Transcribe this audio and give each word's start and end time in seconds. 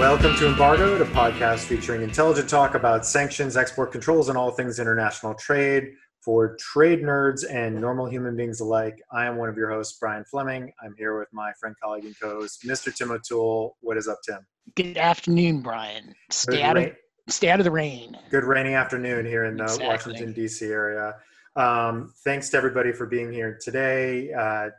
Welcome 0.00 0.34
to 0.36 0.46
Embargoed, 0.46 1.00
a 1.02 1.04
podcast 1.04 1.66
featuring 1.66 2.02
intelligent 2.02 2.48
talk 2.48 2.74
about 2.74 3.06
sanctions, 3.06 3.56
export 3.56 3.92
controls, 3.92 4.28
and 4.28 4.36
all 4.38 4.50
things 4.50 4.78
international 4.78 5.34
trade 5.34 5.92
for 6.24 6.56
trade 6.56 7.02
nerds 7.02 7.44
and 7.50 7.80
normal 7.80 8.06
human 8.06 8.36
beings 8.36 8.60
alike. 8.60 9.00
I 9.12 9.26
am 9.26 9.36
one 9.36 9.48
of 9.48 9.56
your 9.56 9.70
hosts, 9.70 9.98
Brian 9.98 10.24
Fleming. 10.24 10.72
I'm 10.82 10.94
here 10.96 11.18
with 11.18 11.28
my 11.32 11.52
friend, 11.60 11.74
colleague, 11.82 12.04
and 12.04 12.18
co-host, 12.20 12.64
Mr. 12.66 12.94
Tim 12.94 13.10
O'Toole. 13.10 13.76
What 13.80 13.96
is 13.96 14.08
up, 14.08 14.18
Tim? 14.26 14.38
Good 14.74 14.96
afternoon, 14.96 15.62
Brian. 15.62 16.14
Stay 16.30 16.62
out 16.62 16.76
of 16.76 16.92
stay 17.30 17.50
out 17.50 17.60
of 17.60 17.64
the 17.64 17.70
rain. 17.70 18.16
Good 18.30 18.44
rainy 18.44 18.74
afternoon 18.74 19.24
here 19.26 19.44
in 19.44 19.56
the 19.56 19.64
exactly. 19.64 19.86
Washington 19.86 20.32
D.C. 20.32 20.66
area. 20.66 21.14
Um, 21.56 22.12
thanks 22.24 22.48
to 22.50 22.56
everybody 22.56 22.92
for 22.92 23.06
being 23.06 23.32
here 23.32 23.58
today 23.60 24.32
uh, 24.32 24.70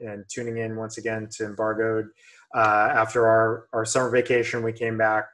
and 0.00 0.24
tuning 0.28 0.58
in 0.58 0.76
once 0.76 0.98
again 0.98 1.28
to 1.32 1.44
Embargoed. 1.44 2.08
Uh, 2.54 2.90
after 2.94 3.26
our, 3.26 3.68
our 3.72 3.84
summer 3.84 4.10
vacation, 4.10 4.62
we 4.62 4.72
came 4.72 4.96
back 4.96 5.26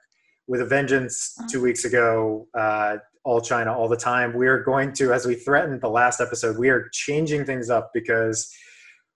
with 0.47 0.61
a 0.61 0.66
vengeance 0.66 1.37
two 1.51 1.63
weeks 1.63 1.85
ago. 1.85 2.47
Uh, 2.59 2.97
all 3.25 3.41
China 3.41 3.73
all 3.73 3.89
the 3.89 3.97
time. 3.97 4.35
We 4.35 4.49
are 4.49 4.63
going 4.63 4.93
to, 4.95 5.13
as 5.13 5.27
we 5.27 5.37
threatened 5.37 5.80
the 5.80 5.89
last 5.89 6.21
episode, 6.21 6.59
we 6.59 6.71
are 6.71 6.89
changing 6.93 7.45
things 7.45 7.71
up 7.71 7.91
because 7.95 8.52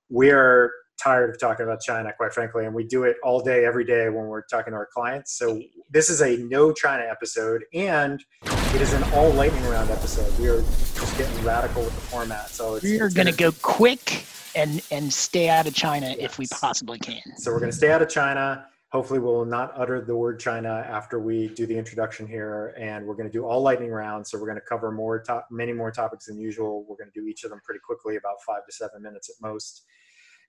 we 0.09 0.31
are 0.31 0.71
tired 1.03 1.31
of 1.31 1.41
talking 1.41 1.65
about 1.65 1.81
China, 1.81 2.13
quite 2.17 2.33
frankly, 2.33 2.67
and 2.67 2.75
we 2.75 2.85
do 2.85 3.05
it 3.05 3.17
all 3.23 3.41
day, 3.41 3.65
every 3.65 3.85
day 3.85 4.09
when 4.09 4.27
we're 4.27 4.43
talking 4.43 4.73
to 4.73 4.77
our 4.77 4.89
clients. 4.93 5.37
So 5.39 5.61
this 5.91 6.11
is 6.11 6.23
a 6.23 6.37
no 6.39 6.73
China 6.73 7.05
episode, 7.05 7.65
and 7.75 8.23
it 8.45 8.81
is 8.81 8.93
an 8.93 9.03
all 9.15 9.31
lightning 9.31 9.65
round 9.65 9.91
episode. 9.91 10.37
We 10.39 10.49
are 10.49 10.61
just 10.61 11.17
getting 11.19 11.45
radical 11.45 11.83
with 11.83 11.95
the 11.95 12.01
format. 12.03 12.49
So 12.51 12.79
we 12.83 13.01
are 13.01 13.11
going 13.11 13.27
to 13.27 13.33
go 13.33 13.53
quick 13.63 14.27
and 14.55 14.83
and 14.91 15.13
stay 15.13 15.49
out 15.49 15.67
of 15.67 15.75
China 15.75 16.09
yes. 16.09 16.17
if 16.19 16.39
we 16.39 16.47
possibly 16.47 16.99
can. 16.99 17.23
So 17.37 17.53
we're 17.53 17.61
going 17.61 17.73
to 17.73 17.77
stay 17.77 17.91
out 17.91 18.03
of 18.03 18.09
China 18.09 18.67
hopefully 18.97 19.19
we'll 19.19 19.45
not 19.45 19.73
utter 19.77 20.01
the 20.01 20.17
word 20.17 20.39
China 20.39 20.85
after 20.89 21.19
we 21.19 21.49
do 21.49 21.67
the 21.67 21.77
introduction 21.77 22.27
here. 22.27 22.75
And 22.79 23.05
we're 23.05 23.15
going 23.15 23.29
to 23.29 23.33
do 23.33 23.45
all 23.45 23.61
lightning 23.61 23.91
rounds. 23.91 24.31
So 24.31 24.39
we're 24.39 24.47
going 24.47 24.57
to 24.57 24.67
cover 24.67 24.91
more 24.91 25.23
top, 25.23 25.49
many 25.51 25.73
more 25.73 25.91
topics 25.91 26.27
than 26.27 26.39
usual. 26.39 26.87
We're 26.89 26.97
going 26.97 27.11
to 27.13 27.21
do 27.21 27.27
each 27.27 27.45
of 27.45 27.51
them 27.51 27.61
pretty 27.65 27.81
quickly, 27.85 28.17
about 28.17 28.37
five 28.47 28.65
to 28.65 28.73
seven 28.73 29.03
minutes 29.03 29.29
at 29.29 29.37
most. 29.47 29.85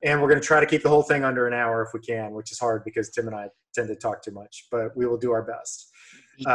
And 0.03 0.21
we're 0.21 0.29
going 0.29 0.39
to 0.39 0.45
try 0.45 0.59
to 0.59 0.65
keep 0.65 0.83
the 0.83 0.89
whole 0.89 1.03
thing 1.03 1.23
under 1.23 1.47
an 1.47 1.53
hour 1.53 1.81
if 1.81 1.89
we 1.93 1.99
can, 1.99 2.31
which 2.33 2.51
is 2.51 2.59
hard 2.59 2.83
because 2.85 3.09
Tim 3.09 3.27
and 3.27 3.35
I 3.35 3.49
tend 3.73 3.87
to 3.87 3.95
talk 3.95 4.21
too 4.21 4.31
much, 4.31 4.67
but 4.71 4.95
we 4.95 5.05
will 5.07 5.17
do 5.17 5.31
our 5.31 5.43
best. 5.43 5.91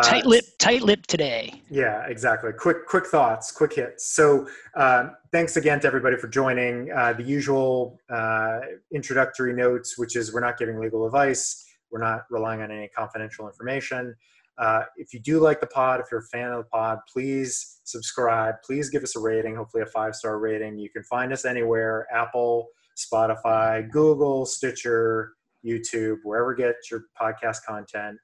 Tight 0.04 0.26
lip, 0.26 0.44
uh, 0.46 0.50
tight 0.60 0.82
lip 0.82 1.06
today. 1.06 1.60
Yeah, 1.68 2.06
exactly. 2.06 2.52
Quick, 2.52 2.86
quick 2.86 3.06
thoughts, 3.06 3.50
quick 3.50 3.74
hits. 3.74 4.14
So, 4.14 4.46
uh, 4.76 5.08
thanks 5.32 5.56
again 5.56 5.80
to 5.80 5.88
everybody 5.88 6.16
for 6.16 6.28
joining. 6.28 6.92
Uh, 6.92 7.14
the 7.14 7.24
usual 7.24 7.98
uh, 8.08 8.60
introductory 8.94 9.52
notes, 9.52 9.98
which 9.98 10.14
is 10.14 10.32
we're 10.32 10.40
not 10.40 10.56
giving 10.56 10.78
legal 10.78 11.04
advice. 11.04 11.66
We're 11.90 12.00
not 12.00 12.22
relying 12.30 12.62
on 12.62 12.70
any 12.70 12.88
confidential 12.88 13.48
information. 13.48 14.14
Uh, 14.56 14.82
if 14.96 15.12
you 15.12 15.18
do 15.18 15.40
like 15.40 15.60
the 15.60 15.66
pod, 15.66 15.98
if 15.98 16.06
you're 16.12 16.20
a 16.20 16.24
fan 16.24 16.52
of 16.52 16.58
the 16.58 16.70
pod, 16.70 16.98
please 17.12 17.80
subscribe. 17.82 18.56
Please 18.64 18.88
give 18.88 19.02
us 19.02 19.16
a 19.16 19.20
rating, 19.20 19.56
hopefully 19.56 19.82
a 19.82 19.86
five 19.86 20.14
star 20.14 20.38
rating. 20.38 20.78
You 20.78 20.90
can 20.90 21.02
find 21.04 21.32
us 21.32 21.44
anywhere 21.44 22.06
Apple, 22.12 22.68
Spotify, 22.96 23.90
Google, 23.90 24.46
Stitcher, 24.46 25.32
YouTube, 25.64 26.18
wherever 26.24 26.54
get 26.54 26.74
your 26.90 27.04
podcast 27.20 27.58
content. 27.66 28.18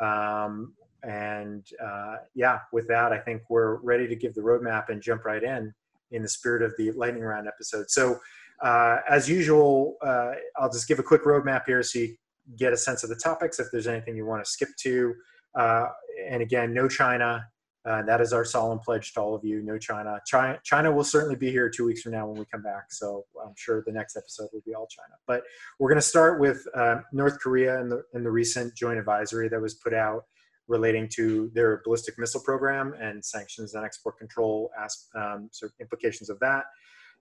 Um, 0.00 0.74
and 1.02 1.66
uh, 1.84 2.16
yeah, 2.34 2.60
with 2.72 2.88
that, 2.88 3.12
I 3.12 3.18
think 3.18 3.42
we're 3.50 3.76
ready 3.76 4.08
to 4.08 4.16
give 4.16 4.34
the 4.34 4.40
roadmap 4.40 4.88
and 4.88 5.02
jump 5.02 5.24
right 5.24 5.42
in 5.42 5.72
in 6.10 6.22
the 6.22 6.28
spirit 6.28 6.62
of 6.62 6.72
the 6.78 6.92
lightning 6.92 7.22
round 7.22 7.46
episode. 7.48 7.90
So, 7.90 8.20
uh, 8.62 8.98
as 9.08 9.28
usual, 9.28 9.96
uh, 10.00 10.32
I'll 10.56 10.70
just 10.70 10.88
give 10.88 10.98
a 10.98 11.02
quick 11.02 11.24
roadmap 11.24 11.62
here 11.66 11.82
so 11.82 11.98
you 11.98 12.16
get 12.56 12.72
a 12.72 12.76
sense 12.76 13.02
of 13.02 13.10
the 13.10 13.16
topics 13.16 13.58
if 13.58 13.66
there's 13.72 13.86
anything 13.86 14.16
you 14.16 14.24
want 14.24 14.44
to 14.44 14.50
skip 14.50 14.68
to. 14.80 15.14
Uh, 15.58 15.86
and 16.28 16.42
again, 16.42 16.72
no 16.72 16.88
China. 16.88 17.44
Uh, 17.86 18.02
that 18.02 18.20
is 18.20 18.32
our 18.32 18.44
solemn 18.44 18.78
pledge 18.78 19.12
to 19.12 19.20
all 19.20 19.34
of 19.34 19.44
you. 19.44 19.62
No 19.62 19.76
China. 19.76 20.18
China. 20.26 20.58
China 20.62 20.90
will 20.90 21.04
certainly 21.04 21.36
be 21.36 21.50
here 21.50 21.68
two 21.68 21.84
weeks 21.84 22.00
from 22.00 22.12
now 22.12 22.26
when 22.26 22.38
we 22.38 22.46
come 22.46 22.62
back. 22.62 22.90
So 22.90 23.24
I'm 23.44 23.52
sure 23.56 23.82
the 23.84 23.92
next 23.92 24.16
episode 24.16 24.48
will 24.52 24.62
be 24.64 24.74
all 24.74 24.86
China. 24.86 25.14
But 25.26 25.42
we're 25.78 25.90
going 25.90 26.00
to 26.00 26.06
start 26.06 26.40
with 26.40 26.66
uh, 26.74 27.00
North 27.12 27.38
Korea 27.40 27.78
and 27.80 27.92
the, 27.92 28.02
and 28.14 28.24
the 28.24 28.30
recent 28.30 28.74
joint 28.74 28.98
advisory 28.98 29.48
that 29.48 29.60
was 29.60 29.74
put 29.74 29.92
out 29.92 30.24
relating 30.66 31.08
to 31.10 31.50
their 31.54 31.82
ballistic 31.84 32.18
missile 32.18 32.40
program 32.40 32.94
and 32.98 33.22
sanctions 33.22 33.74
and 33.74 33.84
export 33.84 34.18
control 34.18 34.70
as, 34.82 35.08
um, 35.14 35.48
sort 35.52 35.72
of 35.72 35.80
implications 35.80 36.30
of 36.30 36.38
that. 36.40 36.64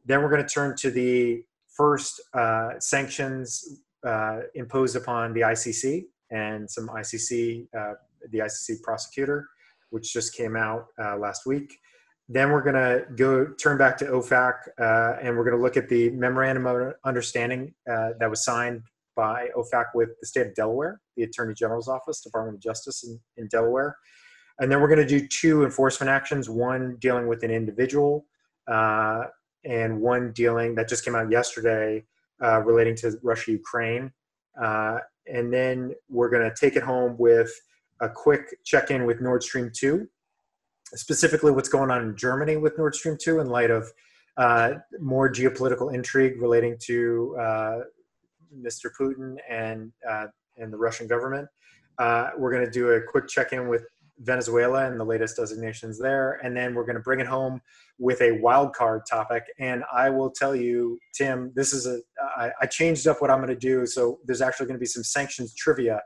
Then 0.06 0.22
we're 0.22 0.30
going 0.30 0.46
to 0.46 0.54
turn 0.54 0.78
to 0.78 0.92
the 0.92 1.44
first 1.68 2.22
uh, 2.34 2.80
sanctions 2.80 3.82
uh, 4.06 4.42
imposed 4.56 4.96
upon 4.96 5.34
the 5.34 5.42
ICC 5.42 6.06
and 6.32 6.70
some 6.70 6.88
ICC, 6.88 7.68
uh, 7.78 7.94
the 8.32 8.40
ICC 8.40 8.82
prosecutor, 8.82 9.50
which 9.94 10.12
just 10.12 10.36
came 10.36 10.56
out 10.56 10.88
uh, 11.00 11.16
last 11.18 11.46
week. 11.46 11.72
Then 12.28 12.52
we're 12.52 12.64
going 12.64 12.76
to 12.76 13.06
go 13.16 13.46
turn 13.62 13.78
back 13.78 13.96
to 13.98 14.06
OFAC 14.06 14.54
uh, 14.80 15.20
and 15.22 15.38
we're 15.38 15.44
going 15.44 15.56
to 15.56 15.62
look 15.62 15.78
at 15.78 15.88
the 15.88 16.10
memorandum 16.10 16.66
of 16.66 16.94
understanding 17.06 17.76
uh, 17.88 18.10
that 18.20 18.28
was 18.28 18.44
signed 18.44 18.82
by 19.16 19.50
OFAC 19.56 19.86
with 19.94 20.10
the 20.20 20.26
state 20.26 20.48
of 20.48 20.56
Delaware, 20.56 21.00
the 21.16 21.24
Attorney 21.24 21.54
General's 21.54 21.88
Office, 21.88 22.22
Department 22.22 22.56
of 22.56 22.62
Justice 22.62 23.04
in, 23.04 23.20
in 23.38 23.48
Delaware. 23.50 23.96
And 24.60 24.72
then 24.72 24.82
we're 24.82 24.88
going 24.88 25.08
to 25.08 25.20
do 25.20 25.28
two 25.28 25.64
enforcement 25.64 26.10
actions 26.10 26.50
one 26.50 26.98
dealing 27.00 27.28
with 27.28 27.44
an 27.44 27.52
individual, 27.52 28.26
uh, 28.68 29.26
and 29.64 30.02
one 30.02 30.32
dealing 30.34 30.74
that 30.76 30.90
just 30.90 31.06
came 31.06 31.16
out 31.16 31.32
yesterday 31.32 32.04
uh, 32.44 32.62
relating 32.62 32.96
to 32.96 33.14
Russia 33.22 33.52
Ukraine. 33.52 34.12
Uh, 34.60 34.98
and 35.28 35.54
then 35.54 35.94
we're 36.10 36.30
going 36.30 36.44
to 36.44 36.56
take 36.60 36.76
it 36.76 36.84
home 36.84 37.16
with 37.20 37.52
a 38.02 38.10
quick 38.10 38.58
check 38.64 38.92
in 38.92 39.06
with 39.06 39.22
Nord 39.22 39.44
Stream 39.44 39.72
2, 39.74 40.08
specifically 40.96 41.52
what's 41.52 41.70
going 41.70 41.92
on 41.92 42.02
in 42.02 42.18
Germany 42.18 42.58
with 42.58 42.78
Nord 42.78 42.96
Stream 42.96 43.18
2 43.20 43.40
in 43.40 43.48
light 43.48 43.72
of 43.72 43.92
uh, 44.38 44.74
more 45.00 45.32
geopolitical 45.32 45.94
intrigue 45.94 46.42
relating 46.42 46.76
to 46.86 47.38
uh, 47.40 47.80
Mr. 48.58 48.90
Putin 49.00 49.36
and, 49.50 49.92
uh, 50.10 50.28
and 50.58 50.72
the 50.72 50.78
Russian 50.78 51.08
government. 51.08 51.48
Uh, 52.00 52.30
we're 52.38 52.52
going 52.52 52.66
to 52.66 52.72
do 52.72 52.90
a 52.90 53.02
quick 53.02 53.28
check 53.28 53.54
in 53.54 53.68
with 53.68 53.84
Venezuela 54.20 54.86
and 54.86 55.00
the 55.00 55.04
latest 55.04 55.38
designations 55.38 56.00
there. 56.00 56.40
And 56.44 56.56
then 56.56 56.74
we're 56.74 56.86
going 56.86 56.96
to 56.96 57.02
bring 57.02 57.20
it 57.20 57.28
home 57.28 57.62
with 58.00 58.22
a 58.22 58.40
wild 58.42 58.74
card 58.74 59.04
topic. 59.10 59.44
And 59.60 59.84
I 59.92 60.10
will 60.10 60.30
tell 60.30 60.56
you, 60.56 60.98
Tim, 61.14 61.52
this 61.56 61.74
is 61.74 61.86
a 61.88 62.00
I, 62.38 62.52
I 62.62 62.66
changed 62.66 63.08
up 63.08 63.22
what 63.22 63.30
I'm 63.30 63.38
going 63.38 63.50
to 63.50 63.56
do. 63.56 63.86
So 63.86 64.20
there's 64.26 64.42
actually 64.42 64.68
going 64.68 64.78
to 64.78 64.80
be 64.80 64.86
some 64.86 65.04
sanctions 65.04 65.54
trivia 65.56 66.02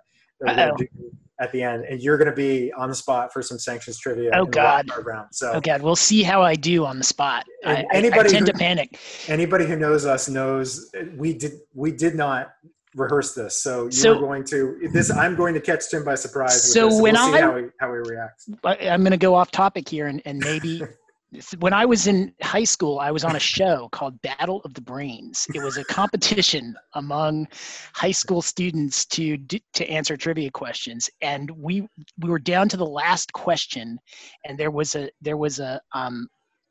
at 1.40 1.52
the 1.52 1.62
end, 1.62 1.86
and 1.86 2.02
you're 2.02 2.18
going 2.18 2.30
to 2.30 2.36
be 2.36 2.72
on 2.74 2.90
the 2.90 2.96
spot 2.96 3.32
for 3.32 3.42
some 3.42 3.60
sanctions 3.60 4.00
trivia. 4.00 4.32
Oh 4.34 4.46
God! 4.46 4.90
Round. 5.06 5.28
So 5.32 5.54
oh 5.54 5.62
God, 5.62 5.82
we'll 5.82 5.96
see 5.96 6.24
how 6.24 6.42
I 6.42 6.56
do 6.56 6.86
on 6.86 6.98
the 6.98 7.04
spot. 7.04 7.46
I, 7.64 7.86
anybody 7.94 8.30
I, 8.30 8.32
tend 8.32 8.48
who, 8.48 8.54
to 8.54 8.58
panic. 8.58 9.00
Anybody 9.28 9.66
who 9.66 9.76
knows 9.76 10.06
us 10.06 10.28
knows 10.28 10.90
uh, 11.00 11.06
we 11.16 11.34
did 11.34 11.54
we 11.74 11.92
did 11.92 12.16
not 12.16 12.54
rehearse 12.96 13.34
this. 13.34 13.62
So 13.62 13.84
you're 13.84 13.92
so, 13.92 14.20
going 14.20 14.44
to 14.46 14.90
this. 14.92 15.12
I'm 15.12 15.36
going 15.36 15.54
to 15.54 15.62
catch 15.62 15.90
Tim 15.90 16.04
by 16.04 16.16
surprise. 16.16 16.74
So 16.74 16.88
when 17.02 17.14
we'll 17.14 17.36
I 17.36 17.42
how 17.42 17.58
he, 17.58 17.66
how 17.80 17.88
he 17.94 18.00
reacts. 18.00 18.50
I'm 18.64 19.02
going 19.02 19.12
to 19.12 19.18
go 19.18 19.36
off 19.36 19.52
topic 19.52 19.88
here 19.88 20.08
and, 20.08 20.22
and 20.26 20.40
maybe. 20.40 20.82
when 21.60 21.74
I 21.74 21.86
was 21.86 22.08
in 22.08 22.34
high 22.42 22.64
school, 22.64 23.00
I 23.00 23.12
was 23.12 23.24
on 23.24 23.36
a 23.36 23.40
show 23.40 23.90
called 23.92 24.22
Battle 24.22 24.62
of 24.64 24.74
the 24.74 24.82
Brains. 24.82 25.46
It 25.54 25.62
was 25.62 25.78
a 25.78 25.84
competition 26.00 26.76
among 26.94 27.48
high 27.94 28.12
school 28.12 28.42
students 28.42 29.06
to 29.08 29.38
to 29.38 29.90
answer 29.90 30.16
trivia 30.16 30.52
questions, 30.52 31.10
and 31.22 31.50
we 31.52 31.88
we 32.20 32.30
were 32.30 32.40
down 32.40 32.70
to 32.70 32.78
the 32.78 32.86
last 32.86 33.34
question, 33.34 34.00
and 34.46 34.58
there 34.58 34.72
was 34.72 34.96
a 34.96 35.10
there 35.22 35.38
was 35.38 35.60
a 35.60 35.82
um, 35.94 36.28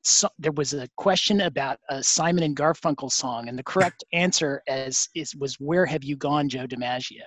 so, 0.06 0.28
there 0.38 0.52
was 0.52 0.72
a 0.72 0.88
question 0.96 1.40
about 1.42 1.80
a 1.88 2.00
Simon 2.00 2.44
and 2.44 2.56
Garfunkel 2.56 3.10
song, 3.10 3.48
and 3.48 3.58
the 3.58 3.64
correct 3.64 4.04
answer 4.12 4.62
as 4.68 5.08
is 5.14 5.34
was 5.34 5.56
"Where 5.56 5.84
have 5.84 6.04
you 6.04 6.16
gone, 6.16 6.48
Joe 6.48 6.66
DiMaggio?" 6.66 7.24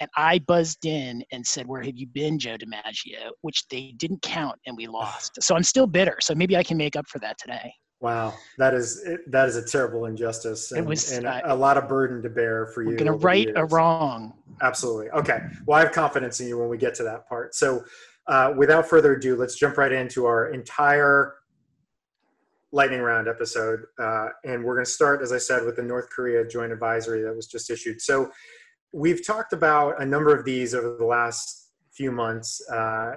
And 0.00 0.10
I 0.16 0.38
buzzed 0.40 0.84
in 0.84 1.24
and 1.32 1.46
said, 1.46 1.66
"Where 1.66 1.82
have 1.82 1.96
you 1.96 2.06
been, 2.06 2.38
Joe 2.38 2.56
DiMaggio?" 2.56 3.30
Which 3.42 3.66
they 3.68 3.94
didn't 3.96 4.22
count, 4.22 4.58
and 4.66 4.76
we 4.76 4.86
lost. 4.86 5.42
So 5.42 5.54
I'm 5.54 5.62
still 5.62 5.86
bitter. 5.86 6.16
So 6.20 6.34
maybe 6.34 6.56
I 6.56 6.62
can 6.62 6.76
make 6.76 6.96
up 6.96 7.06
for 7.08 7.18
that 7.20 7.38
today. 7.38 7.72
Wow, 8.00 8.34
that 8.58 8.74
is 8.74 9.06
that 9.28 9.48
is 9.48 9.54
a 9.54 9.64
terrible 9.64 10.06
injustice, 10.06 10.72
and, 10.72 10.80
it 10.80 10.88
was, 10.88 11.12
and 11.12 11.24
a, 11.24 11.52
a 11.52 11.54
lot 11.54 11.78
of 11.78 11.88
burden 11.88 12.20
to 12.22 12.28
bear 12.28 12.66
for 12.66 12.82
you. 12.82 12.88
We're 12.88 12.96
going 12.96 13.06
to 13.06 13.12
right 13.12 13.48
a 13.54 13.64
wrong. 13.66 14.32
Absolutely. 14.60 15.08
Okay. 15.10 15.38
Well, 15.66 15.78
I 15.78 15.84
have 15.84 15.92
confidence 15.92 16.40
in 16.40 16.48
you 16.48 16.58
when 16.58 16.68
we 16.68 16.78
get 16.78 16.96
to 16.96 17.04
that 17.04 17.28
part. 17.28 17.54
So, 17.54 17.84
uh, 18.26 18.54
without 18.56 18.88
further 18.88 19.14
ado, 19.14 19.36
let's 19.36 19.54
jump 19.54 19.78
right 19.78 19.92
into 19.92 20.26
our 20.26 20.50
entire 20.50 21.34
lightning 22.72 23.02
round 23.02 23.28
episode. 23.28 23.84
Uh, 23.98 24.30
and 24.44 24.64
we're 24.64 24.74
going 24.74 24.84
to 24.84 24.90
start, 24.90 25.22
as 25.22 25.32
I 25.32 25.38
said, 25.38 25.64
with 25.64 25.76
the 25.76 25.82
North 25.82 26.10
Korea 26.10 26.44
joint 26.44 26.72
advisory 26.72 27.22
that 27.22 27.36
was 27.36 27.46
just 27.46 27.70
issued. 27.70 28.00
So 28.00 28.32
we've 28.92 29.26
talked 29.26 29.52
about 29.52 30.00
a 30.00 30.06
number 30.06 30.34
of 30.34 30.44
these 30.44 30.74
over 30.74 30.96
the 30.96 31.04
last 31.04 31.70
few 31.90 32.12
months, 32.12 32.62
uh, 32.70 33.12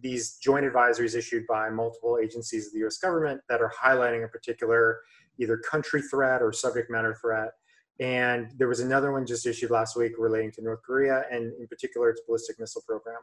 these 0.00 0.36
joint 0.36 0.64
advisories 0.64 1.14
issued 1.14 1.46
by 1.46 1.68
multiple 1.70 2.18
agencies 2.22 2.66
of 2.66 2.72
the 2.72 2.86
US 2.86 2.98
government 2.98 3.40
that 3.48 3.60
are 3.60 3.72
highlighting 3.82 4.24
a 4.24 4.28
particular 4.28 5.00
either 5.38 5.56
country 5.56 6.02
threat 6.02 6.42
or 6.42 6.52
subject 6.52 6.90
matter 6.90 7.14
threat. 7.14 7.50
And 7.98 8.50
there 8.56 8.68
was 8.68 8.80
another 8.80 9.12
one 9.12 9.26
just 9.26 9.46
issued 9.46 9.70
last 9.70 9.96
week 9.96 10.12
relating 10.18 10.52
to 10.52 10.62
North 10.62 10.80
Korea 10.82 11.24
and 11.30 11.52
in 11.60 11.66
particular 11.68 12.10
its 12.10 12.22
ballistic 12.26 12.58
missile 12.58 12.82
program. 12.86 13.20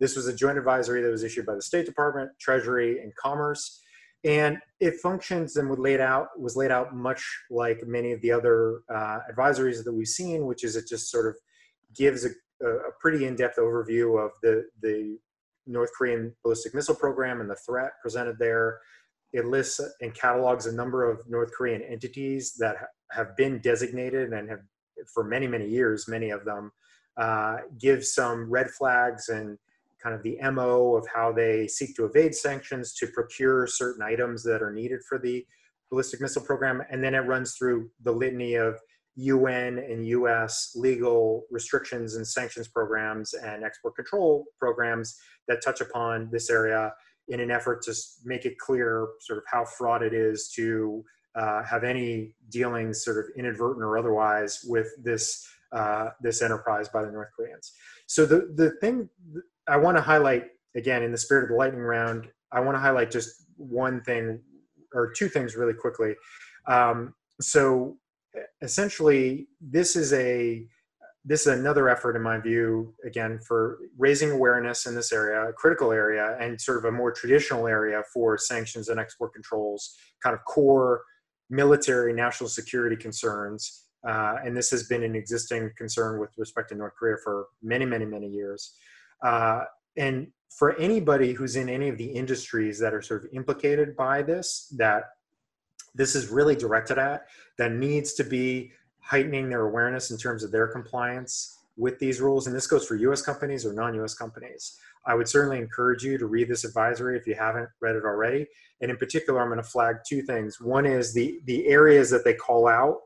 This 0.00 0.16
was 0.16 0.28
a 0.28 0.34
joint 0.34 0.58
advisory 0.58 1.02
that 1.02 1.10
was 1.10 1.24
issued 1.24 1.46
by 1.46 1.54
the 1.54 1.62
State 1.62 1.86
Department, 1.86 2.30
Treasury, 2.38 3.00
and 3.00 3.14
Commerce. 3.16 3.82
And 4.24 4.58
it 4.80 4.96
functions 4.96 5.56
and 5.56 5.70
was 5.70 5.78
laid 5.78 6.00
out 6.00 6.28
was 6.38 6.56
laid 6.56 6.70
out 6.70 6.94
much 6.94 7.24
like 7.50 7.86
many 7.86 8.12
of 8.12 8.20
the 8.20 8.32
other 8.32 8.80
uh, 8.92 9.20
advisories 9.32 9.82
that 9.84 9.92
we've 9.92 10.08
seen, 10.08 10.46
which 10.46 10.64
is 10.64 10.76
it 10.76 10.88
just 10.88 11.10
sort 11.10 11.26
of 11.26 11.36
gives 11.94 12.24
a, 12.24 12.66
a 12.66 12.92
pretty 13.00 13.26
in-depth 13.26 13.58
overview 13.58 14.24
of 14.24 14.32
the 14.42 14.66
the 14.82 15.18
North 15.68 15.90
Korean 15.96 16.34
ballistic 16.42 16.74
missile 16.74 16.94
program 16.94 17.40
and 17.40 17.50
the 17.50 17.56
threat 17.56 17.92
presented 18.02 18.38
there. 18.38 18.80
It 19.32 19.44
lists 19.44 19.80
and 20.00 20.14
catalogs 20.14 20.66
a 20.66 20.72
number 20.72 21.08
of 21.08 21.20
North 21.28 21.52
Korean 21.52 21.82
entities 21.82 22.54
that 22.58 22.76
have 23.12 23.36
been 23.36 23.60
designated 23.60 24.32
and 24.32 24.48
have, 24.48 24.60
for 25.12 25.22
many, 25.22 25.46
many 25.46 25.68
years, 25.68 26.08
many 26.08 26.30
of 26.30 26.44
them, 26.44 26.72
uh, 27.18 27.58
give 27.78 28.04
some 28.04 28.50
red 28.50 28.70
flags 28.70 29.28
and 29.28 29.58
kind 30.02 30.14
of 30.14 30.22
the 30.22 30.38
MO 30.50 30.94
of 30.94 31.06
how 31.12 31.32
they 31.32 31.66
seek 31.66 31.94
to 31.96 32.06
evade 32.06 32.34
sanctions 32.34 32.94
to 32.94 33.06
procure 33.08 33.66
certain 33.66 34.02
items 34.02 34.42
that 34.44 34.62
are 34.62 34.72
needed 34.72 35.00
for 35.06 35.18
the 35.18 35.44
ballistic 35.90 36.20
missile 36.20 36.42
program. 36.42 36.82
And 36.90 37.02
then 37.02 37.14
it 37.14 37.20
runs 37.20 37.54
through 37.54 37.90
the 38.02 38.12
litany 38.12 38.54
of 38.54 38.78
UN 39.18 39.78
and 39.78 40.06
US 40.06 40.72
legal 40.76 41.44
restrictions 41.50 42.14
and 42.14 42.26
sanctions 42.26 42.68
programs 42.68 43.34
and 43.34 43.64
export 43.64 43.96
control 43.96 44.44
programs 44.60 45.18
that 45.48 45.62
touch 45.62 45.80
upon 45.80 46.28
this 46.30 46.50
area 46.50 46.92
in 47.26 47.40
an 47.40 47.50
effort 47.50 47.82
to 47.82 47.94
make 48.24 48.44
it 48.46 48.56
clear 48.58 49.08
sort 49.20 49.38
of 49.38 49.44
how 49.50 49.64
fraught 49.64 50.02
it 50.02 50.14
is 50.14 50.48
to 50.54 51.04
uh, 51.34 51.64
have 51.64 51.82
any 51.82 52.32
dealings 52.50 53.04
sort 53.04 53.18
of 53.18 53.24
inadvertent 53.36 53.84
or 53.84 53.98
otherwise 53.98 54.64
with 54.66 54.88
this 55.02 55.46
uh, 55.72 56.10
this 56.22 56.40
enterprise 56.40 56.88
by 56.88 57.02
the 57.02 57.10
North 57.10 57.28
Koreans. 57.36 57.72
So 58.06 58.24
the 58.24 58.52
the 58.54 58.70
thing 58.80 59.08
I 59.68 59.76
want 59.76 59.96
to 59.96 60.02
highlight 60.02 60.44
again 60.76 61.02
in 61.02 61.10
the 61.10 61.18
spirit 61.18 61.42
of 61.44 61.50
the 61.50 61.56
lightning 61.56 61.82
round, 61.82 62.28
I 62.52 62.60
want 62.60 62.76
to 62.76 62.80
highlight 62.80 63.10
just 63.10 63.46
one 63.56 64.00
thing 64.02 64.40
or 64.94 65.12
two 65.12 65.28
things 65.28 65.56
really 65.56 65.74
quickly. 65.74 66.14
Um, 66.68 67.14
so 67.40 67.98
essentially, 68.62 69.48
this 69.60 69.96
is 69.96 70.12
a 70.12 70.66
this 71.24 71.42
is 71.46 71.58
another 71.58 71.90
effort, 71.90 72.16
in 72.16 72.22
my 72.22 72.38
view, 72.38 72.94
again 73.04 73.38
for 73.46 73.78
raising 73.98 74.30
awareness 74.30 74.86
in 74.86 74.94
this 74.94 75.12
area, 75.12 75.48
a 75.48 75.52
critical 75.52 75.92
area, 75.92 76.36
and 76.40 76.60
sort 76.60 76.78
of 76.78 76.84
a 76.84 76.92
more 76.92 77.12
traditional 77.12 77.66
area 77.66 78.02
for 78.14 78.38
sanctions 78.38 78.88
and 78.88 78.98
export 78.98 79.34
controls, 79.34 79.94
kind 80.22 80.34
of 80.34 80.44
core 80.44 81.02
military 81.50 82.12
national 82.12 82.48
security 82.48 82.96
concerns. 82.96 83.84
Uh, 84.06 84.36
and 84.44 84.56
this 84.56 84.70
has 84.70 84.84
been 84.84 85.02
an 85.02 85.16
existing 85.16 85.70
concern 85.76 86.20
with 86.20 86.30
respect 86.38 86.68
to 86.68 86.74
North 86.74 86.92
Korea 86.98 87.16
for 87.22 87.46
many, 87.62 87.84
many, 87.84 88.04
many 88.04 88.28
years. 88.28 88.74
Uh, 89.24 89.64
and 89.96 90.28
for 90.56 90.76
anybody 90.78 91.32
who's 91.32 91.56
in 91.56 91.68
any 91.68 91.88
of 91.88 91.98
the 91.98 92.06
industries 92.06 92.78
that 92.78 92.94
are 92.94 93.02
sort 93.02 93.24
of 93.24 93.30
implicated 93.34 93.96
by 93.96 94.22
this, 94.22 94.72
that 94.78 95.04
this 95.94 96.14
is 96.14 96.28
really 96.28 96.56
directed 96.56 96.98
at, 96.98 97.26
that 97.58 97.72
needs 97.72 98.14
to 98.14 98.24
be 98.24 98.72
heightening 99.00 99.48
their 99.48 99.66
awareness 99.66 100.10
in 100.10 100.18
terms 100.18 100.44
of 100.44 100.50
their 100.50 100.66
compliance 100.66 101.58
with 101.76 101.98
these 101.98 102.20
rules. 102.20 102.46
And 102.46 102.54
this 102.54 102.66
goes 102.66 102.86
for 102.86 102.96
US 102.96 103.22
companies 103.22 103.64
or 103.64 103.72
non 103.72 103.94
US 104.02 104.14
companies. 104.14 104.78
I 105.06 105.14
would 105.14 105.28
certainly 105.28 105.58
encourage 105.58 106.02
you 106.02 106.18
to 106.18 106.26
read 106.26 106.48
this 106.48 106.64
advisory 106.64 107.16
if 107.16 107.26
you 107.26 107.34
haven't 107.34 107.68
read 107.80 107.96
it 107.96 108.04
already. 108.04 108.46
And 108.80 108.90
in 108.90 108.96
particular, 108.96 109.40
I'm 109.40 109.48
going 109.48 109.62
to 109.62 109.68
flag 109.68 109.96
two 110.06 110.22
things. 110.22 110.60
One 110.60 110.84
is 110.84 111.14
the, 111.14 111.40
the 111.46 111.66
areas 111.66 112.10
that 112.10 112.24
they 112.24 112.34
call 112.34 112.68
out 112.68 112.98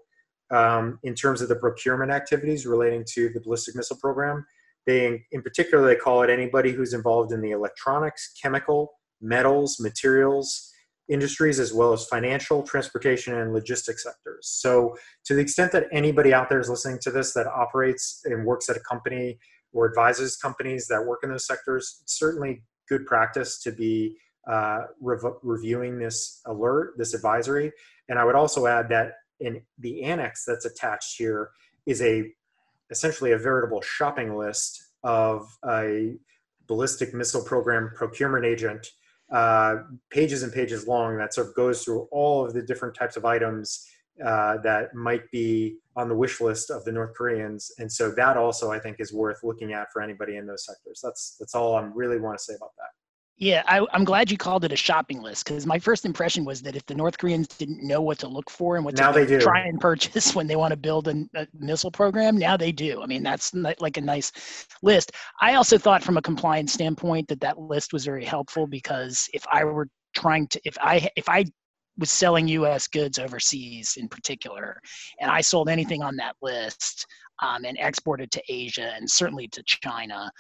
um, 0.51 0.99
in 1.05 1.15
terms 1.15 1.41
of 1.41 1.49
the 1.49 1.57
procurement 1.57 2.11
activities 2.11 2.67
relating 2.67 3.05
to 3.11 3.29
the 3.29 3.41
ballistic 3.41 3.77
missile 3.77 3.97
program. 3.99 4.45
They, 4.87 5.25
in 5.31 5.43
particular, 5.43 5.87
they 5.87 5.95
call 5.95 6.23
it 6.23 6.31
anybody 6.31 6.73
who's 6.73 6.93
involved 6.93 7.33
in 7.33 7.41
the 7.41 7.53
electronics, 7.53 8.35
chemical, 8.43 8.95
metals, 9.21 9.79
materials 9.79 10.72
industries, 11.13 11.61
as 11.61 11.73
well 11.73 11.93
as 11.93 12.07
financial, 12.07 12.63
transportation, 12.63 13.35
and 13.35 13.53
logistics 13.53 14.05
sectors. 14.05 14.49
So, 14.49 14.97
to 15.25 15.35
the 15.35 15.41
extent 15.41 15.73
that 15.73 15.87
anybody 15.93 16.33
out 16.33 16.49
there 16.49 16.61
is 16.61 16.69
listening 16.69 16.99
to 17.03 17.11
this 17.11 17.33
that 17.35 17.47
operates 17.47 18.23
and 18.25 18.45
works 18.45 18.69
at 18.69 18.77
a 18.77 18.81
company 18.81 19.39
or 19.73 19.89
advises 19.89 20.37
companies 20.37 20.87
that 20.89 21.05
work 21.05 21.21
in 21.23 21.31
those 21.31 21.47
sectors, 21.47 22.03
certainly 22.07 22.63
good 22.89 23.07
practice 23.07 23.63
to 23.63 23.73
be 23.73 24.17
uh, 24.47 24.83
rev- 25.01 25.37
reviewing 25.43 25.99
this 25.99 26.41
alert, 26.47 26.95
this 26.99 27.15
advisory. 27.15 27.73
And 28.09 28.19
I 28.19 28.25
would 28.25 28.35
also 28.35 28.67
add 28.67 28.89
that 28.91 29.13
in 29.41 29.63
the 29.79 30.03
annex 30.03 30.45
that's 30.45 30.65
attached 30.65 31.17
here 31.17 31.51
is 31.87 32.03
a 32.03 32.33
essentially 32.91 33.33
a 33.33 33.39
veritable 33.39 33.81
shopping 33.81 34.37
list 34.37 34.91
of 35.03 35.49
a 35.69 36.15
ballistic 36.67 37.15
missile 37.15 37.43
program 37.43 37.91
procurement 37.95 38.45
agent, 38.45 38.87
uh, 39.33 39.77
pages 40.11 40.43
and 40.43 40.53
pages 40.53 40.87
long 40.87 41.17
that 41.17 41.33
sort 41.33 41.49
of 41.49 41.55
goes 41.55 41.83
through 41.83 42.07
all 42.13 42.45
of 42.45 42.53
the 42.53 42.63
different 42.63 42.95
types 42.95 43.17
of 43.17 43.25
items 43.25 43.87
uh, 44.25 44.59
that 44.59 44.95
might 44.95 45.31
be 45.31 45.79
on 45.97 46.09
the 46.09 46.15
wish 46.15 46.41
list 46.41 46.71
of 46.71 46.85
the 46.85 46.93
North 46.93 47.15
Koreans. 47.15 47.73
And 47.79 47.91
so 47.91 48.11
that 48.13 48.37
also 48.37 48.71
I 48.71 48.79
think 48.79 48.97
is 49.01 49.13
worth 49.13 49.43
looking 49.43 49.73
at 49.73 49.91
for 49.93 50.03
anybody 50.03 50.37
in 50.37 50.47
those 50.47 50.67
sectors. 50.67 51.01
That's 51.03 51.37
that's 51.41 51.55
all 51.55 51.75
I 51.75 51.83
really 51.95 52.21
want 52.21 52.39
to 52.39 52.45
say 52.45 52.55
about 52.55 52.73
that. 52.77 53.02
Yeah, 53.39 53.63
I, 53.67 53.85
am 53.93 54.05
glad 54.05 54.31
you 54.31 54.37
called 54.37 54.65
it 54.65 54.73
a 54.73 54.77
shopping 54.77 55.21
list 55.21 55.47
because 55.47 55.67
my 55.67 55.79
first 55.79 56.05
impression 56.05 56.45
was 56.45 56.63
that 56.63 56.77
if 56.77 56.87
the 56.87 56.95
North 56.95 57.19
Koreans 57.19 57.49
didn't 57.49 57.83
know 57.83 58.01
what 58.01 58.19
to 58.21 58.29
look 58.29 58.49
for 58.51 58.77
and 58.77 58.85
what 58.85 58.97
now 58.97 59.11
to 59.11 59.41
try 59.41 59.61
and 59.61 59.81
purchase 59.81 60.33
when 60.35 60.47
they 60.47 60.55
want 60.55 60.71
to 60.71 60.77
build 60.77 61.09
a, 61.09 61.25
a, 61.35 61.47
missile 61.59 61.91
program, 61.91 62.37
now 62.37 62.57
they 62.57 62.71
do. 62.71 63.03
I 63.03 63.07
mean, 63.07 63.23
that's 63.23 63.53
like 63.55 63.97
a 63.97 64.01
nice 64.01 64.67
list. 64.83 65.13
I 65.41 65.55
also 65.55 65.77
thought 65.77 66.05
from 66.05 66.19
a 66.19 66.23
compliance 66.23 66.73
standpoint 66.73 67.27
that 67.29 67.41
that 67.41 67.59
list 67.59 67.93
was 67.93 68.05
very 68.05 68.25
helpful 68.25 68.67
because 68.67 69.29
if 69.33 69.45
I 69.51 69.65
were 69.65 69.89
trying 70.15 70.47
to, 70.49 70.61
if 70.65 70.77
I 70.81 71.09
if 71.17 71.29
I 71.29 71.47
was 71.99 72.11
selling 72.11 72.49
U.S. 72.49 72.87
goods 72.87 73.19
overseas 73.19 73.97
in 73.99 74.09
particular, 74.09 74.81
and 75.21 75.31
I 75.31 75.41
sold 75.41 75.69
anything 75.69 76.03
on 76.03 76.17
that 76.17 76.37
list 76.43 77.07
um, 77.43 77.65
and 77.65 77.77
exported 77.81 78.31
to 78.33 78.43
Asia 78.49 78.93
and 78.95 79.11
certainly 79.11 79.49
to 79.49 79.63
China, 79.67 80.31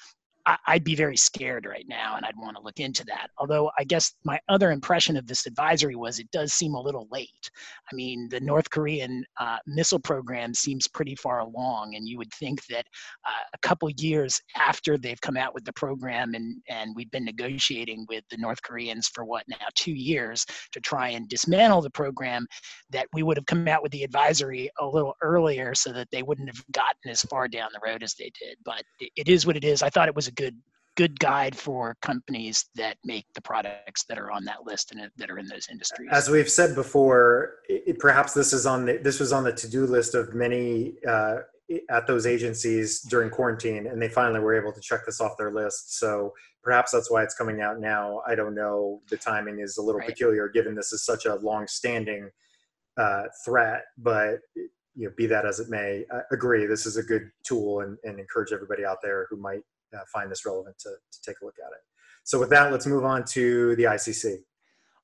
I'd 0.66 0.82
be 0.82 0.96
very 0.96 1.16
scared 1.16 1.66
right 1.66 1.86
now 1.88 2.16
and 2.16 2.26
I'd 2.26 2.36
want 2.36 2.56
to 2.56 2.62
look 2.62 2.80
into 2.80 3.04
that. 3.04 3.28
Although 3.38 3.70
I 3.78 3.84
guess 3.84 4.14
my 4.24 4.40
other 4.48 4.72
impression 4.72 5.16
of 5.16 5.26
this 5.26 5.46
advisory 5.46 5.94
was 5.94 6.18
it 6.18 6.30
does 6.32 6.52
seem 6.52 6.74
a 6.74 6.80
little 6.80 7.06
late. 7.12 7.50
I 7.92 7.94
mean, 7.94 8.28
the 8.28 8.40
North 8.40 8.68
Korean 8.70 9.24
uh, 9.38 9.58
missile 9.66 10.00
program 10.00 10.52
seems 10.52 10.88
pretty 10.88 11.14
far 11.14 11.40
along, 11.40 11.94
and 11.94 12.08
you 12.08 12.18
would 12.18 12.32
think 12.32 12.64
that 12.66 12.86
uh, 13.24 13.44
a 13.54 13.58
couple 13.58 13.88
years 13.98 14.40
after 14.56 14.98
they've 14.98 15.20
come 15.20 15.36
out 15.36 15.54
with 15.54 15.64
the 15.64 15.72
program 15.74 16.34
and, 16.34 16.60
and 16.68 16.92
we've 16.96 17.10
been 17.12 17.24
negotiating 17.24 18.04
with 18.08 18.24
the 18.30 18.36
North 18.36 18.62
Koreans 18.62 19.08
for 19.14 19.24
what 19.24 19.44
now, 19.48 19.66
two 19.76 19.92
years 19.92 20.44
to 20.72 20.80
try 20.80 21.10
and 21.10 21.28
dismantle 21.28 21.82
the 21.82 21.90
program, 21.90 22.46
that 22.90 23.06
we 23.12 23.22
would 23.22 23.36
have 23.36 23.46
come 23.46 23.68
out 23.68 23.82
with 23.82 23.92
the 23.92 24.02
advisory 24.02 24.70
a 24.80 24.86
little 24.86 25.14
earlier 25.22 25.72
so 25.74 25.92
that 25.92 26.08
they 26.10 26.24
wouldn't 26.24 26.48
have 26.48 26.64
gotten 26.72 27.10
as 27.10 27.22
far 27.22 27.46
down 27.46 27.68
the 27.72 27.80
road 27.88 28.02
as 28.02 28.14
they 28.14 28.30
did. 28.40 28.56
But 28.64 28.82
it 28.98 29.28
is 29.28 29.46
what 29.46 29.56
it 29.56 29.64
is. 29.64 29.82
I 29.82 29.90
thought 29.90 30.08
it 30.08 30.16
was 30.16 30.31
a 30.32 30.42
good 30.42 30.56
good 30.94 31.18
guide 31.18 31.56
for 31.56 31.96
companies 32.02 32.66
that 32.74 32.98
make 33.02 33.24
the 33.34 33.40
products 33.40 34.04
that 34.04 34.18
are 34.18 34.30
on 34.30 34.44
that 34.44 34.66
list 34.66 34.92
and 34.92 35.10
that 35.16 35.30
are 35.30 35.38
in 35.38 35.46
those 35.46 35.66
industries. 35.70 36.08
As 36.12 36.28
we've 36.28 36.50
said 36.50 36.74
before, 36.74 37.54
it, 37.66 37.98
perhaps 37.98 38.34
this 38.34 38.52
is 38.52 38.66
on 38.66 38.84
the 38.84 38.98
this 38.98 39.18
was 39.18 39.32
on 39.32 39.44
the 39.44 39.52
to 39.52 39.70
do 39.70 39.86
list 39.86 40.14
of 40.14 40.34
many 40.34 40.94
uh, 41.08 41.38
at 41.88 42.06
those 42.06 42.26
agencies 42.26 43.00
during 43.00 43.30
quarantine, 43.30 43.86
and 43.86 44.00
they 44.00 44.08
finally 44.08 44.40
were 44.40 44.54
able 44.54 44.72
to 44.72 44.80
check 44.80 45.06
this 45.06 45.20
off 45.20 45.32
their 45.38 45.52
list. 45.52 45.98
So 45.98 46.34
perhaps 46.62 46.92
that's 46.92 47.10
why 47.10 47.22
it's 47.22 47.34
coming 47.34 47.62
out 47.62 47.80
now. 47.80 48.20
I 48.26 48.34
don't 48.34 48.54
know. 48.54 49.00
The 49.08 49.16
timing 49.16 49.60
is 49.60 49.78
a 49.78 49.82
little 49.82 50.00
right. 50.00 50.08
peculiar, 50.08 50.48
given 50.48 50.74
this 50.74 50.92
is 50.92 51.04
such 51.04 51.24
a 51.24 51.36
long-standing 51.36 52.30
uh, 52.98 53.22
threat, 53.44 53.84
but 53.96 54.40
you 54.54 55.06
know, 55.06 55.12
be 55.16 55.26
that 55.26 55.46
as 55.46 55.58
it 55.58 55.70
may, 55.70 56.04
I 56.12 56.20
agree. 56.32 56.66
This 56.66 56.84
is 56.84 56.98
a 56.98 57.02
good 57.02 57.30
tool, 57.42 57.80
and, 57.80 57.96
and 58.04 58.20
encourage 58.20 58.52
everybody 58.52 58.84
out 58.84 58.98
there 59.02 59.26
who 59.30 59.38
might 59.38 59.62
uh, 59.94 60.00
find 60.12 60.30
this 60.30 60.44
relevant 60.44 60.78
to, 60.80 60.90
to 60.90 61.22
take 61.22 61.40
a 61.42 61.44
look 61.44 61.56
at 61.64 61.72
it. 61.72 61.80
So 62.24 62.38
with 62.38 62.50
that, 62.50 62.70
let's 62.70 62.86
move 62.86 63.04
on 63.04 63.24
to 63.26 63.74
the 63.76 63.84
ICC. 63.84 64.38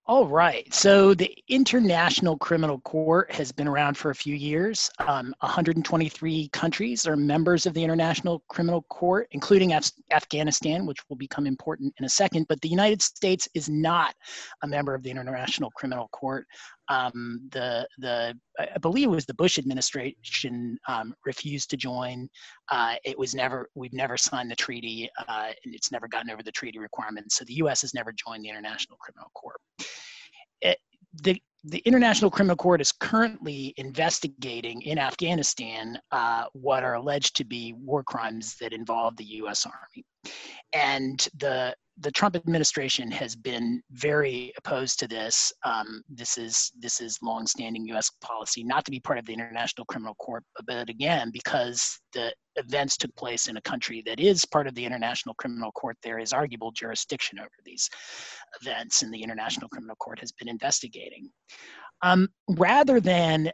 All 0.09 0.26
right. 0.26 0.73
So 0.73 1.12
the 1.12 1.37
International 1.49 2.38
Criminal 2.38 2.80
Court 2.80 3.30
has 3.30 3.52
been 3.52 3.68
around 3.68 3.99
for 3.99 4.09
a 4.09 4.14
few 4.14 4.35
years. 4.35 4.90
Um, 5.00 5.35
123 5.40 6.49
countries 6.49 7.07
are 7.07 7.14
members 7.14 7.66
of 7.66 7.75
the 7.75 7.85
International 7.85 8.42
Criminal 8.49 8.87
Court, 8.88 9.28
including 9.33 9.75
Af- 9.75 9.92
Afghanistan, 10.11 10.87
which 10.87 11.07
will 11.11 11.16
become 11.16 11.47
important 11.47 11.92
in 11.99 12.07
a 12.07 12.09
second. 12.09 12.47
But 12.49 12.59
the 12.62 12.71
United 12.71 13.02
States 13.02 13.50
is 13.52 13.68
not 13.68 14.14
a 14.62 14.66
member 14.66 14.95
of 14.95 15.02
the 15.02 15.11
International 15.11 15.71
Criminal 15.73 16.09
Court. 16.09 16.47
Um, 16.88 17.49
the 17.52 17.87
the 17.99 18.35
I 18.59 18.78
believe 18.78 19.09
it 19.09 19.11
was 19.11 19.26
the 19.26 19.35
Bush 19.35 19.59
administration 19.59 20.78
um, 20.88 21.14
refused 21.25 21.71
to 21.71 21.76
join. 21.76 22.28
Uh, 22.71 22.95
it 23.04 23.18
was 23.18 23.35
never 23.35 23.68
we've 23.75 23.92
never 23.92 24.16
signed 24.16 24.50
the 24.50 24.57
treaty, 24.57 25.09
uh, 25.28 25.50
and 25.64 25.75
it's 25.75 25.92
never 25.92 26.09
gotten 26.09 26.30
over 26.30 26.42
the 26.42 26.52
treaty 26.52 26.78
requirements. 26.78 27.37
So 27.37 27.45
the 27.45 27.54
U.S. 27.54 27.83
has 27.83 27.95
never 27.95 28.12
joined 28.12 28.45
the 28.45 28.49
International 28.49 28.99
Criminal 28.99 29.30
Court. 29.35 29.61
It, 30.61 30.78
the 31.23 31.40
the 31.64 31.78
International 31.78 32.30
Criminal 32.30 32.57
Court 32.57 32.80
is 32.80 32.92
currently 32.92 33.75
investigating 33.76 34.80
in 34.83 34.99
Afghanistan 34.99 35.99
uh, 36.12 36.45
what 36.52 36.85
are 36.85 36.95
alleged 36.95 37.37
to 37.37 37.45
be 37.45 37.75
war 37.75 38.02
crimes 38.02 38.57
that 38.61 38.73
involve 38.73 39.16
the 39.16 39.25
U.S. 39.25 39.66
Army, 39.66 40.04
and 40.73 41.28
the 41.37 41.75
the 42.00 42.11
Trump 42.11 42.37
administration 42.37 43.11
has 43.11 43.35
been 43.35 43.83
very 43.90 44.52
opposed 44.57 44.99
to 45.00 45.09
this. 45.09 45.52
Um, 45.64 46.02
this 46.09 46.38
is 46.38 46.71
this 46.78 47.00
is 47.00 47.19
longstanding 47.23 47.87
U.S. 47.88 48.11
policy 48.23 48.62
not 48.62 48.85
to 48.85 48.90
be 48.90 49.00
part 49.00 49.19
of 49.19 49.26
the 49.26 49.33
International 49.33 49.85
Criminal 49.87 50.14
Court, 50.14 50.45
but 50.67 50.88
again, 50.88 51.31
because 51.33 51.99
the 52.12 52.33
events 52.57 52.97
took 52.97 53.14
place 53.17 53.49
in 53.49 53.57
a 53.57 53.62
country 53.62 54.02
that 54.07 54.21
is 54.21 54.45
part 54.45 54.67
of 54.67 54.75
the 54.75 54.85
International 54.85 55.35
Criminal 55.35 55.73
Court, 55.73 55.97
there 56.02 56.19
is 56.19 56.33
arguable 56.33 56.71
jurisdiction 56.73 57.38
over 57.38 57.49
these 57.64 57.88
events, 58.61 59.02
and 59.02 59.12
the 59.12 59.23
International 59.23 59.69
Criminal 59.69 59.97
Court 59.97 60.21
has 60.21 60.33
been 60.33 60.49
investigating. 60.49 61.28
Um, 62.02 62.28
rather 62.50 63.00
than 63.00 63.50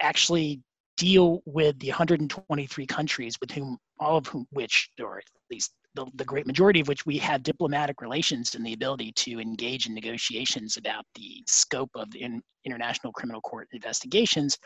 actually 0.00 0.60
deal 0.96 1.40
with 1.46 1.78
the 1.78 1.88
123 1.88 2.86
countries 2.86 3.36
with 3.40 3.52
whom 3.52 3.78
all 4.00 4.16
of 4.16 4.26
whom 4.26 4.46
which 4.50 4.90
or 5.00 5.18
at 5.18 5.24
least 5.50 5.72
the, 5.94 6.06
the 6.14 6.24
great 6.24 6.46
majority 6.46 6.80
of 6.80 6.88
which 6.88 7.06
we 7.06 7.18
have 7.18 7.42
diplomatic 7.42 8.00
relations 8.00 8.54
and 8.54 8.64
the 8.64 8.72
ability 8.72 9.12
to 9.12 9.40
engage 9.40 9.86
in 9.86 9.94
negotiations 9.94 10.76
about 10.76 11.04
the 11.14 11.42
scope 11.46 11.90
of 11.94 12.10
the 12.10 12.22
in, 12.22 12.42
international 12.64 13.12
criminal 13.12 13.40
court 13.40 13.68
investigations 13.72 14.58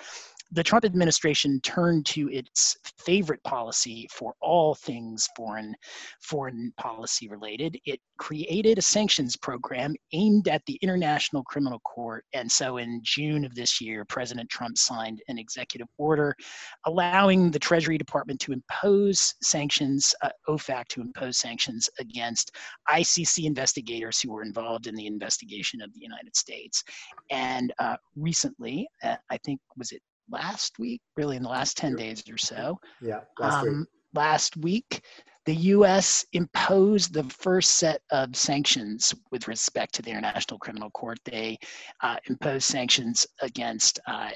the 0.52 0.62
Trump 0.62 0.84
administration 0.84 1.60
turned 1.62 2.04
to 2.04 2.30
its 2.30 2.76
favorite 2.98 3.42
policy 3.42 4.06
for 4.12 4.34
all 4.40 4.74
things 4.74 5.26
foreign 5.34 5.74
foreign 6.20 6.72
policy 6.76 7.26
related. 7.28 7.78
It 7.86 8.00
created 8.18 8.76
a 8.76 8.82
sanctions 8.82 9.34
program 9.34 9.94
aimed 10.12 10.48
at 10.48 10.62
the 10.66 10.78
International 10.82 11.42
Criminal 11.44 11.80
Court. 11.80 12.24
And 12.34 12.50
so 12.50 12.76
in 12.76 13.00
June 13.02 13.46
of 13.46 13.54
this 13.54 13.80
year, 13.80 14.04
President 14.04 14.50
Trump 14.50 14.76
signed 14.76 15.22
an 15.28 15.38
executive 15.38 15.88
order 15.96 16.36
allowing 16.84 17.50
the 17.50 17.58
Treasury 17.58 17.96
Department 17.96 18.38
to 18.40 18.52
impose 18.52 19.34
sanctions, 19.42 20.14
uh, 20.22 20.28
OFAC 20.48 20.86
to 20.88 21.00
impose 21.14 21.38
sanctions 21.38 21.88
against 21.98 22.52
ICC 22.90 23.44
investigators 23.44 24.20
who 24.20 24.32
were 24.32 24.42
involved 24.42 24.86
in 24.86 24.94
the 24.94 25.06
investigation 25.06 25.80
of 25.80 25.92
the 25.94 26.00
United 26.00 26.36
States. 26.36 26.82
And 27.30 27.72
uh, 27.78 27.96
recently, 28.16 28.88
uh, 29.02 29.16
I 29.30 29.38
think 29.44 29.60
was 29.76 29.92
it 29.92 30.02
last 30.30 30.78
week, 30.78 31.00
really 31.16 31.36
in 31.36 31.42
the 31.42 31.48
last 31.48 31.76
10 31.76 31.96
days 31.96 32.22
or 32.30 32.38
so. 32.38 32.78
Yeah, 33.00 33.20
last 33.38 33.66
um, 33.66 33.78
week. 33.80 33.88
Last 34.14 34.56
week, 34.58 35.02
the 35.46 35.54
US 35.54 36.24
imposed 36.34 37.12
the 37.12 37.24
first 37.24 37.78
set 37.78 38.02
of 38.10 38.36
sanctions 38.36 39.14
with 39.30 39.48
respect 39.48 39.94
to 39.94 40.02
the 40.02 40.10
International 40.10 40.58
Criminal 40.58 40.90
Court. 40.90 41.18
They 41.24 41.58
uh, 42.02 42.16
imposed 42.28 42.66
sanctions 42.66 43.26
against 43.40 43.98
uh, 44.06 44.30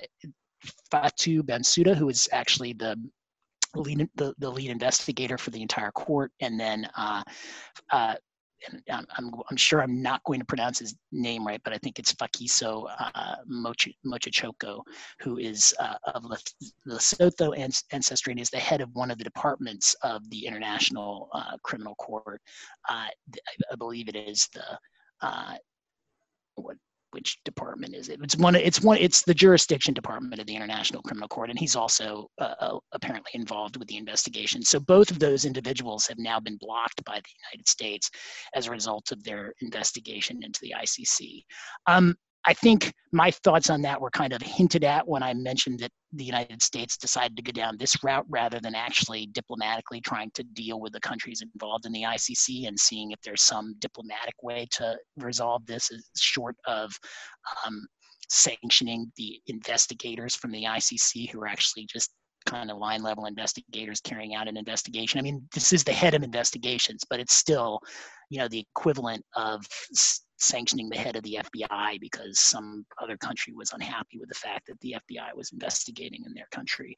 Fatou 0.92 1.42
Bensouda, 1.42 1.94
who 1.94 2.08
is 2.08 2.28
actually 2.32 2.72
the 2.72 2.96
lead, 3.74 4.08
the, 4.14 4.34
the 4.38 4.50
lead 4.50 4.70
investigator 4.70 5.38
for 5.38 5.50
the 5.50 5.62
entire 5.62 5.90
court, 5.92 6.32
and 6.40 6.58
then 6.58 6.88
uh, 6.96 7.22
uh, 7.92 8.14
and 8.68 8.82
I'm, 8.90 9.32
I'm, 9.50 9.56
sure 9.56 9.82
I'm 9.82 10.02
not 10.02 10.22
going 10.24 10.40
to 10.40 10.46
pronounce 10.46 10.78
his 10.78 10.94
name 11.12 11.46
right, 11.46 11.60
but 11.64 11.72
I 11.72 11.78
think 11.78 11.98
it's 11.98 12.14
Phakiso 12.14 12.88
uh, 12.98 13.36
Mochochoko, 13.50 14.80
who 15.20 15.38
is 15.38 15.74
uh, 15.78 15.96
of 16.14 16.24
Lesotho 16.86 17.56
ancestry 17.92 18.32
and 18.32 18.40
is 18.40 18.50
the 18.50 18.58
head 18.58 18.80
of 18.80 18.90
one 18.94 19.10
of 19.10 19.18
the 19.18 19.24
departments 19.24 19.94
of 20.02 20.28
the 20.30 20.46
International 20.46 21.28
uh, 21.32 21.56
Criminal 21.62 21.94
Court. 21.96 22.40
Uh, 22.88 23.06
I 23.70 23.76
believe 23.78 24.08
it 24.08 24.16
is 24.16 24.48
the 24.52 24.78
uh, 25.22 25.54
what 26.56 26.76
which 27.16 27.42
department 27.44 27.94
is 27.94 28.10
it? 28.10 28.20
It's 28.22 28.36
one. 28.36 28.54
It's 28.54 28.82
one. 28.82 28.98
It's 28.98 29.22
the 29.22 29.32
jurisdiction 29.32 29.94
department 29.94 30.38
of 30.38 30.46
the 30.46 30.54
International 30.54 31.00
Criminal 31.00 31.28
Court, 31.28 31.48
and 31.48 31.58
he's 31.58 31.74
also 31.74 32.28
uh, 32.38 32.54
uh, 32.60 32.78
apparently 32.92 33.30
involved 33.32 33.78
with 33.78 33.88
the 33.88 33.96
investigation. 33.96 34.62
So 34.62 34.78
both 34.78 35.10
of 35.10 35.18
those 35.18 35.46
individuals 35.46 36.06
have 36.08 36.18
now 36.18 36.38
been 36.38 36.58
blocked 36.58 37.02
by 37.06 37.14
the 37.14 37.34
United 37.50 37.66
States 37.68 38.10
as 38.54 38.66
a 38.66 38.70
result 38.70 39.12
of 39.12 39.24
their 39.24 39.54
investigation 39.62 40.42
into 40.42 40.60
the 40.60 40.74
ICC. 40.78 41.42
Um, 41.86 42.14
I 42.46 42.52
think 42.52 42.92
my 43.12 43.30
thoughts 43.30 43.70
on 43.70 43.82
that 43.82 44.00
were 44.00 44.10
kind 44.10 44.32
of 44.32 44.40
hinted 44.40 44.84
at 44.84 45.06
when 45.06 45.22
I 45.22 45.34
mentioned 45.34 45.80
that 45.80 45.90
the 46.12 46.24
United 46.24 46.62
States 46.62 46.96
decided 46.96 47.36
to 47.36 47.42
go 47.42 47.50
down 47.50 47.76
this 47.76 48.02
route 48.04 48.24
rather 48.28 48.60
than 48.60 48.74
actually 48.74 49.26
diplomatically 49.32 50.00
trying 50.00 50.30
to 50.34 50.44
deal 50.44 50.80
with 50.80 50.92
the 50.92 51.00
countries 51.00 51.42
involved 51.42 51.86
in 51.86 51.92
the 51.92 52.02
ICC 52.02 52.68
and 52.68 52.78
seeing 52.78 53.10
if 53.10 53.20
there's 53.22 53.42
some 53.42 53.74
diplomatic 53.80 54.34
way 54.42 54.66
to 54.72 54.96
resolve 55.16 55.66
this 55.66 55.90
short 56.16 56.54
of 56.66 56.92
um, 57.66 57.84
sanctioning 58.28 59.10
the 59.16 59.40
investigators 59.48 60.36
from 60.36 60.52
the 60.52 60.64
ICC 60.64 61.30
who 61.30 61.40
are 61.40 61.48
actually 61.48 61.86
just 61.92 62.12
kind 62.44 62.70
of 62.70 62.78
line 62.78 63.02
level 63.02 63.26
investigators 63.26 64.00
carrying 64.00 64.34
out 64.34 64.46
an 64.46 64.56
investigation. 64.56 65.18
I 65.18 65.22
mean, 65.22 65.42
this 65.52 65.72
is 65.72 65.82
the 65.82 65.92
head 65.92 66.14
of 66.14 66.22
investigations, 66.22 67.02
but 67.10 67.18
it's 67.18 67.34
still, 67.34 67.80
you 68.30 68.38
know, 68.38 68.46
the 68.46 68.64
equivalent 68.76 69.24
of 69.34 69.66
sanctioning 70.38 70.88
the 70.88 70.98
head 70.98 71.16
of 71.16 71.22
the 71.22 71.38
FBI 71.54 72.00
because 72.00 72.38
some 72.40 72.84
other 73.02 73.16
country 73.16 73.52
was 73.54 73.72
unhappy 73.72 74.18
with 74.18 74.28
the 74.28 74.34
fact 74.34 74.66
that 74.66 74.78
the 74.80 74.96
FBI 75.10 75.34
was 75.34 75.50
investigating 75.52 76.24
in 76.26 76.34
their 76.34 76.48
country. 76.50 76.96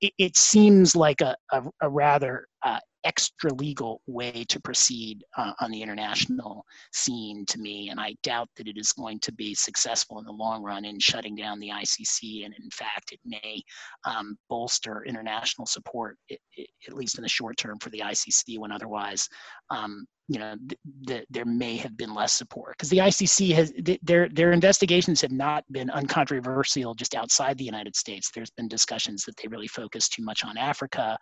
It, 0.00 0.12
it 0.18 0.36
seems 0.36 0.96
like 0.96 1.20
a, 1.20 1.36
a, 1.52 1.62
a 1.82 1.88
rather 1.88 2.46
uh, 2.64 2.78
extra 3.04 3.52
legal 3.54 4.00
way 4.06 4.44
to 4.48 4.60
proceed 4.60 5.22
uh, 5.36 5.52
on 5.60 5.70
the 5.70 5.82
international 5.82 6.64
scene 6.92 7.44
to 7.46 7.58
me, 7.58 7.90
and 7.90 8.00
I 8.00 8.16
doubt 8.22 8.48
that 8.56 8.66
it 8.66 8.76
is 8.76 8.92
going 8.92 9.20
to 9.20 9.32
be 9.32 9.54
successful 9.54 10.18
in 10.18 10.24
the 10.24 10.32
long 10.32 10.62
run 10.62 10.84
in 10.84 10.98
shutting 10.98 11.36
down 11.36 11.60
the 11.60 11.70
ICC. 11.70 12.44
And 12.44 12.54
in 12.54 12.70
fact, 12.70 13.12
it 13.12 13.20
may 13.24 13.62
um, 14.04 14.36
bolster 14.48 15.04
international 15.04 15.66
support, 15.66 16.16
it, 16.28 16.40
it, 16.56 16.68
at 16.86 16.94
least 16.94 17.18
in 17.18 17.22
the 17.22 17.28
short 17.28 17.56
term, 17.56 17.78
for 17.78 17.90
the 17.90 18.00
ICC 18.00 18.58
when 18.58 18.72
otherwise 18.72 19.28
um, 19.70 20.06
you 20.28 20.38
know 20.38 20.54
th- 20.68 20.80
th- 21.06 21.26
there 21.30 21.44
may 21.44 21.76
have 21.76 21.96
been 21.96 22.14
less 22.14 22.34
support 22.34 22.74
because 22.76 22.90
the 22.90 22.98
ICC 22.98 23.54
has 23.54 23.72
th- 23.84 23.98
their 24.02 24.28
their 24.28 24.52
investigations 24.52 25.20
have 25.22 25.32
not 25.32 25.64
been 25.72 25.90
uncontroversial 25.90 26.94
just 26.94 27.14
outside 27.14 27.56
the 27.56 27.64
United 27.64 27.96
States. 27.96 28.30
There's 28.30 28.50
been 28.50 28.68
discussions 28.68 29.24
that 29.24 29.36
they 29.36 29.48
really 29.48 29.68
focus 29.68 30.08
too 30.08 30.22
much 30.22 30.44
on 30.44 30.58
Africa 30.58 31.18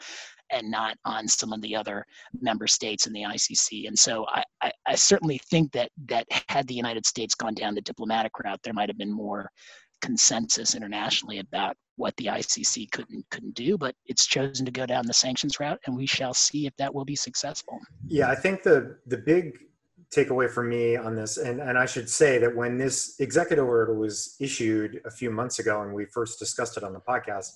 and 0.50 0.70
not 0.70 0.96
on 1.04 1.28
some 1.28 1.52
of 1.52 1.60
the 1.62 1.74
other 1.74 2.04
member 2.40 2.66
states 2.66 3.06
in 3.06 3.12
the 3.12 3.22
ICC. 3.22 3.86
And 3.88 3.98
so 3.98 4.26
I, 4.28 4.42
I, 4.62 4.72
I 4.86 4.94
certainly 4.94 5.38
think 5.50 5.72
that 5.72 5.90
that 6.06 6.26
had 6.48 6.66
the 6.66 6.74
United 6.74 7.06
States 7.06 7.34
gone 7.34 7.54
down 7.54 7.74
the 7.74 7.80
diplomatic 7.80 8.38
route, 8.38 8.60
there 8.62 8.74
might 8.74 8.88
have 8.88 8.98
been 8.98 9.12
more 9.12 9.50
consensus 10.06 10.76
internationally 10.76 11.40
about 11.40 11.76
what 11.96 12.16
the 12.16 12.26
ICC 12.26 12.90
couldn't 12.92 13.24
couldn't 13.30 13.54
do, 13.54 13.76
but 13.76 13.94
it's 14.06 14.24
chosen 14.24 14.64
to 14.64 14.70
go 14.70 14.86
down 14.86 15.04
the 15.04 15.12
sanctions 15.12 15.58
route, 15.58 15.80
and 15.86 15.96
we 15.96 16.06
shall 16.06 16.32
see 16.32 16.66
if 16.66 16.76
that 16.76 16.94
will 16.94 17.04
be 17.04 17.16
successful. 17.16 17.78
Yeah, 18.06 18.30
I 18.30 18.36
think 18.36 18.62
the 18.62 18.98
the 19.06 19.18
big 19.18 19.58
takeaway 20.14 20.48
for 20.48 20.62
me 20.62 20.96
on 20.96 21.16
this, 21.16 21.36
and, 21.36 21.60
and 21.60 21.76
I 21.76 21.86
should 21.86 22.08
say 22.08 22.38
that 22.38 22.54
when 22.54 22.78
this 22.78 23.18
executive 23.18 23.66
order 23.66 23.98
was 23.98 24.36
issued 24.38 25.00
a 25.04 25.10
few 25.10 25.30
months 25.32 25.58
ago 25.58 25.82
and 25.82 25.92
we 25.92 26.04
first 26.04 26.38
discussed 26.38 26.76
it 26.76 26.84
on 26.84 26.92
the 26.92 27.00
podcast, 27.00 27.50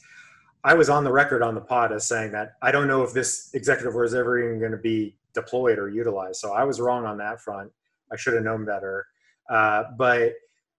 I 0.64 0.74
was 0.74 0.90
on 0.90 1.04
the 1.04 1.12
record 1.12 1.42
on 1.42 1.54
the 1.54 1.60
pod 1.60 1.92
as 1.92 2.08
saying 2.08 2.32
that 2.32 2.54
I 2.60 2.72
don't 2.72 2.88
know 2.88 3.04
if 3.04 3.12
this 3.12 3.50
executive 3.54 3.94
order 3.94 4.06
is 4.06 4.14
ever 4.14 4.38
even 4.44 4.58
going 4.58 4.72
to 4.72 4.84
be 4.92 5.16
deployed 5.32 5.78
or 5.78 5.88
utilized. 5.88 6.40
So 6.40 6.52
I 6.52 6.64
was 6.64 6.80
wrong 6.80 7.04
on 7.04 7.16
that 7.18 7.40
front. 7.40 7.70
I 8.12 8.16
should 8.16 8.34
have 8.34 8.42
known 8.42 8.64
better. 8.64 9.06
Uh, 9.48 9.84
but 9.96 10.32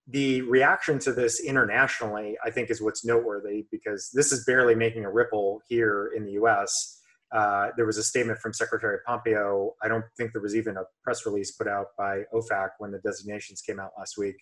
the 0.08 0.42
reaction 0.42 1.00
to 1.00 1.14
this 1.14 1.40
internationally, 1.40 2.38
I 2.44 2.50
think, 2.50 2.70
is 2.70 2.82
what's 2.82 3.06
noteworthy 3.06 3.66
because 3.72 4.10
this 4.14 4.32
is 4.32 4.46
barely 4.46 4.76
making 4.76 5.06
a 5.06 5.12
ripple 5.12 5.62
here 5.68 6.12
in 6.16 6.26
the 6.26 6.34
US. 6.34 7.02
Uh, 7.32 7.70
there 7.78 7.86
was 7.86 7.98
a 7.98 8.04
statement 8.04 8.40
from 8.40 8.54
Secretary 8.54 9.00
Pompeo. 9.06 9.74
I 9.82 9.88
don't 9.88 10.04
think 10.18 10.34
there 10.34 10.42
was 10.42 10.56
even 10.56 10.76
a 10.76 10.84
press 11.04 11.26
release 11.26 11.52
put 11.52 11.68
out 11.68 11.88
by 11.98 12.24
OFAC 12.34 12.72
when 12.80 12.92
the 12.92 13.00
designations 13.00 13.62
came 13.62 13.80
out 13.80 13.92
last 13.98 14.18
week. 14.18 14.36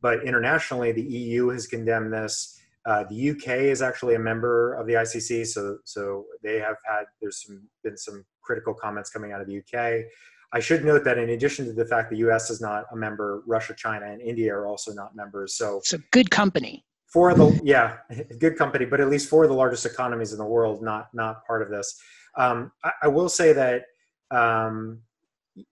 But 0.00 0.24
internationally, 0.24 0.92
the 0.92 1.02
EU 1.02 1.48
has 1.48 1.66
condemned 1.66 2.12
this. 2.12 2.58
Uh, 2.86 3.04
the 3.10 3.30
UK 3.30 3.48
is 3.48 3.82
actually 3.82 4.14
a 4.14 4.18
member 4.18 4.72
of 4.74 4.86
the 4.86 4.94
ICC, 4.94 5.46
so 5.46 5.76
so 5.84 6.24
they 6.42 6.58
have 6.58 6.76
had 6.86 7.04
there's 7.20 7.44
some 7.44 7.68
been 7.84 7.98
some 7.98 8.24
critical 8.40 8.72
comments 8.72 9.10
coming 9.10 9.32
out 9.32 9.42
of 9.42 9.46
the 9.46 9.58
UK. 9.58 10.04
I 10.52 10.60
should 10.60 10.84
note 10.84 11.04
that 11.04 11.18
in 11.18 11.30
addition 11.30 11.66
to 11.66 11.72
the 11.72 11.84
fact 11.84 12.10
the 12.10 12.18
U.S. 12.18 12.50
is 12.50 12.60
not 12.60 12.84
a 12.92 12.96
member, 12.96 13.42
Russia, 13.46 13.74
China, 13.76 14.06
and 14.06 14.20
India 14.20 14.52
are 14.52 14.66
also 14.66 14.92
not 14.92 15.14
members. 15.14 15.54
So 15.54 15.78
it's 15.78 15.92
a 15.92 15.98
good 16.10 16.30
company. 16.30 16.84
For 17.06 17.34
the 17.34 17.60
yeah, 17.62 17.98
good 18.38 18.56
company, 18.56 18.84
but 18.84 19.00
at 19.00 19.08
least 19.08 19.28
four 19.28 19.44
of 19.44 19.50
the 19.50 19.56
largest 19.56 19.86
economies 19.86 20.32
in 20.32 20.38
the 20.38 20.44
world 20.44 20.82
not 20.82 21.08
not 21.14 21.46
part 21.46 21.62
of 21.62 21.70
this. 21.70 22.00
Um, 22.36 22.72
I, 22.84 22.92
I, 23.04 23.08
will 23.08 23.28
say 23.28 23.52
that 23.52 23.84
um, 24.30 25.00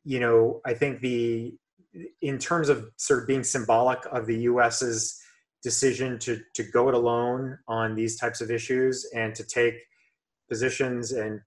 you 0.04 0.20
know 0.20 0.60
I 0.66 0.74
think 0.74 1.00
the 1.00 1.54
in 2.22 2.38
terms 2.38 2.68
of 2.68 2.90
sort 2.96 3.20
of 3.22 3.28
being 3.28 3.44
symbolic 3.44 4.00
of 4.10 4.26
the 4.26 4.36
U.S.'s 4.42 5.20
decision 5.62 6.18
to 6.20 6.40
to 6.54 6.62
go 6.62 6.88
it 6.88 6.94
alone 6.94 7.58
on 7.66 7.94
these 7.94 8.16
types 8.16 8.40
of 8.40 8.50
issues 8.50 9.06
and 9.14 9.34
to 9.34 9.44
take 9.44 9.74
positions 10.48 11.12
and 11.12 11.40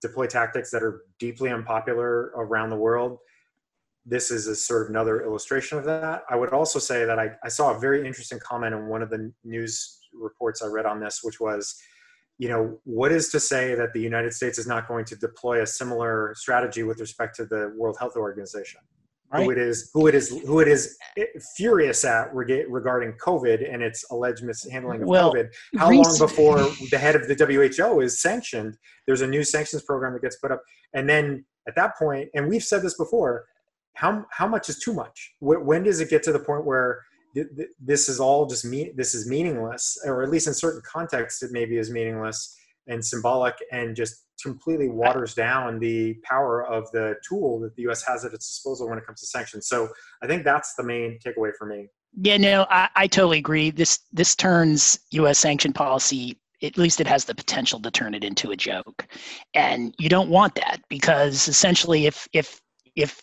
deploy 0.00 0.26
tactics 0.26 0.70
that 0.70 0.82
are 0.82 1.02
deeply 1.18 1.50
unpopular 1.50 2.32
around 2.36 2.70
the 2.70 2.76
world. 2.76 3.18
This 4.04 4.30
is 4.30 4.46
a 4.46 4.54
sort 4.54 4.82
of 4.82 4.90
another 4.90 5.22
illustration 5.22 5.78
of 5.78 5.84
that. 5.84 6.22
I 6.30 6.36
would 6.36 6.52
also 6.52 6.78
say 6.78 7.04
that 7.04 7.18
i, 7.18 7.30
I 7.42 7.48
saw 7.48 7.76
a 7.76 7.78
very 7.78 8.06
interesting 8.06 8.38
comment 8.38 8.74
in 8.74 8.86
one 8.86 9.02
of 9.02 9.10
the 9.10 9.32
news 9.44 9.98
reports 10.12 10.62
i 10.62 10.66
read 10.66 10.86
on 10.86 11.00
this 11.00 11.20
which 11.22 11.40
was 11.40 11.76
you 12.38 12.48
know 12.48 12.78
what 12.84 13.12
is 13.12 13.28
to 13.30 13.40
say 13.40 13.74
that 13.74 13.92
the 13.92 14.00
united 14.00 14.32
states 14.32 14.58
is 14.58 14.66
not 14.66 14.88
going 14.88 15.04
to 15.04 15.16
deploy 15.16 15.62
a 15.62 15.66
similar 15.66 16.34
strategy 16.36 16.82
with 16.82 17.00
respect 17.00 17.36
to 17.36 17.44
the 17.46 17.72
world 17.76 17.96
health 17.98 18.16
organization 18.16 18.80
right. 19.32 19.44
who 19.44 19.50
it 19.50 19.58
is 19.58 19.90
who 19.92 20.06
it 20.06 20.14
is 20.14 20.40
who 20.46 20.60
it 20.60 20.68
is 20.68 20.96
furious 21.56 22.04
at 22.04 22.34
regarding 22.34 23.12
COVID 23.14 23.72
and 23.72 23.82
its 23.82 24.04
alleged 24.10 24.44
mishandling 24.44 25.02
of 25.02 25.08
well, 25.08 25.32
COVID. 25.32 25.48
How 25.76 25.90
long 25.90 26.18
before 26.18 26.58
the 26.90 26.98
head 26.98 27.16
of 27.16 27.28
the 27.28 27.34
WHO 27.34 28.00
is 28.00 28.20
sanctioned? 28.20 28.76
There's 29.06 29.22
a 29.22 29.26
new 29.26 29.44
sanctions 29.44 29.82
program 29.82 30.12
that 30.14 30.22
gets 30.22 30.36
put 30.36 30.52
up, 30.52 30.62
and 30.94 31.08
then 31.08 31.44
at 31.68 31.74
that 31.74 31.96
point, 31.98 32.28
and 32.34 32.48
we've 32.48 32.62
said 32.62 32.82
this 32.82 32.96
before, 32.96 33.46
how 33.94 34.24
how 34.30 34.46
much 34.46 34.68
is 34.68 34.78
too 34.78 34.92
much? 34.92 35.34
When 35.40 35.82
does 35.82 36.00
it 36.00 36.10
get 36.10 36.22
to 36.24 36.32
the 36.32 36.40
point 36.40 36.64
where 36.64 37.02
this 37.80 38.08
is 38.08 38.20
all 38.20 38.46
just 38.46 38.64
me? 38.64 38.92
This 38.96 39.14
is 39.14 39.28
meaningless, 39.28 39.98
or 40.04 40.22
at 40.22 40.30
least 40.30 40.46
in 40.46 40.54
certain 40.54 40.82
contexts, 40.84 41.42
it 41.42 41.50
maybe 41.52 41.76
is 41.76 41.90
meaningless 41.90 42.56
and 42.86 43.04
symbolic, 43.04 43.54
and 43.72 43.96
just 43.96 44.25
completely 44.42 44.88
waters 44.88 45.34
down 45.34 45.78
the 45.78 46.14
power 46.22 46.64
of 46.66 46.90
the 46.92 47.16
tool 47.26 47.60
that 47.60 47.74
the 47.76 47.82
U.S. 47.82 48.04
has 48.06 48.24
at 48.24 48.32
its 48.32 48.48
disposal 48.48 48.88
when 48.88 48.98
it 48.98 49.06
comes 49.06 49.20
to 49.20 49.26
sanctions. 49.26 49.68
So 49.68 49.88
I 50.22 50.26
think 50.26 50.44
that's 50.44 50.74
the 50.74 50.84
main 50.84 51.18
takeaway 51.24 51.52
for 51.58 51.66
me. 51.66 51.88
Yeah, 52.18 52.38
no, 52.38 52.66
I, 52.70 52.88
I 52.94 53.06
totally 53.06 53.38
agree. 53.38 53.70
This 53.70 54.00
this 54.12 54.34
turns 54.34 54.98
U.S. 55.10 55.38
sanction 55.38 55.72
policy. 55.72 56.38
At 56.62 56.78
least 56.78 57.00
it 57.00 57.06
has 57.06 57.26
the 57.26 57.34
potential 57.34 57.78
to 57.80 57.90
turn 57.90 58.14
it 58.14 58.24
into 58.24 58.50
a 58.50 58.56
joke, 58.56 59.06
and 59.52 59.94
you 59.98 60.08
don't 60.08 60.30
want 60.30 60.54
that 60.54 60.80
because 60.88 61.48
essentially, 61.48 62.06
if 62.06 62.26
if 62.32 62.60
if 62.94 63.20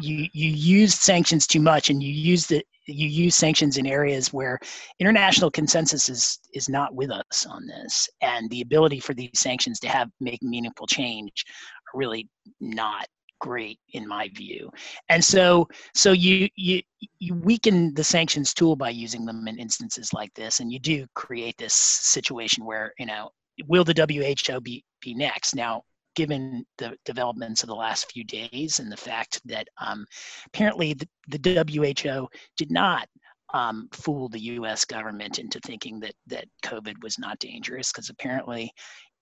you 0.00 0.28
you 0.32 0.50
use 0.50 0.94
sanctions 0.94 1.46
too 1.46 1.60
much 1.60 1.90
and 1.90 2.02
you 2.02 2.12
use 2.12 2.46
the 2.46 2.62
you 2.86 3.08
use 3.08 3.34
sanctions 3.34 3.76
in 3.78 3.86
areas 3.86 4.32
where 4.32 4.58
international 5.00 5.50
consensus 5.50 6.08
is 6.08 6.38
is 6.52 6.68
not 6.68 6.94
with 6.94 7.10
us 7.10 7.46
on 7.46 7.66
this. 7.66 8.08
And 8.22 8.48
the 8.50 8.60
ability 8.60 9.00
for 9.00 9.14
these 9.14 9.30
sanctions 9.34 9.80
to 9.80 9.88
have 9.88 10.10
make 10.20 10.42
meaningful 10.42 10.86
change 10.86 11.44
are 11.92 11.98
really 11.98 12.28
not 12.60 13.06
great 13.40 13.78
in 13.92 14.08
my 14.08 14.30
view. 14.34 14.70
And 15.08 15.24
so 15.24 15.68
so 15.94 16.12
you 16.12 16.48
you 16.56 16.82
you 17.18 17.34
weaken 17.34 17.94
the 17.94 18.04
sanctions 18.04 18.54
tool 18.54 18.76
by 18.76 18.90
using 18.90 19.26
them 19.26 19.46
in 19.48 19.58
instances 19.58 20.12
like 20.12 20.32
this. 20.34 20.60
And 20.60 20.72
you 20.72 20.78
do 20.78 21.06
create 21.14 21.56
this 21.58 21.74
situation 21.74 22.64
where 22.64 22.92
you 22.98 23.06
know 23.06 23.30
will 23.66 23.84
the 23.84 23.94
who 23.94 24.60
be 24.60 24.84
be 25.00 25.14
next? 25.14 25.54
Now 25.54 25.82
given 26.16 26.64
the 26.78 26.96
developments 27.04 27.62
of 27.62 27.68
the 27.68 27.74
last 27.74 28.10
few 28.10 28.24
days 28.24 28.80
and 28.80 28.90
the 28.90 28.96
fact 28.96 29.40
that 29.44 29.68
um, 29.80 30.04
apparently 30.46 30.94
the, 30.94 31.08
the, 31.28 31.64
WHO 31.68 32.26
did 32.56 32.70
not 32.70 33.06
um, 33.54 33.88
fool 33.92 34.28
the 34.28 34.40
U.S. 34.40 34.84
government 34.84 35.38
into 35.38 35.60
thinking 35.60 36.00
that 36.00 36.14
that 36.26 36.46
COVID 36.64 36.94
was 37.02 37.18
not 37.18 37.38
dangerous, 37.38 37.92
because 37.92 38.10
apparently, 38.10 38.72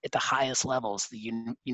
at 0.04 0.12
the 0.12 0.18
highest 0.18 0.64
levels, 0.64 1.06
the 1.10 1.18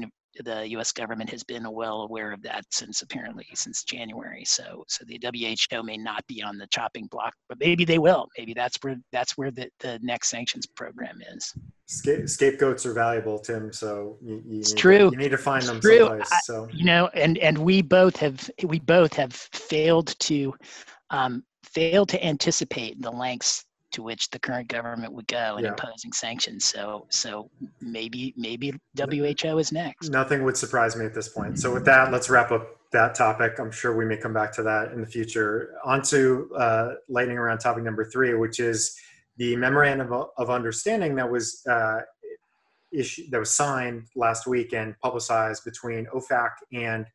know, 0.01 0.09
the 0.39 0.69
U.S. 0.71 0.93
government 0.93 1.31
has 1.31 1.43
been 1.43 1.71
well 1.71 2.03
aware 2.03 2.33
of 2.33 2.43
that 2.43 2.65
since 2.71 3.03
apparently 3.03 3.47
since 3.55 3.85
January. 3.85 4.45
So, 4.45 4.85
so 4.89 5.05
the 5.07 5.21
WHO 5.23 5.83
may 5.83 5.97
not 5.97 6.27
be 6.27 6.43
on 6.43 6.59
the 6.59 6.67
chopping 6.69 7.07
block, 7.07 7.35
but 7.49 7.59
maybe 7.59 7.85
they 7.85 7.99
will. 7.99 8.29
Maybe 8.39 8.55
that's 8.55 8.79
where 8.83 8.97
that's 9.13 9.37
where 9.37 9.51
the, 9.51 9.69
the 9.81 9.99
next 10.03 10.29
sanctions 10.29 10.67
program 10.67 11.21
is. 11.35 11.53
scapegoats 11.87 12.87
are 12.87 12.93
valuable, 12.93 13.39
Tim. 13.39 13.73
So 13.73 14.19
you, 14.23 14.43
you 14.47 14.61
it's 14.61 14.73
true. 14.73 15.11
To, 15.11 15.13
you 15.13 15.17
need 15.17 15.31
to 15.31 15.39
find 15.39 15.63
it's 15.63 15.69
them 15.69 15.81
true. 15.81 15.99
someplace. 15.99 16.45
So 16.45 16.69
you 16.73 16.85
know, 16.85 17.09
and 17.15 17.39
and 17.39 17.59
we 17.59 17.83
both 17.83 18.17
have 18.17 18.51
we 18.65 18.79
both 18.79 19.13
have 19.15 19.33
failed 19.33 20.19
to 20.21 20.55
um, 21.11 21.45
failed 21.65 22.09
to 22.11 22.25
anticipate 22.25 23.01
the 23.03 23.11
lengths 23.11 23.65
to 23.93 24.03
which 24.03 24.31
the 24.31 24.39
current 24.39 24.69
government 24.69 25.13
would 25.13 25.27
go 25.27 25.57
in 25.57 25.65
yeah. 25.65 25.71
imposing 25.71 26.13
sanctions. 26.13 26.65
So, 26.65 27.07
so 27.11 27.51
maybe 27.81 28.35
maybe 28.37 28.73
WHO 28.97 29.59
is 29.59 29.73
next. 29.73 30.11
Nothing 30.11 30.45
would 30.45 30.57
surprise 30.57 30.97
me 30.97 31.05
at 31.05 31.15
this 31.15 31.29
point. 31.29 31.59
So, 31.59 31.73
with 31.73 31.85
that, 31.87 32.13
let's 32.13 32.31
wrap 32.31 32.51
up 32.51 32.77
that 32.93 33.15
topic. 33.15 33.59
I'm 33.59 33.71
sure 33.71 33.97
we 33.97 34.05
may 34.05 34.17
come 34.17 34.33
back 34.33 34.53
to 34.55 34.63
that 34.63 34.93
in 34.93 35.01
the 35.01 35.07
future. 35.07 35.75
On 35.85 36.03
to 36.03 36.51
uh, 36.57 36.89
lightning 37.09 37.39
around 37.39 37.59
topic 37.59 37.85
number 37.85 38.05
three, 38.05 38.35
which 38.35 38.61
is 38.61 38.97
the 39.37 39.57
memorandum 39.57 40.13
of, 40.13 40.29
of 40.37 40.51
understanding 40.51 41.15
that 41.17 41.31
was 41.31 41.63
uh, 41.69 42.01
issued, 42.93 43.31
that 43.31 43.39
was 43.39 43.51
signed 43.51 44.07
last 44.17 44.47
week 44.47 44.73
and 44.73 44.99
publicized 45.01 45.65
between 45.65 46.07
OFAC 46.07 46.51
and 46.73 47.07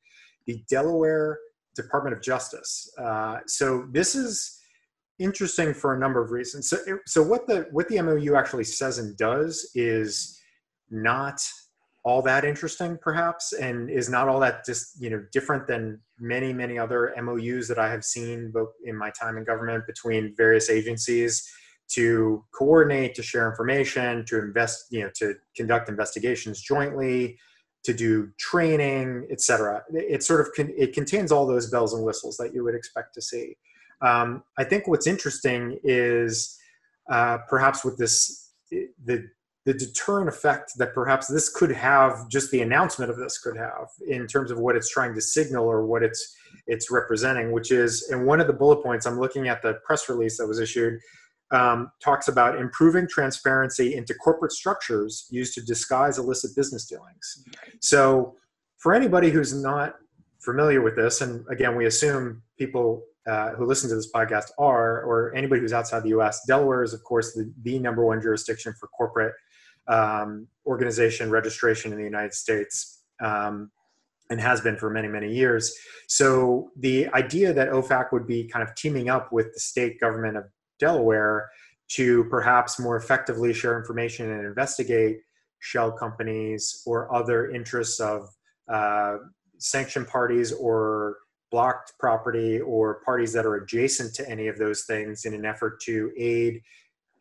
the 0.45 0.63
Delaware 0.69 1.39
Department 1.75 2.15
of 2.15 2.21
Justice. 2.21 2.89
Uh, 2.97 3.39
so, 3.47 3.87
this 3.91 4.15
is 4.15 4.59
interesting 5.19 5.73
for 5.73 5.95
a 5.95 5.99
number 5.99 6.21
of 6.21 6.31
reasons. 6.31 6.69
So, 6.69 6.77
so 7.05 7.21
what 7.23 7.47
the 7.47 7.67
what 7.71 7.87
the 7.87 8.01
MOU 8.01 8.35
actually 8.35 8.65
says 8.65 8.97
and 8.97 9.15
does 9.17 9.69
is 9.75 10.39
not 10.89 11.41
all 12.03 12.21
that 12.21 12.45
interesting, 12.45 12.97
perhaps, 13.01 13.53
and 13.53 13.89
is 13.89 14.09
not 14.09 14.29
all 14.29 14.39
that 14.39 14.65
just 14.65 15.01
you 15.01 15.09
know 15.09 15.23
different 15.31 15.67
than 15.67 15.99
many 16.19 16.53
many 16.53 16.77
other 16.77 17.13
MOUs 17.21 17.67
that 17.67 17.79
I 17.79 17.89
have 17.89 18.03
seen, 18.03 18.53
in 18.83 18.95
my 18.95 19.11
time 19.11 19.37
in 19.37 19.43
government 19.43 19.85
between 19.87 20.33
various 20.35 20.69
agencies 20.69 21.49
to 21.87 22.43
coordinate, 22.53 23.15
to 23.15 23.23
share 23.23 23.47
information, 23.49 24.25
to 24.25 24.39
invest, 24.39 24.87
you 24.89 25.01
know, 25.01 25.09
to 25.15 25.35
conduct 25.55 25.87
investigations 25.87 26.61
jointly, 26.61 27.37
to 27.83 27.93
do 27.93 28.31
training, 28.39 29.27
etc. 29.31 29.83
It 29.93 30.23
sort 30.23 30.41
of 30.41 30.49
con- 30.55 30.73
it 30.75 30.93
contains 30.93 31.31
all 31.31 31.45
those 31.45 31.69
bells 31.69 31.93
and 31.93 32.03
whistles 32.03 32.37
that 32.37 32.53
you 32.53 32.63
would 32.63 32.75
expect 32.75 33.13
to 33.15 33.21
see. 33.21 33.55
Um, 34.01 34.43
I 34.57 34.63
think 34.63 34.87
what's 34.87 35.07
interesting 35.07 35.79
is 35.83 36.57
uh, 37.11 37.39
perhaps 37.49 37.83
with 37.85 37.97
this 37.97 38.51
the 38.71 39.27
the 39.65 39.73
deterrent 39.73 40.29
effect 40.29 40.73
that 40.77 40.93
perhaps 40.93 41.27
this 41.27 41.49
could 41.49 41.71
have 41.71 42.29
just 42.29 42.51
the 42.51 42.61
announcement 42.61 43.09
of 43.09 43.17
this 43.17 43.39
could 43.39 43.57
have 43.57 43.87
in 44.07 44.27
terms 44.27 44.51
of 44.51 44.59
what 44.59 44.75
it's 44.75 44.89
trying 44.89 45.13
to 45.15 45.21
signal 45.21 45.65
or 45.65 45.85
what 45.85 46.03
it's 46.03 46.35
it's 46.67 46.91
representing 46.91 47.51
which 47.51 47.71
is 47.71 48.09
in 48.11 48.25
one 48.25 48.39
of 48.39 48.47
the 48.47 48.53
bullet 48.53 48.81
points 48.83 49.05
i'm 49.05 49.19
looking 49.19 49.47
at 49.47 49.61
the 49.61 49.73
press 49.85 50.07
release 50.07 50.37
that 50.37 50.47
was 50.47 50.59
issued 50.59 50.99
um, 51.51 51.91
talks 52.03 52.27
about 52.27 52.59
improving 52.59 53.07
transparency 53.07 53.95
into 53.95 54.13
corporate 54.15 54.51
structures 54.51 55.27
used 55.29 55.53
to 55.53 55.61
disguise 55.61 56.17
illicit 56.17 56.55
business 56.55 56.87
dealings. 56.87 57.43
So 57.81 58.35
for 58.77 58.95
anybody 58.95 59.29
who's 59.29 59.53
not 59.53 59.95
familiar 60.39 60.81
with 60.81 60.95
this 60.95 61.21
and 61.21 61.45
again 61.49 61.75
we 61.75 61.85
assume 61.85 62.41
people 62.57 63.03
uh, 63.27 63.51
who 63.51 63.65
listen 63.65 63.89
to 63.89 63.95
this 63.95 64.11
podcast 64.11 64.51
are, 64.57 65.01
or 65.03 65.33
anybody 65.35 65.61
who's 65.61 65.73
outside 65.73 66.03
the 66.03 66.09
US, 66.09 66.45
Delaware 66.45 66.83
is, 66.83 66.93
of 66.93 67.03
course, 67.03 67.33
the, 67.33 67.51
the 67.63 67.79
number 67.79 68.05
one 68.05 68.21
jurisdiction 68.21 68.73
for 68.79 68.87
corporate 68.87 69.33
um, 69.87 70.47
organization 70.65 71.29
registration 71.29 71.91
in 71.91 71.97
the 71.97 72.03
United 72.03 72.33
States. 72.33 73.03
Um, 73.19 73.71
and 74.29 74.41
has 74.41 74.59
been 74.59 74.75
for 74.75 74.89
many, 74.89 75.07
many 75.07 75.31
years. 75.31 75.75
So 76.07 76.71
the 76.77 77.07
idea 77.09 77.53
that 77.53 77.69
OFAC 77.69 78.11
would 78.11 78.25
be 78.25 78.47
kind 78.47 78.67
of 78.67 78.73
teaming 78.73 79.07
up 79.07 79.31
with 79.31 79.53
the 79.53 79.59
state 79.59 79.99
government 79.99 80.35
of 80.35 80.45
Delaware 80.79 81.49
to 81.89 82.23
perhaps 82.25 82.79
more 82.79 82.97
effectively 82.97 83.53
share 83.53 83.77
information 83.77 84.31
and 84.31 84.45
investigate 84.45 85.19
shell 85.59 85.91
companies 85.91 86.81
or 86.85 87.13
other 87.13 87.51
interests 87.51 87.99
of 87.99 88.29
uh, 88.71 89.17
sanctioned 89.57 90.07
parties 90.07 90.51
or 90.51 91.17
blocked 91.51 91.93
property 91.99 92.59
or 92.59 93.01
parties 93.05 93.31
that 93.33 93.45
are 93.45 93.55
adjacent 93.55 94.13
to 94.15 94.29
any 94.29 94.47
of 94.47 94.57
those 94.57 94.83
things 94.85 95.25
in 95.25 95.33
an 95.33 95.45
effort 95.45 95.79
to 95.81 96.11
aid 96.17 96.61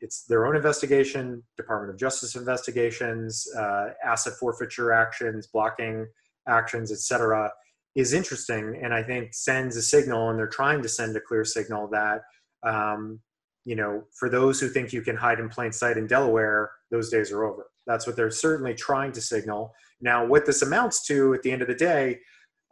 it's 0.01 0.25
their 0.25 0.47
own 0.47 0.57
investigation 0.57 1.43
department 1.57 1.91
of 1.91 1.99
justice 1.99 2.35
investigations 2.35 3.47
uh, 3.57 3.91
asset 4.05 4.35
forfeiture 4.41 4.93
actions 4.93 5.47
blocking 5.47 6.07
actions 6.49 6.93
etc 6.93 7.51
is 7.95 8.13
interesting. 8.13 8.81
And 8.83 8.93
i 8.93 9.03
think 9.03 9.35
sends 9.35 9.77
a 9.77 9.83
signal 9.83 10.31
and 10.31 10.39
they're 10.39 10.47
trying 10.47 10.83
to 10.83 10.89
send 10.89 11.17
a 11.17 11.21
clear 11.21 11.45
signal 11.45 11.89
that 11.89 12.23
um, 12.63 13.21
you 13.65 13.77
know 13.77 14.05
for 14.19 14.29
those 14.29 14.61
who 14.61 14.69
think 14.69 14.93
you 14.93 15.03
can 15.03 15.17
hide 15.17 15.39
in 15.39 15.49
plain 15.49 15.73
sight 15.73 15.97
in 15.97 16.07
delaware 16.07 16.71
those 16.91 17.11
days 17.11 17.33
are 17.33 17.45
over. 17.45 17.67
That's 17.87 18.07
what 18.07 18.17
they're 18.17 18.31
certainly 18.31 18.75
trying 18.75 19.13
to 19.13 19.21
signal. 19.21 19.75
Now 20.01 20.25
what 20.25 20.47
this 20.47 20.63
amounts 20.63 21.05
to 21.07 21.35
at 21.35 21.43
the 21.43 21.51
end 21.51 21.63
of 21.63 21.69
the 21.69 21.75
day 21.75 22.21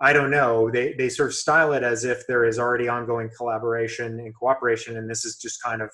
I 0.03 0.13
don't 0.13 0.33
know. 0.33 0.69
They 0.69 0.95
they 0.95 1.09
sort 1.09 1.29
of 1.29 1.35
style 1.35 1.73
it 1.73 1.85
as 1.85 2.05
if 2.05 2.27
there 2.27 2.45
is 2.45 2.59
already 2.59 2.89
ongoing 2.89 3.31
collaboration 3.37 4.19
and 4.19 4.35
cooperation, 4.35 4.97
and 4.97 5.09
this 5.09 5.25
is 5.25 5.37
just 5.37 5.63
kind 5.63 5.81
of 5.81 5.91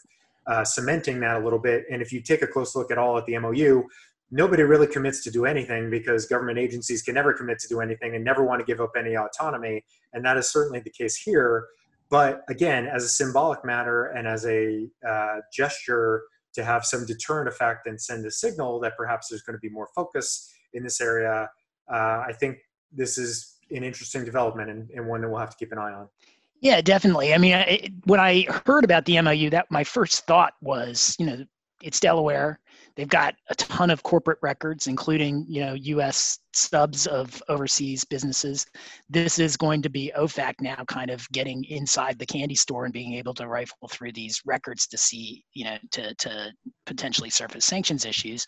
uh, 0.46 0.64
cementing 0.64 1.20
that 1.20 1.36
a 1.36 1.44
little 1.44 1.58
bit. 1.58 1.84
And 1.90 2.00
if 2.00 2.10
you 2.10 2.22
take 2.22 2.40
a 2.40 2.46
close 2.46 2.74
look 2.74 2.90
at 2.90 2.96
all 2.96 3.18
at 3.18 3.26
the 3.26 3.36
MOU, 3.38 3.84
nobody 4.30 4.62
really 4.62 4.86
commits 4.86 5.22
to 5.24 5.30
do 5.30 5.44
anything 5.44 5.90
because 5.90 6.24
government 6.24 6.58
agencies 6.58 7.02
can 7.02 7.14
never 7.14 7.34
commit 7.34 7.58
to 7.58 7.68
do 7.68 7.80
anything 7.80 8.14
and 8.14 8.24
never 8.24 8.44
want 8.44 8.60
to 8.60 8.64
give 8.64 8.80
up 8.80 8.92
any 8.98 9.14
autonomy. 9.14 9.84
And 10.14 10.24
that 10.24 10.38
is 10.38 10.50
certainly 10.50 10.80
the 10.80 10.90
case 10.90 11.16
here. 11.16 11.66
but 12.10 12.40
again, 12.48 12.86
as 12.86 13.04
a 13.04 13.08
symbolic 13.08 13.62
matter 13.62 14.06
and 14.06 14.26
as 14.26 14.46
a 14.46 14.88
uh, 15.06 15.40
gesture 15.52 16.22
to 16.54 16.64
have 16.64 16.86
some 16.86 17.04
deterrent 17.04 17.46
effect 17.46 17.86
and 17.86 18.00
send 18.00 18.24
a 18.24 18.30
signal 18.30 18.80
that 18.80 18.96
perhaps 18.96 19.28
there's 19.28 19.42
going 19.42 19.54
to 19.56 19.60
be 19.60 19.68
more 19.68 19.88
focus 19.94 20.50
in 20.72 20.82
this 20.82 20.98
area, 21.02 21.50
uh, 21.92 22.24
I 22.26 22.32
think 22.40 22.56
this 22.90 23.18
is 23.18 23.57
an 23.70 23.84
interesting 23.84 24.24
development 24.24 24.70
and, 24.70 24.90
and, 24.90 25.06
one 25.06 25.20
that 25.20 25.28
we'll 25.28 25.38
have 25.38 25.50
to 25.50 25.56
keep 25.56 25.72
an 25.72 25.78
eye 25.78 25.92
on. 25.92 26.08
Yeah, 26.60 26.80
definitely. 26.80 27.34
I 27.34 27.38
mean, 27.38 28.00
when 28.04 28.20
I 28.20 28.42
heard 28.66 28.84
about 28.84 29.04
the 29.04 29.20
MOU, 29.20 29.50
that 29.50 29.70
my 29.70 29.84
first 29.84 30.26
thought 30.26 30.54
was, 30.60 31.14
you 31.18 31.26
know, 31.26 31.44
it's 31.82 32.00
Delaware. 32.00 32.58
They've 32.96 33.08
got 33.08 33.36
a 33.48 33.54
ton 33.54 33.90
of 33.90 34.02
corporate 34.02 34.38
records, 34.42 34.88
including 34.88 35.46
you 35.48 35.60
know 35.64 35.74
U.S. 35.74 36.40
stubs 36.52 37.06
of 37.06 37.40
overseas 37.48 38.04
businesses. 38.04 38.66
This 39.08 39.38
is 39.38 39.56
going 39.56 39.82
to 39.82 39.88
be 39.88 40.10
OFAC 40.18 40.54
now, 40.60 40.82
kind 40.88 41.10
of 41.10 41.28
getting 41.30 41.62
inside 41.64 42.18
the 42.18 42.26
candy 42.26 42.56
store 42.56 42.84
and 42.84 42.92
being 42.92 43.14
able 43.14 43.34
to 43.34 43.46
rifle 43.46 43.88
through 43.88 44.12
these 44.12 44.42
records 44.44 44.88
to 44.88 44.98
see 44.98 45.44
you 45.54 45.64
know 45.64 45.76
to 45.92 46.12
to 46.16 46.52
potentially 46.86 47.30
surface 47.30 47.64
sanctions 47.64 48.04
issues. 48.04 48.44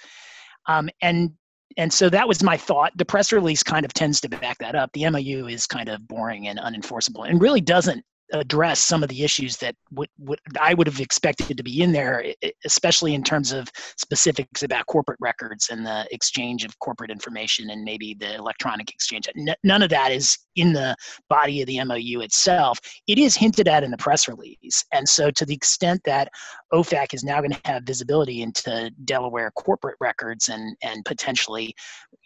Um, 0.67 0.91
and 1.01 1.31
and 1.77 1.93
so 1.93 2.09
that 2.11 2.27
was 2.27 2.43
my 2.43 2.57
thought. 2.57 2.93
The 2.97 3.05
press 3.05 3.33
release 3.33 3.63
kind 3.63 3.85
of 3.85 3.93
tends 3.93 4.21
to 4.23 4.29
back 4.29 4.59
that 4.59 4.75
up. 4.75 4.93
The 4.93 5.09
MOU 5.09 5.47
is 5.47 5.67
kind 5.67 5.89
of 5.89 6.07
boring 6.09 6.49
and 6.49 6.59
unenforceable 6.59 7.29
and 7.29 7.41
really 7.41 7.61
doesn't 7.61 8.05
address 8.33 8.81
some 8.81 9.03
of 9.03 9.09
the 9.09 9.23
issues 9.23 9.57
that 9.59 9.75
would, 9.93 10.09
would 10.19 10.41
I 10.61 10.75
would 10.75 10.87
have 10.87 11.01
expected 11.01 11.57
to 11.57 11.63
be 11.63 11.83
in 11.83 11.93
there, 11.93 12.25
especially 12.65 13.15
in 13.15 13.23
terms 13.23 13.53
of 13.53 13.69
specifics 13.97 14.63
about 14.63 14.87
corporate 14.87 15.19
records 15.21 15.69
and 15.71 15.85
the 15.85 16.07
exchange 16.11 16.65
of 16.65 16.79
corporate 16.79 17.11
information 17.11 17.71
and 17.71 17.83
maybe 17.83 18.15
the 18.15 18.37
electronic 18.37 18.91
exchange. 18.91 19.29
none 19.65 19.83
of 19.83 19.91
that 19.91 20.13
is 20.13 20.39
in 20.57 20.73
the 20.73 20.95
body 21.29 21.61
of 21.61 21.67
the 21.67 21.83
MOU 21.85 22.21
itself. 22.21 22.79
It 23.07 23.19
is 23.19 23.35
hinted 23.35 23.69
at 23.69 23.85
in 23.85 23.91
the 23.91 23.99
press 23.99 24.29
release, 24.29 24.85
and 24.93 25.09
so 25.09 25.31
to 25.31 25.47
the 25.47 25.55
extent 25.55 26.01
that 26.05 26.29
OFAC 26.73 27.15
is 27.15 27.25
now 27.25 27.39
going 27.41 27.53
to 27.53 27.61
have 27.65 27.83
visibility 27.85 28.43
into 28.43 28.91
Delaware 29.05 29.51
corporate 29.53 29.97
records 30.01 30.49
and 30.49 30.77
and 30.83 31.05
potentially, 31.05 31.75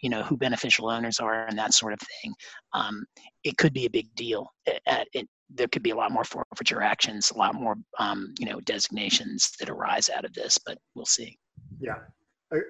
you 0.01 0.09
know, 0.09 0.23
who 0.23 0.37
beneficial 0.37 0.89
owners 0.89 1.19
are 1.19 1.45
and 1.47 1.57
that 1.57 1.73
sort 1.73 1.93
of 1.93 1.99
thing, 1.99 2.33
um, 2.75 3.05
it 3.43 3.57
could 3.57 3.73
be 3.73 3.85
a 3.85 3.89
big 3.89 4.13
deal. 4.15 4.51
It, 4.65 4.81
it, 5.13 5.27
there 5.49 5.67
could 5.67 5.83
be 5.83 5.91
a 5.91 5.95
lot 5.95 6.11
more 6.11 6.23
forfeiture 6.23 6.81
actions, 6.81 7.31
a 7.31 7.37
lot 7.37 7.55
more, 7.55 7.75
um, 7.99 8.33
you 8.39 8.47
know, 8.47 8.59
designations 8.61 9.51
that 9.59 9.69
arise 9.69 10.09
out 10.09 10.25
of 10.25 10.33
this, 10.33 10.57
but 10.57 10.77
we'll 10.95 11.05
see. 11.05 11.37
Yeah, 11.79 11.99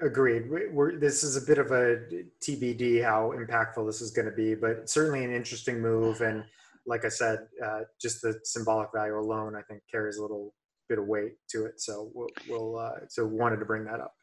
agreed. 0.01 0.49
We're, 0.49 0.99
this 0.99 1.23
is 1.23 1.37
a 1.37 1.45
bit 1.45 1.57
of 1.57 1.71
a 1.71 2.01
TBD 2.43 3.03
how 3.03 3.33
impactful 3.35 3.85
this 3.85 4.01
is 4.01 4.11
going 4.11 4.29
to 4.29 4.35
be, 4.35 4.55
but 4.55 4.89
certainly 4.89 5.23
an 5.23 5.33
interesting 5.33 5.81
move. 5.81 6.21
And 6.21 6.43
like 6.85 7.05
I 7.05 7.09
said, 7.09 7.47
uh, 7.63 7.81
just 7.99 8.21
the 8.21 8.39
symbolic 8.43 8.89
value 8.93 9.17
alone, 9.17 9.55
I 9.55 9.61
think 9.61 9.81
carries 9.89 10.17
a 10.17 10.21
little 10.21 10.53
bit 10.87 10.99
of 10.99 11.07
weight 11.07 11.33
to 11.49 11.65
it. 11.65 11.81
So 11.81 12.11
we'll, 12.13 12.29
we'll 12.47 12.77
uh, 12.77 12.99
so 13.09 13.25
wanted 13.25 13.57
to 13.57 13.65
bring 13.65 13.85
that 13.85 14.01
up. 14.01 14.13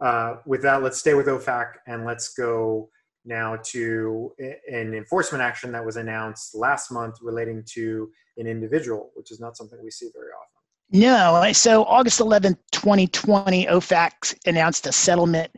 Uh, 0.00 0.36
with 0.46 0.62
that, 0.62 0.82
let's 0.82 0.98
stay 0.98 1.14
with 1.14 1.26
OFAC 1.26 1.72
and 1.86 2.04
let's 2.04 2.34
go 2.34 2.88
now 3.26 3.58
to 3.64 4.32
an 4.38 4.94
enforcement 4.94 5.42
action 5.42 5.72
that 5.72 5.84
was 5.84 5.96
announced 5.96 6.54
last 6.54 6.90
month 6.90 7.16
relating 7.22 7.62
to 7.74 8.10
an 8.36 8.46
individual, 8.46 9.10
which 9.14 9.30
is 9.30 9.40
not 9.40 9.56
something 9.56 9.78
we 9.82 9.90
see 9.90 10.08
very 10.14 10.28
often. 10.28 10.56
No. 10.90 11.52
So 11.52 11.84
August 11.84 12.20
11th, 12.20 12.58
2020, 12.72 13.66
OFAC 13.66 14.36
announced 14.46 14.86
a 14.86 14.92
settlement 14.92 15.50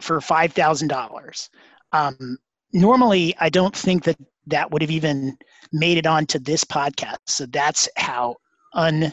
for 0.00 0.20
$5,000. 0.20 1.48
Um, 1.92 2.38
normally, 2.72 3.34
I 3.38 3.48
don't 3.48 3.76
think 3.76 4.04
that 4.04 4.16
that 4.46 4.70
would 4.70 4.82
have 4.82 4.90
even 4.90 5.36
made 5.72 5.98
it 5.98 6.06
onto 6.06 6.38
this 6.38 6.64
podcast. 6.64 7.18
So 7.26 7.46
that's 7.46 7.88
how 7.96 8.36
un 8.74 9.12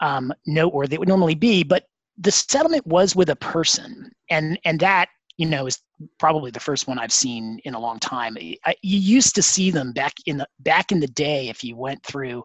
um, 0.00 0.32
noteworthy 0.46 0.94
it 0.94 0.98
would 0.98 1.08
normally 1.08 1.34
be. 1.34 1.62
But 1.62 1.84
the 2.18 2.30
settlement 2.30 2.86
was 2.86 3.16
with 3.16 3.30
a 3.30 3.36
person, 3.36 4.10
and 4.30 4.58
and 4.64 4.78
that 4.80 5.08
you 5.36 5.46
know 5.46 5.66
is 5.66 5.80
probably 6.18 6.50
the 6.50 6.60
first 6.60 6.86
one 6.86 6.98
I've 6.98 7.12
seen 7.12 7.58
in 7.64 7.74
a 7.74 7.78
long 7.78 7.98
time. 7.98 8.36
I, 8.64 8.74
you 8.82 8.98
used 8.98 9.34
to 9.34 9.42
see 9.42 9.70
them 9.70 9.92
back 9.92 10.12
in 10.26 10.36
the 10.38 10.46
back 10.60 10.92
in 10.92 11.00
the 11.00 11.08
day. 11.08 11.48
If 11.48 11.64
you 11.64 11.76
went 11.76 12.02
through 12.04 12.44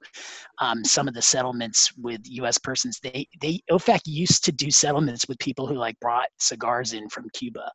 um, 0.60 0.84
some 0.84 1.08
of 1.08 1.14
the 1.14 1.22
settlements 1.22 1.92
with 1.98 2.22
U.S. 2.26 2.58
persons, 2.58 3.00
they 3.02 3.28
they 3.42 3.62
OFAC 3.72 4.02
used 4.06 4.44
to 4.46 4.52
do 4.52 4.72
settlements 4.72 5.28
with 5.28 5.40
people 5.40 5.68
who 5.68 5.76
like 5.76 6.00
brought 6.00 6.28
cigars 6.40 6.94
in 6.94 7.10
from 7.10 7.30
Cuba. 7.34 7.72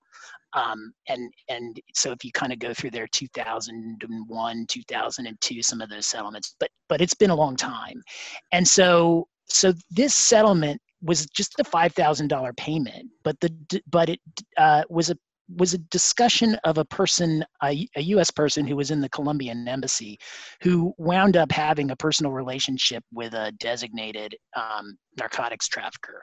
Um, 0.55 0.92
and 1.09 1.33
and 1.48 1.81
so 1.94 2.12
if 2.12 2.24
you 2.24 2.31
kind 2.33 2.53
of 2.53 2.59
go 2.61 2.72
through 2.72 2.90
their 2.90 3.09
2001 3.09 4.66
2002 4.68 5.62
some 5.62 5.81
of 5.81 5.90
those 5.90 6.07
settlements 6.07 6.55
but 6.61 6.70
but 6.88 7.00
it's 7.00 7.14
been 7.14 7.31
a 7.31 7.35
long 7.35 7.57
time 7.57 8.00
and 8.53 8.66
so 8.66 9.27
so 9.46 9.72
this 9.90 10.14
settlement 10.14 10.81
was 11.05 11.27
just 11.27 11.55
a 11.61 11.64
five 11.64 11.93
thousand 11.93 12.29
dollar 12.29 12.53
payment, 12.55 13.11
but 13.23 13.38
the 13.40 13.53
but 13.90 14.09
it 14.09 14.21
uh, 14.57 14.83
was 14.88 15.11
a 15.11 15.17
was 15.49 15.75
a 15.75 15.79
discussion 15.79 16.57
of 16.64 16.79
a 16.79 16.85
person, 16.87 17.45
a, 17.62 17.87
a, 17.97 18.03
U.S. 18.03 18.31
person 18.31 18.67
who 18.67 18.77
was 18.77 18.90
in 18.90 19.01
the 19.01 19.09
Colombian 19.11 19.69
embassy, 19.69 20.19
who 20.62 20.95
wound 20.97 21.37
up 21.37 21.53
having 21.53 21.90
a 21.90 21.97
personal 21.97 22.33
relationship 22.33 23.05
with 23.12 23.35
a 23.35 23.53
designated 23.61 24.35
um, 24.57 24.97
narcotics 25.19 25.69
trafficker. 25.69 26.23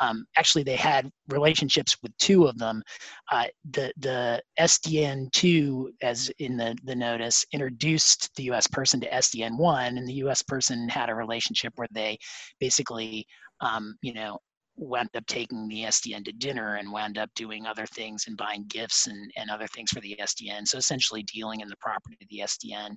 Um, 0.00 0.24
actually, 0.36 0.62
they 0.62 0.76
had 0.76 1.10
relationships 1.28 1.96
with 2.02 2.16
two 2.18 2.46
of 2.46 2.58
them. 2.58 2.82
Uh, 3.30 3.46
the 3.70 3.92
the 3.98 4.42
SDN 4.58 5.30
two, 5.32 5.92
as 6.02 6.30
in 6.38 6.56
the 6.56 6.76
the 6.84 6.96
notice, 6.96 7.44
introduced 7.52 8.30
the 8.36 8.44
U.S. 8.44 8.66
person 8.66 9.00
to 9.00 9.10
SDN 9.10 9.58
one, 9.58 9.98
and 9.98 10.08
the 10.08 10.14
U.S. 10.14 10.42
person 10.42 10.88
had 10.88 11.10
a 11.10 11.14
relationship 11.14 11.72
where 11.76 11.88
they 11.92 12.18
basically 12.58 13.26
um, 13.62 13.96
you 14.02 14.12
know, 14.12 14.38
wound 14.76 15.08
up 15.16 15.26
taking 15.26 15.68
the 15.68 15.82
SDN 15.84 16.24
to 16.24 16.32
dinner 16.32 16.76
and 16.76 16.90
wound 16.90 17.18
up 17.18 17.30
doing 17.34 17.66
other 17.66 17.86
things 17.86 18.24
and 18.26 18.36
buying 18.36 18.64
gifts 18.68 19.06
and, 19.06 19.30
and 19.36 19.50
other 19.50 19.66
things 19.68 19.90
for 19.90 20.00
the 20.00 20.16
SDN. 20.20 20.66
So 20.66 20.78
essentially 20.78 21.22
dealing 21.22 21.60
in 21.60 21.68
the 21.68 21.76
property 21.76 22.16
of 22.20 22.28
the 22.28 22.40
SDN. 22.40 22.96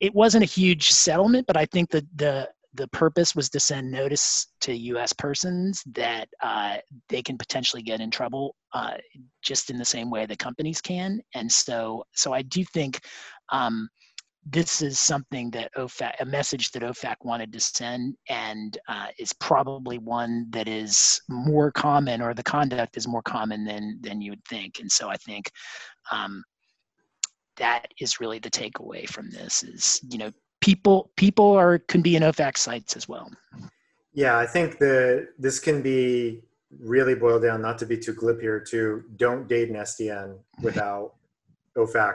It 0.00 0.14
wasn't 0.14 0.44
a 0.44 0.46
huge 0.46 0.90
settlement, 0.90 1.46
but 1.46 1.56
I 1.56 1.66
think 1.66 1.90
that 1.90 2.04
the 2.16 2.48
the 2.74 2.88
purpose 2.88 3.34
was 3.34 3.48
to 3.48 3.58
send 3.58 3.90
notice 3.90 4.48
to 4.60 4.74
U.S. 4.74 5.12
persons 5.12 5.82
that 5.92 6.28
uh, 6.42 6.76
they 7.08 7.22
can 7.22 7.38
potentially 7.38 7.82
get 7.82 8.00
in 8.00 8.10
trouble, 8.10 8.54
uh, 8.74 8.94
just 9.42 9.70
in 9.70 9.78
the 9.78 9.84
same 9.84 10.10
way 10.10 10.26
the 10.26 10.36
companies 10.36 10.80
can. 10.80 11.20
And 11.34 11.50
so, 11.50 12.04
so 12.14 12.32
I 12.32 12.42
do 12.42 12.64
think 12.64 13.00
um, 13.50 13.88
this 14.48 14.80
is 14.80 15.00
something 15.00 15.50
that 15.50 15.74
OFAC, 15.74 16.12
a 16.20 16.24
message 16.24 16.70
that 16.70 16.82
OFAC 16.82 17.16
wanted 17.22 17.52
to 17.52 17.58
send, 17.58 18.16
and 18.28 18.78
uh, 18.88 19.08
is 19.18 19.32
probably 19.32 19.98
one 19.98 20.46
that 20.50 20.68
is 20.68 21.20
more 21.28 21.72
common, 21.72 22.22
or 22.22 22.32
the 22.32 22.44
conduct 22.44 22.96
is 22.96 23.08
more 23.08 23.22
common 23.22 23.64
than 23.64 23.98
than 24.00 24.20
you 24.20 24.30
would 24.30 24.44
think. 24.44 24.78
And 24.78 24.90
so 24.90 25.08
I 25.08 25.16
think 25.16 25.50
um, 26.12 26.44
that 27.56 27.86
is 28.00 28.20
really 28.20 28.38
the 28.38 28.50
takeaway 28.50 29.08
from 29.08 29.30
this: 29.30 29.64
is 29.64 30.00
you 30.08 30.18
know 30.18 30.30
people 30.60 31.10
people 31.16 31.52
are 31.52 31.78
can 31.80 32.00
be 32.00 32.14
in 32.14 32.22
OFAC 32.22 32.56
sights 32.56 32.94
as 32.96 33.08
well. 33.08 33.28
Yeah, 34.12 34.38
I 34.38 34.46
think 34.46 34.78
the 34.78 35.28
this 35.38 35.58
can 35.58 35.82
be 35.82 36.42
really 36.78 37.16
boiled 37.16 37.42
down. 37.42 37.62
Not 37.62 37.78
to 37.78 37.86
be 37.86 37.98
too 37.98 38.14
glib 38.14 38.40
here, 38.40 38.60
to 38.70 39.02
don't 39.16 39.48
date 39.48 39.70
an 39.70 39.76
SDN 39.76 40.38
without 40.62 41.14
OFAC 41.76 42.14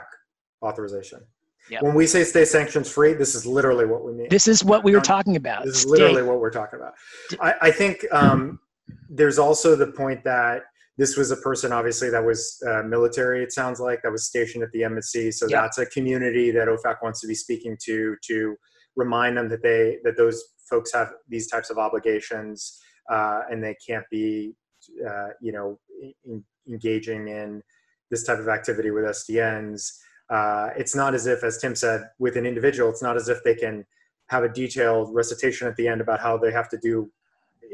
authorization. 0.62 1.20
Yep. 1.70 1.82
When 1.82 1.94
we 1.94 2.06
say 2.06 2.24
stay 2.24 2.44
sanctions 2.44 2.90
free, 2.90 3.14
this 3.14 3.34
is 3.34 3.46
literally 3.46 3.86
what 3.86 4.04
we 4.04 4.12
mean. 4.12 4.28
This 4.28 4.48
is 4.48 4.64
what 4.64 4.84
we 4.84 4.92
were 4.92 5.00
talking 5.00 5.36
about. 5.36 5.64
This 5.64 5.78
is 5.78 5.86
literally 5.86 6.22
what 6.22 6.40
we're 6.40 6.50
talking 6.50 6.78
about. 6.78 6.94
I, 7.40 7.68
I 7.68 7.70
think 7.70 8.04
um, 8.12 8.58
there's 9.08 9.38
also 9.38 9.76
the 9.76 9.86
point 9.86 10.24
that 10.24 10.62
this 10.98 11.16
was 11.16 11.30
a 11.30 11.36
person, 11.36 11.72
obviously, 11.72 12.10
that 12.10 12.24
was 12.24 12.62
uh, 12.68 12.82
military, 12.82 13.42
it 13.42 13.52
sounds 13.52 13.80
like, 13.80 14.02
that 14.02 14.12
was 14.12 14.24
stationed 14.24 14.62
at 14.62 14.70
the 14.72 14.84
embassy. 14.84 15.30
So 15.30 15.46
yep. 15.46 15.62
that's 15.62 15.78
a 15.78 15.86
community 15.86 16.50
that 16.50 16.68
OFAC 16.68 16.96
wants 17.02 17.20
to 17.22 17.26
be 17.26 17.34
speaking 17.34 17.76
to, 17.84 18.16
to 18.26 18.56
remind 18.96 19.36
them 19.36 19.48
that 19.48 19.62
they 19.62 19.98
that 20.04 20.16
those 20.16 20.42
folks 20.68 20.92
have 20.92 21.12
these 21.28 21.48
types 21.48 21.70
of 21.70 21.78
obligations 21.78 22.78
uh, 23.10 23.40
and 23.50 23.62
they 23.62 23.76
can't 23.86 24.04
be, 24.10 24.54
uh, 25.08 25.28
you 25.40 25.52
know, 25.52 25.78
in, 26.24 26.44
engaging 26.68 27.28
in 27.28 27.62
this 28.10 28.24
type 28.24 28.38
of 28.38 28.48
activity 28.48 28.90
with 28.90 29.04
SDNs 29.04 29.90
uh, 30.32 30.70
it's 30.76 30.94
not 30.94 31.14
as 31.14 31.26
if, 31.26 31.44
as 31.44 31.58
Tim 31.58 31.74
said, 31.74 32.08
with 32.18 32.36
an 32.36 32.46
individual, 32.46 32.88
it's 32.88 33.02
not 33.02 33.16
as 33.16 33.28
if 33.28 33.44
they 33.44 33.54
can 33.54 33.84
have 34.28 34.44
a 34.44 34.48
detailed 34.48 35.14
recitation 35.14 35.68
at 35.68 35.76
the 35.76 35.86
end 35.86 36.00
about 36.00 36.20
how 36.20 36.38
they 36.38 36.50
have 36.50 36.68
to 36.70 36.78
do 36.78 37.10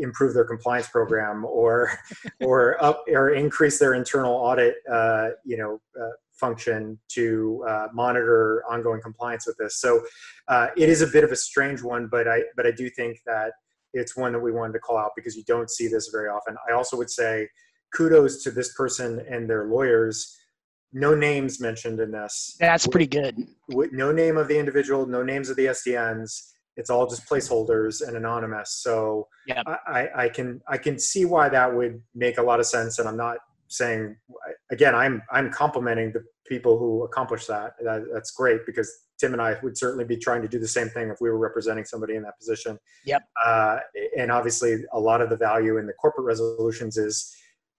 improve 0.00 0.34
their 0.34 0.44
compliance 0.44 0.88
program 0.88 1.44
or 1.44 1.92
or 2.44 2.82
up 2.82 3.04
or 3.08 3.30
increase 3.30 3.78
their 3.78 3.94
internal 3.94 4.32
audit 4.32 4.76
uh, 4.90 5.30
you 5.44 5.56
know 5.56 5.80
uh, 6.00 6.10
function 6.32 6.98
to 7.08 7.64
uh, 7.68 7.86
monitor 7.92 8.62
ongoing 8.70 9.00
compliance 9.00 9.46
with 9.46 9.56
this. 9.56 9.80
So 9.80 10.02
uh, 10.48 10.68
it 10.76 10.88
is 10.88 11.02
a 11.02 11.06
bit 11.06 11.24
of 11.24 11.32
a 11.32 11.36
strange 11.36 11.82
one 11.82 12.08
but 12.08 12.28
i 12.28 12.42
but 12.56 12.66
i 12.66 12.70
do 12.70 12.88
think 12.90 13.18
that 13.26 13.52
it's 13.92 14.16
one 14.16 14.32
that 14.32 14.40
we 14.40 14.52
wanted 14.52 14.72
to 14.74 14.78
call 14.80 14.98
out 14.98 15.12
because 15.16 15.36
you 15.36 15.44
don't 15.44 15.70
see 15.70 15.88
this 15.88 16.08
very 16.08 16.28
often. 16.28 16.56
I 16.68 16.72
also 16.74 16.96
would 16.96 17.10
say 17.10 17.48
kudos 17.94 18.42
to 18.44 18.50
this 18.50 18.74
person 18.74 19.24
and 19.30 19.48
their 19.48 19.64
lawyers 19.66 20.36
no 20.92 21.14
names 21.14 21.60
mentioned 21.60 22.00
in 22.00 22.10
this. 22.10 22.56
That's 22.58 22.86
pretty 22.86 23.06
good. 23.06 23.36
With 23.68 23.92
no 23.92 24.12
name 24.12 24.36
of 24.36 24.48
the 24.48 24.58
individual, 24.58 25.06
no 25.06 25.22
names 25.22 25.50
of 25.50 25.56
the 25.56 25.66
SDNs. 25.66 26.52
It's 26.76 26.90
all 26.90 27.08
just 27.08 27.28
placeholders 27.28 28.06
and 28.06 28.16
anonymous. 28.16 28.72
So 28.82 29.26
Yep. 29.46 29.64
I, 29.66 30.08
I 30.14 30.28
can 30.28 30.60
I 30.68 30.78
can 30.78 30.98
see 30.98 31.24
why 31.24 31.48
that 31.48 31.74
would 31.74 32.00
make 32.14 32.38
a 32.38 32.42
lot 32.42 32.60
of 32.60 32.66
sense. 32.66 32.98
And 32.98 33.08
I'm 33.08 33.16
not 33.16 33.38
saying 33.66 34.16
again 34.70 34.94
I'm 34.94 35.22
I'm 35.30 35.50
complimenting 35.50 36.12
the 36.12 36.24
people 36.46 36.78
who 36.78 37.04
accomplish 37.04 37.46
that. 37.46 37.72
that. 37.82 38.04
That's 38.12 38.30
great 38.30 38.64
because 38.64 38.90
Tim 39.18 39.32
and 39.32 39.42
I 39.42 39.58
would 39.62 39.76
certainly 39.76 40.04
be 40.04 40.16
trying 40.16 40.42
to 40.42 40.48
do 40.48 40.58
the 40.58 40.68
same 40.68 40.88
thing 40.88 41.10
if 41.10 41.18
we 41.20 41.28
were 41.28 41.38
representing 41.38 41.84
somebody 41.84 42.14
in 42.14 42.22
that 42.22 42.38
position. 42.38 42.78
Yep. 43.04 43.22
Uh, 43.44 43.78
and 44.16 44.30
obviously, 44.30 44.84
a 44.92 45.00
lot 45.00 45.20
of 45.20 45.28
the 45.28 45.36
value 45.36 45.78
in 45.78 45.86
the 45.86 45.92
corporate 45.94 46.26
resolutions 46.26 46.96
is 46.96 47.34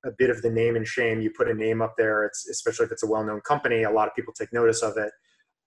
a 0.06 0.12
bit 0.18 0.30
of 0.30 0.42
the 0.42 0.50
name 0.50 0.76
and 0.76 0.88
shame. 0.88 1.22
You 1.22 1.32
put 1.32 1.50
a 1.50 1.54
name 1.54 1.82
up 1.82 1.96
there, 1.98 2.24
it's 2.24 2.48
especially 2.48 2.86
if 2.86 2.92
it's 2.92 3.04
a 3.04 3.08
well-known 3.08 3.42
company. 3.42 3.84
A 3.84 3.92
lot 3.92 4.08
of 4.08 4.16
people 4.16 4.34
take 4.34 4.54
notice 4.54 4.82
of 4.82 4.98
it. 4.98 5.12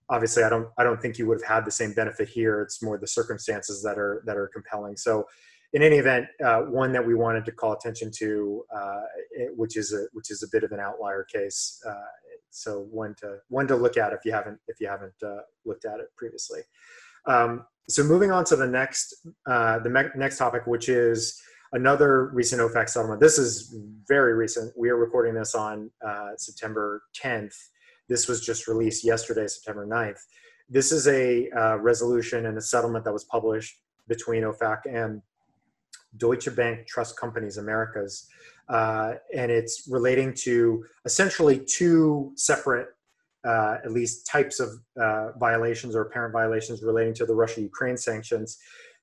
Obviously, 0.09 0.43
I 0.43 0.49
don't. 0.49 0.67
I 0.77 0.83
don't 0.83 1.01
think 1.01 1.17
you 1.17 1.27
would 1.27 1.41
have 1.41 1.55
had 1.55 1.65
the 1.65 1.71
same 1.71 1.93
benefit 1.93 2.27
here. 2.27 2.61
It's 2.61 2.83
more 2.83 2.97
the 2.97 3.07
circumstances 3.07 3.81
that 3.83 3.97
are 3.97 4.21
that 4.25 4.37
are 4.37 4.49
compelling. 4.49 4.97
So, 4.97 5.25
in 5.71 5.81
any 5.81 5.97
event, 5.97 6.27
uh, 6.43 6.61
one 6.61 6.91
that 6.91 7.05
we 7.05 7.15
wanted 7.15 7.45
to 7.45 7.51
call 7.53 7.73
attention 7.73 8.11
to, 8.17 8.63
uh, 8.75 9.01
it, 9.31 9.51
which 9.55 9.77
is 9.77 9.93
a 9.93 10.07
which 10.11 10.29
is 10.29 10.43
a 10.43 10.47
bit 10.51 10.63
of 10.63 10.73
an 10.73 10.79
outlier 10.79 11.25
case. 11.31 11.81
Uh, 11.87 11.93
so 12.53 12.87
one 12.91 13.15
to 13.15 13.37
one 13.49 13.67
to 13.67 13.75
look 13.75 13.97
at 13.97 14.13
if 14.13 14.19
you 14.23 14.31
haven't 14.31 14.59
if 14.67 14.79
you 14.79 14.87
haven't 14.87 15.13
uh, 15.25 15.41
looked 15.65 15.85
at 15.85 15.99
it 15.99 16.07
previously. 16.15 16.61
Um, 17.25 17.65
so 17.89 18.03
moving 18.03 18.31
on 18.31 18.45
to 18.45 18.55
the 18.55 18.67
next 18.67 19.25
uh, 19.49 19.79
the 19.79 19.89
me- 19.89 20.11
next 20.15 20.37
topic, 20.37 20.67
which 20.67 20.87
is 20.87 21.41
another 21.73 22.27
recent 22.33 22.61
OFAC 22.61 22.89
settlement. 22.89 23.19
This 23.19 23.37
is 23.37 23.75
very 24.07 24.33
recent. 24.33 24.73
We 24.77 24.89
are 24.89 24.97
recording 24.97 25.33
this 25.33 25.53
on 25.55 25.91
uh, 26.05 26.31
September 26.37 27.03
10th. 27.21 27.55
This 28.07 28.27
was 28.27 28.45
just 28.45 28.67
released 28.67 29.03
yesterday, 29.03 29.47
September 29.47 29.85
9th. 29.85 30.19
This 30.69 30.91
is 30.91 31.07
a 31.07 31.49
uh, 31.51 31.77
resolution 31.77 32.45
and 32.45 32.57
a 32.57 32.61
settlement 32.61 33.05
that 33.05 33.13
was 33.13 33.25
published 33.25 33.75
between 34.07 34.43
OFAC 34.43 34.79
and 34.89 35.21
Deutsche 36.17 36.55
Bank 36.55 36.87
Trust 36.87 37.19
Companies 37.19 37.57
Americas 37.57 38.27
uh, 38.69 39.13
and 39.33 39.51
it's 39.51 39.87
relating 39.89 40.33
to 40.33 40.85
essentially 41.05 41.59
two 41.65 42.31
separate, 42.35 42.87
uh, 43.45 43.77
at 43.83 43.91
least 43.91 44.25
types 44.25 44.59
of 44.59 44.69
uh, 44.99 45.31
violations 45.37 45.95
or 45.95 46.01
apparent 46.01 46.31
violations 46.31 46.81
relating 46.81 47.13
to 47.13 47.25
the 47.25 47.35
Russia-Ukraine 47.35 47.97
sanctions. 47.97 48.57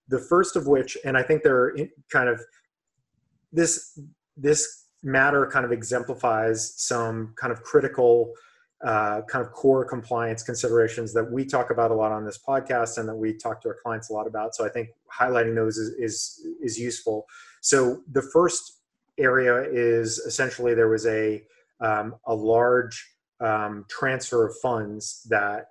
The 0.09 0.19
first 0.19 0.57
of 0.57 0.67
which, 0.67 0.97
and 1.05 1.17
I 1.17 1.23
think 1.23 1.43
they're 1.43 1.77
kind 2.11 2.29
of 2.29 2.41
this 3.53 3.99
this 4.37 4.87
matter 5.03 5.47
kind 5.47 5.65
of 5.65 5.73
exemplifies 5.73 6.75
some 6.77 7.35
kind 7.37 7.53
of 7.53 7.63
critical 7.63 8.33
uh, 8.85 9.21
kind 9.29 9.45
of 9.45 9.53
core 9.53 9.85
compliance 9.85 10.43
considerations 10.43 11.13
that 11.13 11.31
we 11.31 11.45
talk 11.45 11.71
about 11.71 11.91
a 11.91 11.95
lot 11.95 12.13
on 12.13 12.25
this 12.25 12.39
podcast 12.39 12.97
and 12.97 13.07
that 13.09 13.15
we 13.15 13.37
talk 13.37 13.61
to 13.61 13.69
our 13.69 13.77
clients 13.83 14.09
a 14.09 14.13
lot 14.13 14.27
about. 14.27 14.55
So 14.55 14.65
I 14.65 14.71
think 14.71 14.89
highlighting 15.21 15.55
those 15.55 15.77
is 15.77 15.95
is, 15.99 16.47
is 16.63 16.79
useful. 16.79 17.27
So 17.61 18.01
the 18.11 18.23
first 18.23 18.81
area 19.19 19.63
is 19.71 20.19
essentially 20.19 20.75
there 20.75 20.89
was 20.89 21.07
a 21.07 21.43
um, 21.81 22.15
a 22.27 22.35
large 22.35 23.07
um, 23.41 23.85
transfer 23.89 24.47
of 24.47 24.57
funds 24.63 25.27
that 25.29 25.67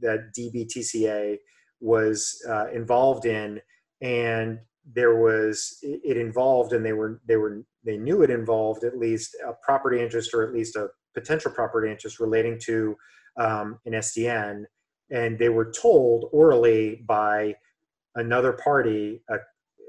that 0.00 0.32
DBTCA 0.38 1.38
was 1.80 2.40
uh, 2.48 2.70
involved 2.72 3.26
in, 3.26 3.60
and 4.00 4.60
there 4.94 5.16
was 5.16 5.78
it 5.82 6.16
involved, 6.16 6.72
and 6.72 6.84
they 6.84 6.92
were 6.92 7.20
they 7.26 7.36
were 7.36 7.62
they 7.84 7.96
knew 7.96 8.22
it 8.22 8.30
involved 8.30 8.84
at 8.84 8.98
least 8.98 9.36
a 9.46 9.52
property 9.64 10.00
interest 10.00 10.34
or 10.34 10.42
at 10.42 10.52
least 10.52 10.76
a 10.76 10.88
potential 11.14 11.50
property 11.50 11.90
interest 11.90 12.20
relating 12.20 12.58
to 12.60 12.96
um, 13.36 13.78
an 13.86 13.92
SDN, 13.92 14.64
and 15.10 15.38
they 15.38 15.48
were 15.48 15.70
told 15.72 16.28
orally 16.32 17.04
by 17.06 17.54
another 18.14 18.52
party, 18.52 19.22
a 19.30 19.36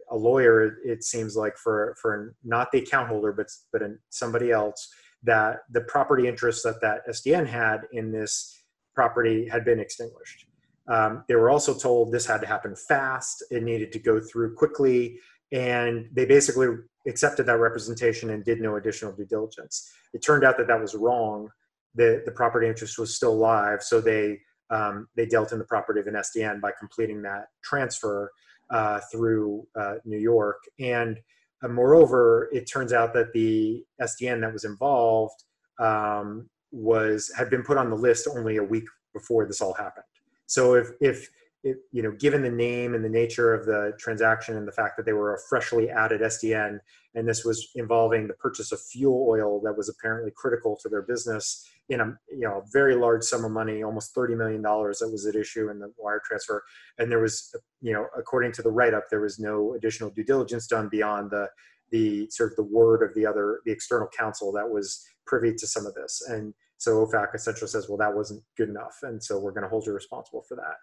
a 0.09 0.15
lawyer, 0.15 0.77
it 0.85 1.03
seems 1.03 1.35
like 1.35 1.57
for 1.57 1.95
for 2.01 2.33
not 2.43 2.71
the 2.71 2.79
account 2.79 3.09
holder, 3.09 3.33
but 3.33 3.47
but 3.71 3.81
somebody 4.09 4.51
else, 4.51 4.89
that 5.23 5.59
the 5.71 5.81
property 5.81 6.27
interest 6.27 6.63
that 6.63 6.81
that 6.81 7.07
SDN 7.09 7.47
had 7.47 7.81
in 7.91 8.11
this 8.11 8.57
property 8.95 9.47
had 9.47 9.65
been 9.65 9.79
extinguished. 9.79 10.46
Um, 10.87 11.23
they 11.27 11.35
were 11.35 11.49
also 11.49 11.73
told 11.73 12.11
this 12.11 12.25
had 12.25 12.41
to 12.41 12.47
happen 12.47 12.75
fast. 12.75 13.43
It 13.51 13.63
needed 13.63 13.91
to 13.93 13.99
go 13.99 14.19
through 14.19 14.55
quickly, 14.55 15.19
and 15.51 16.07
they 16.13 16.25
basically 16.25 16.67
accepted 17.07 17.45
that 17.45 17.59
representation 17.59 18.29
and 18.29 18.43
did 18.43 18.61
no 18.61 18.75
additional 18.75 19.13
due 19.13 19.25
diligence. 19.25 19.91
It 20.13 20.23
turned 20.23 20.43
out 20.43 20.57
that 20.57 20.67
that 20.67 20.79
was 20.79 20.95
wrong. 20.95 21.49
The 21.95 22.21
the 22.25 22.31
property 22.31 22.67
interest 22.67 22.97
was 22.97 23.15
still 23.15 23.35
live, 23.37 23.83
so 23.83 23.99
they 23.99 24.39
um, 24.69 25.07
they 25.15 25.25
dealt 25.25 25.51
in 25.51 25.59
the 25.59 25.65
property 25.65 25.99
of 25.99 26.07
an 26.07 26.15
SDN 26.15 26.61
by 26.61 26.71
completing 26.77 27.21
that 27.23 27.47
transfer 27.63 28.31
uh, 28.69 28.99
through 29.11 29.65
uh, 29.79 29.95
New 30.05 30.19
York. 30.19 30.57
And 30.79 31.17
uh, 31.63 31.69
moreover, 31.69 32.49
it 32.51 32.65
turns 32.65 32.93
out 32.93 33.13
that 33.13 33.33
the 33.33 33.83
SDN 34.01 34.41
that 34.41 34.53
was 34.53 34.65
involved 34.65 35.43
um, 35.79 36.49
was 36.71 37.31
had 37.37 37.49
been 37.49 37.63
put 37.63 37.77
on 37.77 37.89
the 37.89 37.95
list 37.95 38.27
only 38.27 38.57
a 38.57 38.63
week 38.63 38.85
before 39.13 39.45
this 39.45 39.61
all 39.61 39.73
happened. 39.73 40.03
So 40.47 40.73
if 40.73 40.89
if 40.99 41.29
it, 41.63 41.77
you 41.91 42.01
know, 42.01 42.11
given 42.11 42.41
the 42.41 42.51
name 42.51 42.93
and 42.93 43.03
the 43.03 43.09
nature 43.09 43.53
of 43.53 43.65
the 43.65 43.93
transaction 43.99 44.55
and 44.57 44.67
the 44.67 44.71
fact 44.71 44.95
that 44.97 45.05
they 45.05 45.13
were 45.13 45.35
a 45.35 45.39
freshly 45.49 45.89
added 45.89 46.21
SDN, 46.21 46.79
and 47.15 47.27
this 47.27 47.43
was 47.43 47.69
involving 47.75 48.27
the 48.27 48.33
purchase 48.35 48.71
of 48.71 48.79
fuel 48.79 49.27
oil 49.27 49.59
that 49.61 49.75
was 49.75 49.89
apparently 49.89 50.31
critical 50.35 50.77
to 50.81 50.89
their 50.89 51.01
business 51.01 51.67
in 51.89 51.99
a 51.99 52.17
you 52.29 52.47
know 52.47 52.63
very 52.71 52.95
large 52.95 53.23
sum 53.23 53.43
of 53.43 53.51
money, 53.51 53.83
almost 53.83 54.13
thirty 54.13 54.35
million 54.35 54.61
dollars 54.61 54.99
that 54.99 55.11
was 55.11 55.25
at 55.25 55.35
issue 55.35 55.69
in 55.69 55.79
the 55.79 55.91
wire 55.97 56.21
transfer, 56.25 56.63
and 56.97 57.11
there 57.11 57.21
was 57.21 57.53
you 57.81 57.93
know 57.93 58.07
according 58.17 58.51
to 58.53 58.61
the 58.61 58.71
write 58.71 58.93
up, 58.93 59.05
there 59.09 59.21
was 59.21 59.39
no 59.39 59.73
additional 59.73 60.09
due 60.09 60.23
diligence 60.23 60.67
done 60.67 60.89
beyond 60.89 61.31
the 61.31 61.47
the 61.91 62.29
sort 62.29 62.51
of 62.51 62.55
the 62.57 62.63
word 62.63 63.01
of 63.01 63.13
the 63.15 63.25
other 63.25 63.61
the 63.65 63.71
external 63.71 64.07
counsel 64.15 64.51
that 64.51 64.69
was 64.69 65.05
privy 65.25 65.53
to 65.53 65.67
some 65.67 65.85
of 65.85 65.93
this. 65.93 66.21
And 66.29 66.53
so 66.77 67.05
OFAC 67.05 67.33
essentially 67.33 67.67
says, 67.67 67.87
well, 67.89 67.97
that 67.97 68.15
wasn't 68.15 68.43
good 68.55 68.69
enough. 68.69 68.99
And 69.03 69.21
so 69.21 69.39
we're 69.39 69.51
going 69.51 69.63
to 69.63 69.69
hold 69.69 69.85
you 69.85 69.93
responsible 69.93 70.43
for 70.47 70.55
that. 70.55 70.75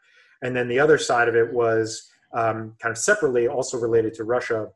And 0.43 0.55
then 0.55 0.69
the 0.69 0.79
other 0.79 0.99
side 0.99 1.29
of 1.29 1.37
it 1.37 1.53
was 1.53 2.11
um, 2.33 2.75
kind 2.81 2.91
of 2.91 2.99
separately, 2.99 3.47
also 3.47 3.79
related 3.79 4.13
to 4.15 4.25
Russia. 4.25 4.69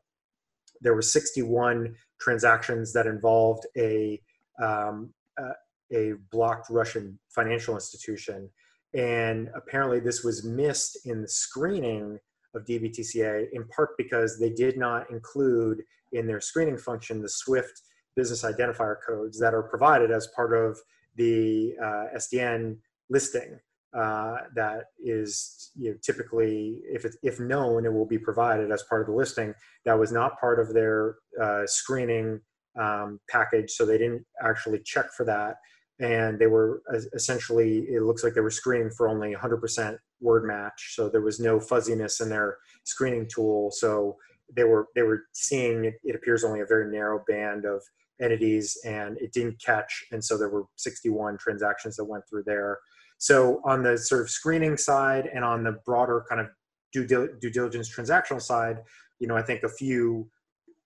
There 0.81 0.95
were 0.95 1.01
61 1.01 1.93
transactions 2.19 2.93
that 2.93 3.05
involved 3.05 3.65
a, 3.77 4.21
um, 4.61 5.13
uh, 5.37 5.53
a 5.93 6.13
blocked 6.31 6.69
Russian 6.69 7.19
financial 7.29 7.75
institution. 7.75 8.49
And 8.93 9.49
apparently, 9.55 9.99
this 9.99 10.23
was 10.23 10.45
missed 10.45 11.05
in 11.05 11.21
the 11.21 11.27
screening 11.27 12.17
of 12.55 12.65
DBTCA 12.65 13.47
in 13.51 13.67
part 13.67 13.89
because 13.97 14.39
they 14.39 14.49
did 14.49 14.77
not 14.77 15.09
include 15.11 15.83
in 16.13 16.25
their 16.25 16.41
screening 16.41 16.77
function 16.77 17.21
the 17.21 17.29
SWIFT 17.29 17.81
business 18.15 18.43
identifier 18.43 18.95
codes 19.05 19.39
that 19.39 19.53
are 19.53 19.61
provided 19.61 20.11
as 20.11 20.27
part 20.35 20.53
of 20.57 20.79
the 21.19 21.75
uh, 21.83 22.17
SDN 22.17 22.77
listing 23.09 23.59
uh, 23.95 24.37
that 24.55 24.85
is 25.03 25.71
you 25.75 25.91
know, 25.91 25.97
typically, 26.01 26.81
if 26.85 27.05
if 27.23 27.39
known, 27.39 27.85
it 27.85 27.93
will 27.93 28.05
be 28.05 28.17
provided 28.17 28.71
as 28.71 28.83
part 28.83 29.01
of 29.01 29.07
the 29.07 29.13
listing. 29.13 29.53
That 29.85 29.99
was 29.99 30.11
not 30.11 30.39
part 30.39 30.59
of 30.59 30.73
their 30.73 31.15
uh, 31.41 31.63
screening 31.65 32.39
um, 32.79 33.19
package, 33.29 33.71
so 33.71 33.85
they 33.85 33.97
didn't 33.97 34.25
actually 34.43 34.79
check 34.85 35.07
for 35.15 35.25
that. 35.25 35.55
And 35.99 36.39
they 36.39 36.47
were 36.47 36.81
essentially, 37.13 37.79
it 37.89 38.03
looks 38.03 38.23
like 38.23 38.33
they 38.33 38.39
were 38.39 38.49
screening 38.49 38.89
for 38.89 39.09
only 39.09 39.35
100% 39.35 39.97
word 40.21 40.45
match, 40.45 40.93
so 40.95 41.09
there 41.09 41.21
was 41.21 41.41
no 41.41 41.59
fuzziness 41.59 42.21
in 42.21 42.29
their 42.29 42.57
screening 42.85 43.27
tool. 43.27 43.69
So 43.71 44.15
they 44.55 44.63
were 44.63 44.87
they 44.95 45.01
were 45.01 45.23
seeing 45.33 45.85
it 45.85 46.15
appears 46.15 46.43
only 46.43 46.61
a 46.61 46.65
very 46.65 46.91
narrow 46.91 47.23
band 47.27 47.65
of 47.65 47.81
entities, 48.21 48.77
and 48.85 49.17
it 49.19 49.33
didn't 49.33 49.61
catch. 49.63 50.05
And 50.11 50.23
so 50.23 50.37
there 50.37 50.49
were 50.49 50.65
61 50.75 51.37
transactions 51.37 51.95
that 51.97 52.05
went 52.05 52.23
through 52.29 52.43
there. 52.45 52.79
So 53.17 53.61
on 53.65 53.83
the 53.83 53.97
sort 53.97 54.21
of 54.21 54.29
screening 54.29 54.77
side 54.77 55.29
and 55.33 55.43
on 55.43 55.63
the 55.63 55.73
broader 55.85 56.25
kind 56.29 56.41
of 56.41 56.47
due, 56.93 57.05
due 57.05 57.49
diligence 57.49 57.93
transactional 57.93 58.41
side, 58.41 58.79
you 59.19 59.27
know, 59.27 59.35
I 59.35 59.41
think 59.41 59.63
a 59.63 59.69
few 59.69 60.29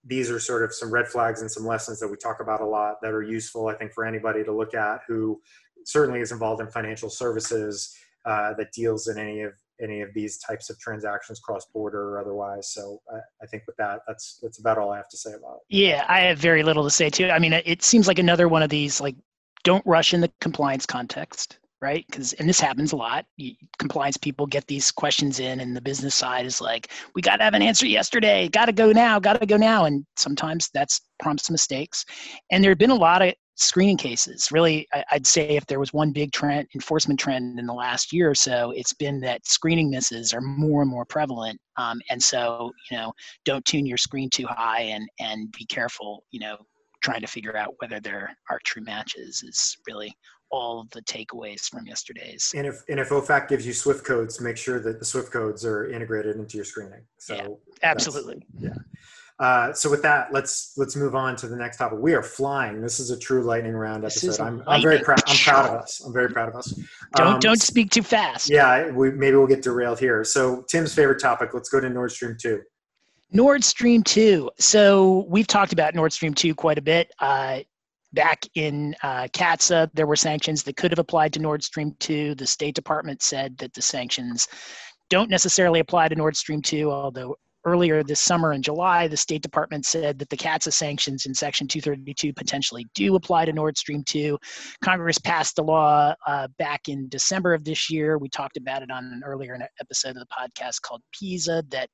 these 0.06 0.30
are 0.30 0.40
sort 0.40 0.64
of 0.64 0.74
some 0.74 0.92
red 0.92 1.08
flags 1.08 1.42
and 1.42 1.50
some 1.50 1.66
lessons 1.66 2.00
that 2.00 2.08
we 2.10 2.18
talk 2.18 2.42
about 2.42 2.62
a 2.62 2.66
lot 2.66 2.96
that 3.02 3.14
are 3.14 3.24
useful, 3.24 3.68
I 3.68 3.76
think, 3.76 3.94
for 3.94 4.06
anybody 4.06 4.44
to 4.44 4.52
look 4.52 4.74
at 4.74 5.02
who 5.08 5.42
certainly 5.86 6.20
is 6.20 6.32
involved 6.32 6.62
in 6.62 6.70
financial 6.70 7.10
services 7.10 7.96
uh, 8.26 8.54
that 8.56 8.74
deals 8.74 9.08
in 9.08 9.18
any 9.18 9.42
of 9.42 9.54
any 9.84 10.02
of 10.02 10.10
these 10.14 10.38
types 10.38 10.70
of 10.70 10.80
transactions 10.80 11.40
cross 11.40 11.66
border 11.74 12.10
or 12.10 12.20
otherwise. 12.20 12.74
So 12.74 13.02
I, 13.12 13.18
I, 13.44 13.46
think 13.48 13.64
with 13.68 13.76
that, 13.78 14.00
that's 14.08 14.40
that's 14.42 14.60
about 14.60 14.78
all 14.78 14.92
I 14.92 14.98
have 14.98 15.10
to 15.10 15.18
say 15.18 15.32
about 15.32 15.58
it. 15.58 15.76
Yeah, 15.76 16.06
I 16.08 16.22
have 16.22 16.38
very 16.38 16.64
little 16.64 16.84
to 16.84 16.90
say 16.90 17.10
too. 17.10 17.30
I 17.30 17.40
mean, 17.40 17.54
it 17.54 17.84
seems 17.84 18.08
like 18.08 18.20
another 18.20 18.48
one 18.48 18.64
of 18.64 18.70
these 18.70 19.02
like 19.02 19.16
don't 19.64 19.86
rush 19.86 20.14
in 20.14 20.22
the 20.22 20.32
compliance 20.42 20.86
context 20.86 21.60
right? 21.84 22.06
Because 22.10 22.32
and 22.34 22.48
this 22.48 22.62
happens 22.62 22.94
a 22.94 22.96
lot. 22.96 23.26
You, 23.36 23.56
compliance 23.78 24.16
people 24.16 24.48
get 24.48 24.66
these 24.68 24.90
questions 24.90 25.42
in, 25.42 25.60
and 25.60 25.76
the 25.76 25.82
business 25.82 26.16
side 26.16 26.46
is 26.46 26.62
like, 26.62 26.90
"We 27.14 27.22
got 27.22 27.38
to 27.38 27.44
have 27.44 27.54
an 27.54 27.62
answer 27.62 27.86
yesterday. 27.86 28.48
Got 28.48 28.66
to 28.68 28.72
go 28.72 28.94
now. 28.94 29.20
Got 29.20 29.42
to 29.42 29.46
go 29.46 29.58
now." 29.58 29.84
And 29.84 30.06
sometimes 30.16 30.70
that's 30.74 31.02
prompts 31.20 31.52
mistakes. 31.52 32.06
And 32.50 32.64
there 32.64 32.72
have 32.72 32.78
been 32.78 32.90
a 32.90 32.96
lot 32.96 33.22
of 33.22 33.34
screening 33.56 33.98
cases. 33.98 34.50
Really, 34.52 34.88
I'd 35.12 35.28
say 35.28 35.50
if 35.50 35.66
there 35.68 35.80
was 35.80 35.94
one 35.94 36.12
big 36.12 36.32
trend, 36.32 36.68
enforcement 36.74 37.20
trend 37.20 37.60
in 37.60 37.66
the 37.66 37.74
last 37.74 38.12
year 38.12 38.30
or 38.30 38.36
so, 38.36 38.72
it's 38.72 38.94
been 38.94 39.20
that 39.22 39.46
screening 39.46 39.90
misses 39.90 40.34
are 40.34 40.42
more 40.42 40.82
and 40.82 40.90
more 40.90 41.06
prevalent. 41.06 41.60
Um, 41.78 42.02
and 42.10 42.22
so, 42.22 42.72
you 42.90 42.98
know, 42.98 43.14
don't 43.46 43.66
tune 43.66 43.86
your 43.86 43.98
screen 43.98 44.30
too 44.30 44.48
high 44.48 44.82
and 44.82 45.08
and 45.20 45.52
be 45.52 45.66
careful. 45.66 46.24
You 46.32 46.40
know, 46.42 46.58
trying 47.04 47.22
to 47.22 47.28
figure 47.28 47.58
out 47.58 47.76
whether 47.80 48.00
there 48.00 48.36
are 48.50 48.60
true 48.64 48.84
matches 48.84 49.44
is 49.44 49.78
really 49.88 50.16
all 50.50 50.86
the 50.92 51.02
takeaways 51.02 51.66
from 51.66 51.86
yesterday's. 51.88 52.54
And 52.56 52.68
if 52.68 52.84
and 52.88 53.00
if 53.00 53.10
OFAC 53.10 53.48
gives 53.48 53.66
you 53.66 53.74
Swift 53.74 54.06
codes, 54.06 54.40
make 54.40 54.58
sure 54.58 54.80
that 54.80 55.00
the 55.00 55.06
Swift 55.06 55.32
codes 55.32 55.66
are 55.66 55.90
integrated 55.90 56.38
into 56.38 56.58
your 56.58 56.66
screening. 56.66 57.02
So 57.18 57.36
yeah, 57.36 57.90
absolutely. 57.90 58.46
Yeah. 58.60 58.76
Uh, 59.44 59.74
so 59.74 59.90
with 59.90 60.02
that, 60.02 60.32
let's 60.32 60.72
let's 60.78 60.96
move 60.96 61.16
on 61.16 61.36
to 61.36 61.50
the 61.50 61.56
next 61.58 61.76
topic. 61.76 62.00
We 62.00 62.14
are 62.14 62.24
flying. 62.24 62.82
This 62.82 63.02
is 63.02 63.10
a 63.10 63.20
true 63.20 63.44
lightning 63.44 63.74
round 63.74 64.06
episode. 64.06 64.40
I'm, 64.40 64.64
I'm 64.66 64.82
very 64.82 65.00
proud. 65.00 65.22
I'm 65.28 65.36
proud 65.36 65.70
of 65.70 65.82
us. 65.82 66.00
I'm 66.00 66.14
very 66.14 66.30
proud 66.30 66.48
of 66.48 66.56
us. 66.56 66.72
Don't 67.18 67.28
um, 67.28 67.40
don't 67.42 67.62
speak 67.62 67.92
too 67.92 68.04
fast. 68.04 68.50
Yeah, 68.50 68.90
we, 68.92 69.12
maybe 69.12 69.36
we'll 69.36 69.48
get 69.48 69.62
derailed 69.62 70.00
here. 70.00 70.24
So 70.24 70.64
Tim's 70.70 70.94
favorite 70.94 71.20
topic. 71.20 71.54
Let's 71.54 71.68
go 71.68 71.82
to 71.82 71.90
Nord 71.90 72.14
Stream 72.14 72.38
two. 72.40 72.62
Nord 73.34 73.66
Stream 73.66 74.02
two. 74.02 74.50
So 74.60 75.26
we've 75.28 75.48
talked 75.48 75.74
about 75.74 75.94
Nord 75.94 76.14
Stream 76.14 76.34
two 76.34 76.56
quite 76.56 76.78
a 76.78 76.82
bit. 76.82 77.12
Uh, 77.20 77.60
back 78.14 78.46
in 78.56 78.96
uh, 79.04 79.28
CAATSA, 79.34 79.90
there 79.94 80.08
were 80.08 80.16
sanctions 80.16 80.64
that 80.64 80.78
could 80.78 80.92
have 80.92 81.00
applied 81.00 81.34
to 81.34 81.42
Nord 81.42 81.64
Stream 81.64 81.96
2. 82.00 82.36
The 82.36 82.48
State 82.48 82.76
Department 82.76 83.22
said 83.22 83.58
that 83.58 83.74
the 83.74 83.82
sanctions 83.82 84.48
don't 85.10 85.30
necessarily 85.30 85.80
apply 85.80 86.08
to 86.08 86.16
Nord 86.16 86.38
Stream 86.38 86.62
2, 86.62 86.90
although 86.90 87.36
earlier 87.66 88.04
this 88.04 88.20
summer 88.20 88.54
in 88.54 88.62
July, 88.62 89.08
the 89.08 89.18
State 89.18 89.42
Department 89.42 89.86
said 89.86 90.20
that 90.20 90.30
the 90.30 90.38
CAATSA 90.38 90.74
sanctions 90.74 91.26
in 91.26 91.34
Section 91.34 91.68
232 91.68 92.34
potentially 92.34 92.86
do 92.94 93.16
apply 93.16 93.46
to 93.46 93.54
Nord 93.54 93.78
Stream 93.78 94.04
2. 94.06 94.38
Congress 94.84 95.18
passed 95.18 95.56
the 95.56 95.64
law 95.64 96.14
uh, 96.28 96.48
back 96.58 96.90
in 96.90 97.08
December 97.10 97.54
of 97.54 97.64
this 97.64 97.90
year. 97.90 98.18
We 98.18 98.30
talked 98.30 98.58
about 98.58 98.84
it 98.84 98.92
on 98.92 99.06
an 99.06 99.22
earlier 99.26 99.58
episode 99.80 100.18
of 100.18 100.18
the 100.18 100.26
podcast 100.26 100.82
called 100.82 101.02
PEESA 101.16 101.70
that 101.70 101.90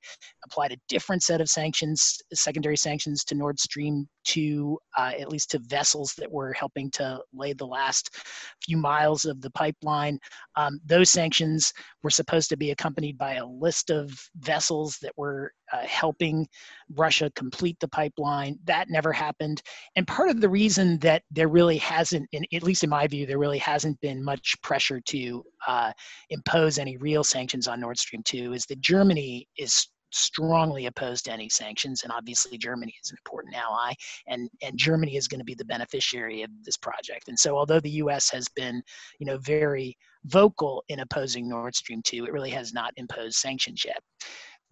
applied 0.45 0.71
a 0.71 0.77
different 0.87 1.23
set 1.23 1.41
of 1.41 1.49
sanctions, 1.49 2.17
secondary 2.33 2.77
sanctions 2.77 3.23
to 3.25 3.35
Nord 3.35 3.59
Stream 3.59 4.07
2, 4.25 4.77
uh, 4.97 5.11
at 5.19 5.29
least 5.29 5.51
to 5.51 5.59
vessels 5.59 6.13
that 6.17 6.31
were 6.31 6.53
helping 6.53 6.89
to 6.91 7.19
lay 7.33 7.53
the 7.53 7.65
last 7.65 8.15
few 8.63 8.77
miles 8.77 9.25
of 9.25 9.41
the 9.41 9.49
pipeline. 9.51 10.19
Um, 10.55 10.79
those 10.85 11.09
sanctions 11.09 11.71
were 12.03 12.09
supposed 12.09 12.49
to 12.49 12.57
be 12.57 12.71
accompanied 12.71 13.17
by 13.17 13.35
a 13.35 13.45
list 13.45 13.89
of 13.89 14.11
vessels 14.37 14.97
that 15.01 15.13
were 15.17 15.51
uh, 15.73 15.85
helping 15.85 16.47
Russia 16.95 17.31
complete 17.35 17.77
the 17.79 17.87
pipeline. 17.87 18.57
That 18.65 18.89
never 18.89 19.11
happened. 19.11 19.61
And 19.95 20.07
part 20.07 20.29
of 20.29 20.41
the 20.41 20.49
reason 20.49 20.99
that 20.99 21.23
there 21.31 21.47
really 21.47 21.77
hasn't, 21.77 22.27
in, 22.31 22.45
at 22.53 22.63
least 22.63 22.83
in 22.83 22.89
my 22.89 23.07
view, 23.07 23.25
there 23.25 23.39
really 23.39 23.57
hasn't 23.59 23.99
been 24.01 24.23
much 24.23 24.55
pressure 24.61 25.01
to 25.07 25.43
uh, 25.67 25.91
impose 26.29 26.77
any 26.79 26.97
real 26.97 27.23
sanctions 27.23 27.67
on 27.67 27.79
Nord 27.79 27.97
Stream 27.97 28.23
2 28.23 28.53
is 28.53 28.65
that 28.67 28.81
Germany 28.81 29.47
is 29.57 29.87
strongly 30.11 30.87
opposed 30.87 31.25
to 31.25 31.31
any 31.31 31.49
sanctions, 31.49 32.03
and 32.03 32.11
obviously 32.11 32.57
Germany 32.57 32.93
is 33.01 33.11
an 33.11 33.17
important 33.23 33.55
ally, 33.55 33.93
and 34.27 34.49
and 34.61 34.77
Germany 34.77 35.15
is 35.15 35.27
going 35.27 35.39
to 35.39 35.45
be 35.45 35.53
the 35.53 35.65
beneficiary 35.65 36.41
of 36.41 36.49
this 36.63 36.77
project. 36.77 37.27
And 37.27 37.37
so, 37.37 37.57
although 37.57 37.79
the 37.79 37.89
U.S. 37.91 38.29
has 38.31 38.47
been, 38.55 38.81
you 39.19 39.25
know, 39.25 39.37
very 39.37 39.97
vocal 40.25 40.83
in 40.89 40.99
opposing 40.99 41.47
Nord 41.47 41.75
Stream 41.75 42.01
2, 42.03 42.25
it 42.25 42.33
really 42.33 42.49
has 42.49 42.73
not 42.73 42.93
imposed 42.97 43.35
sanctions 43.35 43.83
yet. 43.85 44.01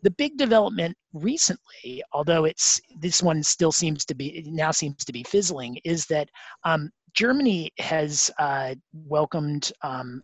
The 0.03 0.11
big 0.11 0.37
development 0.37 0.95
recently, 1.13 2.03
although 2.13 2.45
it's 2.45 2.79
this 2.99 3.23
one 3.23 3.41
still 3.43 3.71
seems 3.71 4.05
to 4.05 4.15
be 4.15 4.43
now 4.47 4.71
seems 4.71 5.03
to 5.05 5.11
be 5.13 5.23
fizzling, 5.23 5.79
is 5.83 6.05
that 6.07 6.29
um, 6.63 6.91
Germany 7.17 7.71
has 7.79 8.29
uh, 8.37 8.75
welcomed 8.93 9.71
um, 9.81 10.21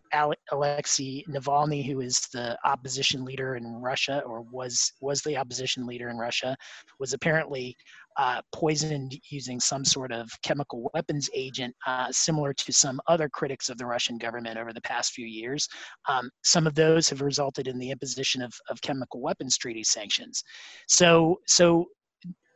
Alexei 0.52 1.24
Navalny, 1.28 1.84
who 1.84 2.00
is 2.00 2.20
the 2.32 2.56
opposition 2.64 3.24
leader 3.24 3.56
in 3.56 3.64
Russia, 3.82 4.22
or 4.24 4.42
was 4.42 4.92
was 5.00 5.20
the 5.22 5.36
opposition 5.36 5.88
leader 5.88 6.08
in 6.08 6.18
Russia, 6.18 6.56
was 7.00 7.12
apparently 7.12 7.76
uh, 8.16 8.40
poisoned 8.52 9.18
using 9.28 9.58
some 9.58 9.84
sort 9.84 10.12
of 10.12 10.30
chemical 10.44 10.88
weapons 10.94 11.28
agent, 11.34 11.74
uh, 11.84 12.06
similar 12.12 12.54
to 12.54 12.72
some 12.72 13.00
other 13.08 13.28
critics 13.28 13.68
of 13.68 13.76
the 13.76 13.86
Russian 13.86 14.16
government 14.16 14.56
over 14.56 14.72
the 14.72 14.80
past 14.82 15.14
few 15.14 15.26
years. 15.26 15.66
Um, 16.08 16.30
some 16.44 16.64
of 16.64 16.76
those 16.76 17.08
have 17.08 17.22
resulted 17.22 17.66
in 17.66 17.76
the 17.76 17.90
imposition 17.90 18.40
of, 18.40 18.54
of 18.70 18.80
chemical 18.82 19.20
weapons 19.20 19.58
treaty 19.58 19.82
sanctions. 19.82 20.44
So, 20.86 21.40
so 21.48 21.86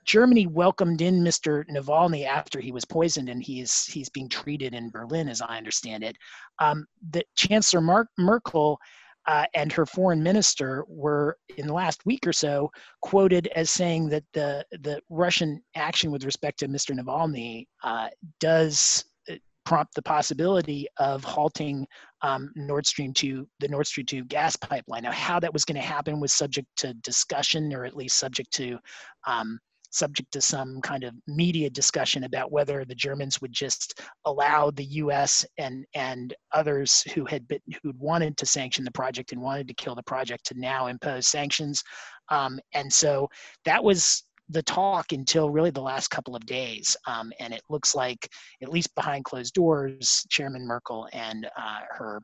Germany 0.09 0.47
welcomed 0.47 1.03
in 1.03 1.23
Mr. 1.23 1.65
Navalny 1.69 2.25
after 2.25 2.61
he 2.61 2.73
was 2.73 2.87
poisoned, 2.87 3.29
and 3.29 3.43
he's 3.43 3.85
he's 3.85 4.09
being 4.09 4.29
treated 4.29 4.75
in 4.75 4.89
Berlin, 4.91 5.29
as 5.29 5.43
I 5.43 5.59
understand 5.59 6.03
it. 6.03 6.17
Um, 6.59 6.87
that 7.11 7.27
Chancellor 7.37 7.83
Mark, 7.83 8.09
Merkel 8.17 8.79
uh, 9.27 9.45
and 9.55 9.71
her 9.71 9.85
foreign 9.85 10.23
minister 10.23 10.83
were 10.89 11.37
in 11.59 11.67
the 11.67 11.75
last 11.75 12.07
week 12.07 12.27
or 12.27 12.33
so 12.33 12.71
quoted 13.03 13.49
as 13.49 13.71
saying 13.71 14.09
that 14.09 14.25
the 14.33 14.65
the 14.81 14.99
Russian 15.11 15.63
action 15.77 16.11
with 16.11 16.25
respect 16.25 16.59
to 16.61 16.69
Mr. 16.69 16.99
Navalny 16.99 17.67
uh, 17.85 18.09
does 18.41 19.05
uh, 19.31 19.35
prompt 19.67 19.95
the 19.95 20.01
possibility 20.01 20.89
of 20.97 21.23
halting 21.23 21.87
um, 22.23 22.51
Nord 22.57 22.87
Stream 22.87 23.13
2, 23.13 23.47
the 23.61 23.69
Nord 23.69 23.87
Stream 23.87 24.07
2 24.07 24.25
gas 24.25 24.57
pipeline. 24.57 25.03
Now, 25.03 25.13
how 25.13 25.39
that 25.39 25.53
was 25.53 25.67
going 25.67 25.77
to 25.79 25.87
happen 25.87 26.19
was 26.19 26.33
subject 26.33 26.67
to 26.79 26.95
discussion, 26.95 27.75
or 27.75 27.85
at 27.85 27.95
least 27.95 28.19
subject 28.19 28.51
to 28.55 28.79
um, 29.27 29.61
subject 29.91 30.31
to 30.33 30.41
some 30.41 30.81
kind 30.83 31.05
of 31.05 31.15
media 31.27 31.71
discussion 31.71 32.25
about 32.25 32.53
whether 32.53 32.85
the 32.85 32.95
Germans 32.95 33.41
would 33.41 33.53
just 33.53 34.01
allow 34.25 34.71
the 34.71 34.85
U.S. 34.85 35.45
and 35.59 35.85
and 35.95 36.35
others 36.53 37.03
who 37.15 37.25
had 37.25 37.47
been 37.49 37.61
who'd 37.83 37.99
wanted 37.99 38.37
to 38.37 38.47
sanction 38.47 38.85
the 38.85 38.91
project 38.93 39.33
and 39.33 39.41
wanted 39.41 39.69
to 39.69 39.75
kill 39.75 39.95
the 39.95 40.03
project 40.03 40.47
to 40.47 40.59
now 40.59 40.87
impose 40.87 41.27
sanctions. 41.27 41.83
Um, 42.31 42.59
and 42.75 42.93
so 42.93 43.29
that 43.65 43.83
was 43.83 44.25
the 44.51 44.63
talk 44.63 45.13
until 45.13 45.51
really 45.51 45.71
the 45.71 45.81
last 45.81 46.09
couple 46.09 46.35
of 46.35 46.47
days. 46.47 46.97
Um, 47.07 47.33
and 47.39 47.53
it 47.53 47.63
looks 47.69 47.95
like, 47.95 48.29
at 48.63 48.71
least 48.71 48.95
behind 48.95 49.25
closed 49.25 49.55
doors, 49.55 50.25
Chairman 50.31 50.67
Merkel 50.67 51.09
and 51.13 51.47
uh, 51.57 51.81
her 51.91 52.23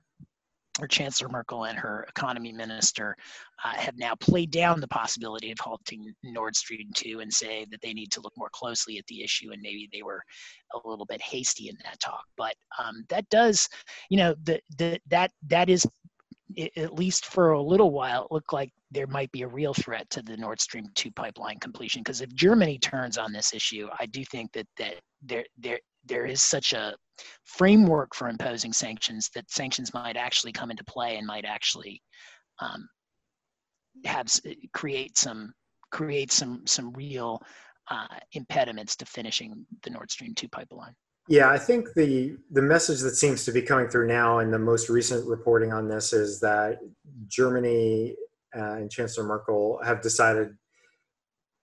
or 0.81 0.89
Chancellor 0.89 1.29
Merkel 1.29 1.65
and 1.65 1.79
her 1.79 2.05
economy 2.09 2.53
minister 2.53 3.17
uh, 3.65 3.75
have 3.77 3.97
now 3.97 4.15
played 4.17 4.51
down 4.51 4.81
the 4.81 4.89
possibility 4.89 5.53
of 5.53 5.59
halting 5.61 6.13
Nord 6.25 6.57
Stream 6.57 6.91
2 6.95 7.21
and 7.21 7.33
say 7.33 7.65
that 7.71 7.81
they 7.81 7.93
need 7.93 8.11
to 8.13 8.21
look 8.21 8.33
more 8.37 8.51
closely 8.53 8.99
at 8.99 9.07
the 9.07 9.23
issue 9.23 9.53
and 9.53 9.63
maybe 9.63 9.89
they 9.93 10.03
were 10.03 10.23
a 10.75 10.89
little 10.89 11.07
bit 11.07 11.23
hasty 11.23 11.69
in 11.69 11.77
that 11.85 12.01
talk. 12.01 12.25
But 12.37 12.55
um, 12.83 13.05
that 13.09 13.29
does, 13.29 13.69
you 14.11 14.17
know, 14.17 14.35
the, 14.43 14.61
the, 14.77 14.99
that 15.09 15.31
that 15.47 15.71
is 15.71 15.87
at 16.77 16.95
least 16.95 17.27
for 17.27 17.53
a 17.53 17.63
little 17.63 17.91
while, 17.91 18.25
it 18.25 18.33
looked 18.33 18.53
like 18.53 18.71
there 18.91 19.07
might 19.07 19.33
be 19.33 19.43
a 19.43 19.49
real 19.49 19.75
threat 19.75 20.09
to 20.11 20.23
the 20.23 20.37
Nord 20.37 20.61
Stream 20.61 20.87
2 20.95 21.11
pipeline 21.13 21.59
completion. 21.59 22.03
Because 22.03 22.21
if 22.21 22.33
Germany 22.35 22.79
turns 22.79 23.19
on 23.19 23.33
this 23.33 23.55
issue, 23.55 23.89
I 23.99 24.07
do 24.07 24.25
think 24.25 24.53
that 24.53 24.67
that 24.77 25.01
there 25.23 25.45
there 25.59 25.81
there 26.07 26.27
is 26.27 26.43
such 26.43 26.73
a 26.73 26.95
framework 27.45 28.15
for 28.15 28.29
imposing 28.29 28.73
sanctions 28.73 29.31
that 29.35 29.51
sanctions 29.51 29.95
might 29.95 30.17
actually 30.17 30.53
come 30.53 30.71
into 30.71 30.85
play 30.85 31.17
and 31.17 31.27
might 31.27 31.45
actually 31.45 32.01
um, 32.61 32.89
have 34.05 34.27
create 34.73 35.17
some 35.17 35.53
create 35.91 36.33
some 36.33 36.67
some 36.67 36.93
real 36.93 37.41
uh, 37.91 38.07
impediments 38.33 38.97
to 38.97 39.07
finishing 39.07 39.65
the 39.83 39.91
Nord 39.91 40.11
Stream 40.11 40.35
2 40.35 40.49
pipeline. 40.49 40.95
Yeah, 41.29 41.51
I 41.51 41.59
think 41.59 41.95
the 41.95 42.37
the 42.51 42.63
message 42.63 43.01
that 43.01 43.17
seems 43.17 43.45
to 43.45 43.53
be 43.53 43.63
coming 43.63 43.89
through 43.89 44.09
now 44.09 44.41
in 44.41 44.51
the 44.51 44.59
most 44.59 44.89
recent 44.89 45.27
reporting 45.27 45.73
on 45.73 45.89
this 45.89 46.13
is 46.13 46.41
that 46.41 46.79
Germany 47.29 48.17
uh, 48.55 48.75
and 48.75 48.91
Chancellor 48.91 49.25
Merkel 49.25 49.81
have 49.85 50.03
decided 50.03 50.57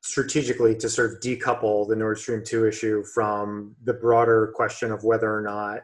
strategically 0.02 0.76
to 0.76 0.90
sort 0.90 1.14
of 1.14 1.20
decouple 1.20 1.88
the 1.88 1.96
Nord 1.96 2.18
Stream 2.18 2.44
2 2.46 2.68
issue 2.68 3.04
from 3.04 3.76
the 3.84 3.94
broader 3.94 4.52
question 4.56 4.92
of 4.92 5.04
whether 5.04 5.34
or 5.34 5.42
not 5.42 5.82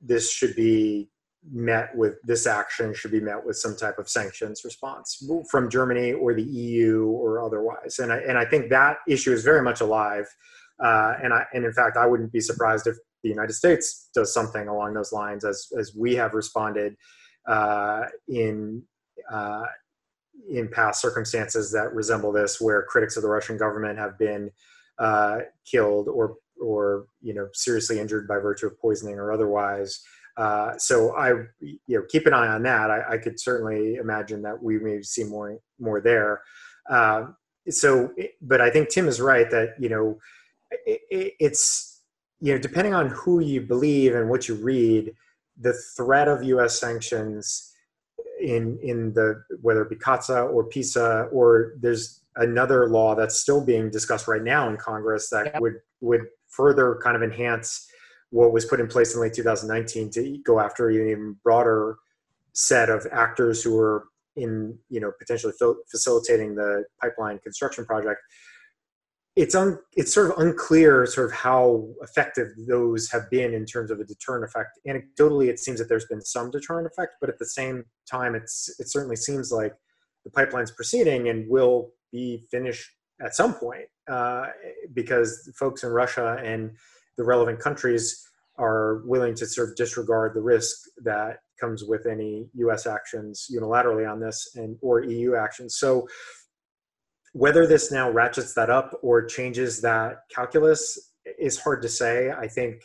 this 0.00 0.32
should 0.32 0.56
be 0.56 1.10
met 1.50 1.94
with 1.96 2.14
this 2.22 2.46
action 2.46 2.92
should 2.92 3.10
be 3.10 3.20
met 3.20 3.44
with 3.44 3.56
some 3.56 3.74
type 3.74 3.98
of 3.98 4.08
sanctions 4.08 4.62
response 4.64 5.24
from 5.48 5.70
Germany 5.70 6.12
or 6.12 6.34
the 6.34 6.42
EU 6.42 7.06
or 7.06 7.42
otherwise. 7.42 7.98
And 7.98 8.12
I, 8.12 8.18
and 8.18 8.36
I 8.36 8.44
think 8.44 8.68
that 8.70 8.98
issue 9.08 9.32
is 9.32 9.42
very 9.42 9.62
much 9.62 9.80
alive. 9.80 10.26
Uh, 10.82 11.14
and 11.22 11.32
I, 11.32 11.44
and 11.54 11.64
in 11.64 11.72
fact, 11.72 11.96
I 11.96 12.06
wouldn't 12.06 12.32
be 12.32 12.40
surprised 12.40 12.86
if 12.86 12.96
the 13.22 13.28
United 13.28 13.52
States 13.52 14.10
does 14.14 14.34
something 14.34 14.68
along 14.68 14.94
those 14.94 15.12
lines 15.12 15.44
as, 15.44 15.68
as 15.78 15.94
we 15.94 16.14
have 16.14 16.34
responded 16.34 16.96
uh, 17.46 18.02
in, 18.28 18.82
uh, 19.30 19.64
in 20.48 20.68
past 20.68 21.00
circumstances 21.00 21.70
that 21.72 21.92
resemble 21.94 22.32
this, 22.32 22.60
where 22.60 22.82
critics 22.82 23.16
of 23.16 23.22
the 23.22 23.28
Russian 23.28 23.56
government 23.56 23.98
have 23.98 24.18
been 24.18 24.50
uh, 24.98 25.40
killed 25.64 26.08
or 26.08 26.36
or 26.60 27.06
you 27.22 27.34
know 27.34 27.48
seriously 27.52 27.98
injured 27.98 28.28
by 28.28 28.38
virtue 28.38 28.66
of 28.66 28.78
poisoning 28.80 29.18
or 29.18 29.32
otherwise. 29.32 30.02
Uh, 30.36 30.76
so 30.78 31.16
I 31.16 31.30
you 31.60 31.78
know 31.88 32.02
keep 32.08 32.26
an 32.26 32.34
eye 32.34 32.48
on 32.48 32.62
that. 32.64 32.90
I, 32.90 33.14
I, 33.14 33.18
could 33.18 33.40
certainly 33.40 33.96
imagine 33.96 34.42
that 34.42 34.62
we 34.62 34.78
may 34.78 35.02
see 35.02 35.24
more 35.24 35.58
more 35.78 36.00
there. 36.00 36.42
Uh, 36.88 37.26
so, 37.68 38.12
but 38.40 38.60
I 38.60 38.70
think 38.70 38.88
Tim 38.88 39.08
is 39.08 39.20
right 39.20 39.50
that 39.50 39.74
you 39.78 39.88
know 39.88 40.18
it, 40.86 41.34
it's 41.40 41.90
you 42.40 42.54
know, 42.54 42.58
depending 42.58 42.94
on 42.94 43.08
who 43.08 43.40
you 43.40 43.60
believe 43.60 44.14
and 44.14 44.28
what 44.28 44.48
you 44.48 44.54
read, 44.54 45.14
the 45.60 45.74
threat 45.96 46.26
of 46.26 46.42
U.S. 46.42 46.80
sanctions 46.80 47.69
in 48.40 48.78
in 48.82 49.12
the 49.12 49.42
whether 49.60 49.82
it 49.82 49.90
be 49.90 49.96
CAATSA 49.96 50.52
or 50.52 50.68
PEESA 50.68 51.28
or 51.32 51.74
there's 51.80 52.22
another 52.36 52.88
law 52.88 53.14
that's 53.14 53.40
still 53.40 53.64
being 53.64 53.90
discussed 53.90 54.28
right 54.28 54.42
now 54.42 54.68
in 54.68 54.76
Congress 54.76 55.28
that 55.30 55.46
yep. 55.46 55.60
would 55.60 55.74
would 56.00 56.22
further 56.48 56.98
kind 57.02 57.16
of 57.16 57.22
enhance 57.22 57.88
what 58.30 58.52
was 58.52 58.64
put 58.64 58.80
in 58.80 58.86
place 58.86 59.14
in 59.14 59.20
late 59.20 59.34
2019 59.34 60.10
to 60.10 60.38
go 60.44 60.60
after 60.60 60.88
an 60.88 61.08
even 61.08 61.36
broader 61.42 61.96
set 62.52 62.88
of 62.88 63.06
actors 63.12 63.62
who 63.62 63.74
were 63.74 64.04
in 64.36 64.76
you 64.88 65.00
know 65.00 65.12
potentially 65.18 65.52
facilitating 65.90 66.54
the 66.54 66.84
pipeline 67.00 67.38
construction 67.40 67.84
project 67.84 68.20
it's 69.40 69.54
un, 69.54 69.78
it's 69.96 70.12
sort 70.12 70.30
of 70.30 70.38
unclear 70.38 71.06
sort 71.06 71.26
of 71.26 71.32
how 71.32 71.88
effective 72.02 72.48
those 72.68 73.10
have 73.10 73.30
been 73.30 73.54
in 73.54 73.64
terms 73.64 73.90
of 73.90 73.98
a 73.98 74.04
deterrent 74.04 74.44
effect. 74.44 74.78
Anecdotally, 74.86 75.48
it 75.48 75.58
seems 75.58 75.78
that 75.78 75.88
there's 75.88 76.04
been 76.04 76.20
some 76.20 76.50
deterrent 76.50 76.86
effect, 76.86 77.14
but 77.22 77.30
at 77.30 77.38
the 77.38 77.46
same 77.46 77.84
time, 78.08 78.34
it's 78.34 78.68
it 78.78 78.90
certainly 78.90 79.16
seems 79.16 79.50
like 79.50 79.72
the 80.24 80.30
pipeline's 80.30 80.70
proceeding 80.70 81.30
and 81.30 81.48
will 81.48 81.90
be 82.12 82.44
finished 82.50 82.90
at 83.24 83.34
some 83.34 83.54
point 83.54 83.86
uh, 84.10 84.48
because 84.92 85.50
folks 85.58 85.84
in 85.84 85.90
Russia 85.90 86.38
and 86.44 86.72
the 87.16 87.24
relevant 87.24 87.60
countries 87.60 88.22
are 88.58 89.00
willing 89.06 89.34
to 89.34 89.46
sort 89.46 89.70
of 89.70 89.76
disregard 89.76 90.34
the 90.34 90.42
risk 90.42 90.76
that 91.02 91.38
comes 91.58 91.82
with 91.82 92.04
any 92.04 92.50
U.S. 92.54 92.86
actions 92.86 93.50
unilaterally 93.50 94.10
on 94.10 94.20
this 94.20 94.50
and 94.54 94.76
or 94.82 95.02
EU 95.02 95.34
actions. 95.34 95.76
So 95.76 96.06
whether 97.32 97.66
this 97.66 97.92
now 97.92 98.10
ratchets 98.10 98.54
that 98.54 98.70
up 98.70 98.98
or 99.02 99.24
changes 99.24 99.80
that 99.82 100.22
calculus 100.34 101.12
is 101.38 101.58
hard 101.58 101.82
to 101.82 101.88
say. 101.88 102.30
I 102.30 102.48
think 102.48 102.82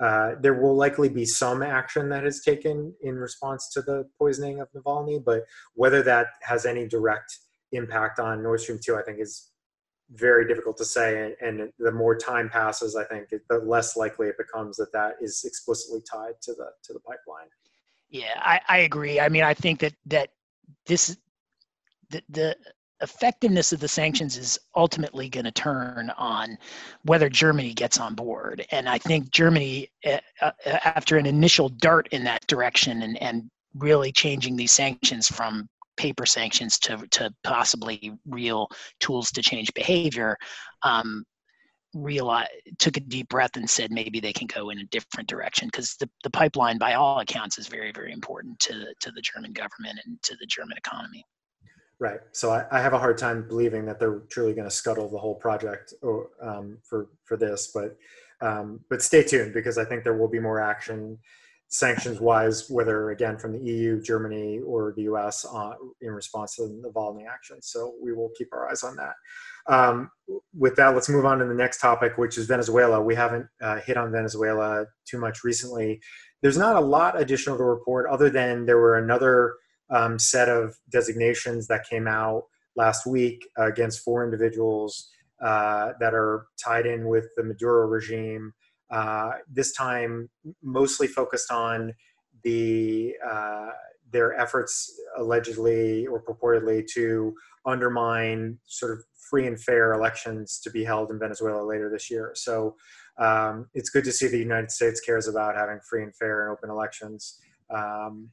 uh, 0.00 0.32
there 0.40 0.54
will 0.54 0.76
likely 0.76 1.08
be 1.08 1.24
some 1.24 1.62
action 1.62 2.08
that 2.08 2.26
is 2.26 2.42
taken 2.42 2.92
in 3.02 3.14
response 3.14 3.70
to 3.72 3.82
the 3.82 4.08
poisoning 4.18 4.60
of 4.60 4.68
Navalny, 4.72 5.22
but 5.24 5.42
whether 5.74 6.02
that 6.02 6.26
has 6.42 6.66
any 6.66 6.88
direct 6.88 7.38
impact 7.72 8.18
on 8.18 8.42
Nord 8.42 8.60
Stream 8.60 8.80
2, 8.82 8.96
I 8.96 9.02
think 9.02 9.20
is 9.20 9.50
very 10.10 10.46
difficult 10.46 10.76
to 10.78 10.84
say. 10.84 11.34
And, 11.40 11.60
and 11.60 11.72
the 11.78 11.92
more 11.92 12.16
time 12.16 12.48
passes, 12.48 12.96
I 12.96 13.04
think, 13.04 13.28
the 13.30 13.58
less 13.58 13.96
likely 13.96 14.28
it 14.28 14.36
becomes 14.36 14.76
that 14.76 14.92
that 14.92 15.14
is 15.20 15.44
explicitly 15.44 16.00
tied 16.10 16.34
to 16.42 16.52
the 16.52 16.66
to 16.84 16.92
the 16.92 17.00
pipeline. 17.00 17.48
Yeah, 18.10 18.38
I, 18.40 18.60
I 18.68 18.78
agree. 18.78 19.18
I 19.18 19.28
mean, 19.28 19.42
I 19.42 19.54
think 19.54 19.80
that 19.80 19.94
that 20.06 20.30
this 20.86 21.16
the, 22.10 22.22
the 22.28 22.56
effectiveness 23.00 23.72
of 23.72 23.80
the 23.80 23.88
sanctions 23.88 24.36
is 24.36 24.58
ultimately 24.76 25.28
going 25.28 25.44
to 25.44 25.50
turn 25.50 26.10
on 26.16 26.56
whether 27.02 27.28
Germany 27.28 27.74
gets 27.74 27.98
on 27.98 28.14
board. 28.14 28.64
And 28.70 28.88
I 28.88 28.98
think 28.98 29.30
Germany, 29.30 29.88
uh, 30.06 30.50
after 30.66 31.16
an 31.16 31.26
initial 31.26 31.68
dart 31.68 32.08
in 32.12 32.24
that 32.24 32.46
direction 32.46 33.02
and, 33.02 33.20
and 33.22 33.50
really 33.74 34.12
changing 34.12 34.56
these 34.56 34.72
sanctions 34.72 35.28
from 35.28 35.68
paper 35.96 36.26
sanctions 36.26 36.78
to, 36.80 37.04
to 37.10 37.32
possibly 37.42 38.12
real 38.26 38.68
tools 39.00 39.30
to 39.32 39.42
change 39.42 39.72
behavior, 39.74 40.36
um, 40.82 41.24
realized 41.94 42.50
took 42.78 42.96
a 42.96 43.00
deep 43.00 43.28
breath 43.28 43.56
and 43.56 43.68
said 43.70 43.90
maybe 43.90 44.18
they 44.18 44.32
can 44.32 44.48
go 44.48 44.70
in 44.70 44.80
a 44.80 44.84
different 44.86 45.28
direction 45.28 45.68
because 45.68 45.94
the, 46.00 46.10
the 46.24 46.30
pipeline 46.30 46.76
by 46.76 46.94
all 46.94 47.20
accounts 47.20 47.56
is 47.56 47.68
very 47.68 47.92
very 47.92 48.12
important 48.12 48.58
to 48.58 48.86
to 48.98 49.12
the 49.12 49.20
german 49.20 49.52
government 49.52 49.98
and 50.04 50.20
to 50.22 50.34
the 50.40 50.46
german 50.46 50.76
economy 50.76 51.24
Right. 52.00 52.20
So 52.32 52.50
I, 52.50 52.66
I, 52.72 52.80
have 52.80 52.92
a 52.92 52.98
hard 52.98 53.18
time 53.18 53.46
believing 53.46 53.86
that 53.86 54.00
they're 54.00 54.22
truly 54.28 54.52
going 54.52 54.68
to 54.68 54.74
scuttle 54.74 55.08
the 55.08 55.18
whole 55.18 55.36
project 55.36 55.94
or, 56.02 56.28
um, 56.42 56.78
for 56.82 57.08
for 57.24 57.36
this, 57.36 57.70
but 57.72 57.96
um, 58.40 58.80
but 58.90 59.00
stay 59.00 59.22
tuned 59.22 59.54
because 59.54 59.78
I 59.78 59.84
think 59.84 60.02
there 60.02 60.16
will 60.16 60.28
be 60.28 60.40
more 60.40 60.60
action, 60.60 61.18
sanctions 61.68 62.20
wise, 62.20 62.68
whether 62.68 63.10
again 63.10 63.38
from 63.38 63.52
the 63.52 63.60
EU, 63.60 64.02
Germany, 64.02 64.58
or 64.66 64.92
the 64.96 65.02
US 65.02 65.46
uh, 65.46 65.74
in 66.00 66.10
response 66.10 66.56
to 66.56 66.62
the 66.62 66.90
Navalny 66.90 67.26
action. 67.28 67.62
So 67.62 67.94
we 68.02 68.12
will 68.12 68.30
keep 68.36 68.48
our 68.52 68.68
eyes 68.68 68.82
on 68.82 68.96
that. 68.96 69.14
Um, 69.66 70.10
with 70.52 70.76
that, 70.76 70.94
let's 70.94 71.08
move 71.08 71.24
on 71.24 71.38
to 71.38 71.46
the 71.46 71.54
next 71.54 71.80
topic, 71.80 72.18
which 72.18 72.36
is 72.36 72.46
Venezuela. 72.46 73.00
We 73.00 73.14
haven't 73.14 73.46
uh, 73.62 73.80
hit 73.80 73.96
on 73.96 74.12
Venezuela 74.12 74.84
too 75.08 75.18
much 75.18 75.44
recently. 75.44 76.00
There's 76.42 76.58
not 76.58 76.76
a 76.76 76.80
lot 76.80 77.18
additional 77.18 77.56
to 77.56 77.64
report 77.64 78.10
other 78.10 78.28
than 78.28 78.66
there 78.66 78.78
were 78.78 78.98
another 78.98 79.54
um, 79.90 80.18
set 80.18 80.48
of 80.48 80.76
designations 80.90 81.66
that 81.68 81.88
came 81.88 82.06
out 82.06 82.44
last 82.76 83.06
week 83.06 83.46
against 83.56 84.00
four 84.00 84.24
individuals 84.24 85.10
uh, 85.42 85.92
that 86.00 86.14
are 86.14 86.46
tied 86.62 86.86
in 86.86 87.06
with 87.06 87.26
the 87.36 87.44
Maduro 87.44 87.86
regime. 87.86 88.52
Uh, 88.90 89.32
this 89.50 89.72
time, 89.72 90.28
mostly 90.62 91.06
focused 91.06 91.50
on 91.50 91.92
the 92.42 93.14
uh, 93.26 93.70
their 94.10 94.38
efforts 94.38 94.98
allegedly 95.18 96.06
or 96.06 96.22
purportedly 96.22 96.86
to 96.94 97.34
undermine 97.66 98.58
sort 98.66 98.92
of 98.92 99.04
free 99.28 99.46
and 99.46 99.60
fair 99.60 99.92
elections 99.92 100.60
to 100.60 100.70
be 100.70 100.84
held 100.84 101.10
in 101.10 101.18
Venezuela 101.18 101.64
later 101.64 101.90
this 101.90 102.10
year. 102.10 102.30
So 102.34 102.76
um, 103.18 103.66
it's 103.74 103.90
good 103.90 104.04
to 104.04 104.12
see 104.12 104.28
the 104.28 104.38
United 104.38 104.70
States 104.70 105.00
cares 105.00 105.26
about 105.26 105.56
having 105.56 105.80
free 105.88 106.02
and 106.04 106.14
fair 106.14 106.42
and 106.42 106.52
open 106.56 106.70
elections. 106.70 107.40
Um, 107.70 108.30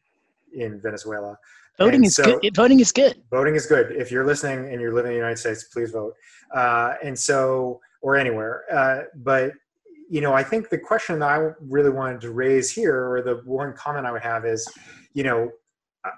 in 0.54 0.80
Venezuela. 0.82 1.38
Voting 1.78 1.96
and 1.96 2.06
is 2.06 2.16
so, 2.16 2.40
good. 2.40 2.56
Voting 2.56 2.80
is 2.80 2.92
good. 2.92 3.22
Voting 3.32 3.56
is 3.56 3.66
good. 3.66 3.92
If 3.92 4.12
you're 4.12 4.26
listening 4.26 4.72
and 4.72 4.82
you're 4.82 4.94
living 4.94 5.12
in 5.12 5.16
the 5.16 5.20
United 5.20 5.38
States, 5.38 5.64
please 5.66 5.92
vote. 5.92 6.14
Uh, 6.54 6.96
and 7.04 7.18
so, 7.18 7.80
or 8.02 8.18
anywhere. 8.18 8.64
Uh, 8.72 9.04
but 9.16 9.54
you 10.10 10.20
know, 10.20 10.34
I 10.34 10.44
think 10.44 10.70
the 10.70 10.78
question 10.78 11.20
that 11.20 11.30
I 11.30 11.52
really 11.62 11.90
wanted 11.90 12.20
to 12.22 12.32
raise 12.32 12.70
here, 12.70 13.10
or 13.10 13.22
the 13.22 13.42
one 13.46 13.74
comment 13.74 14.06
I 14.06 14.12
would 14.12 14.22
have 14.22 14.46
is, 14.46 14.68
you 15.14 15.24
know, 15.24 15.50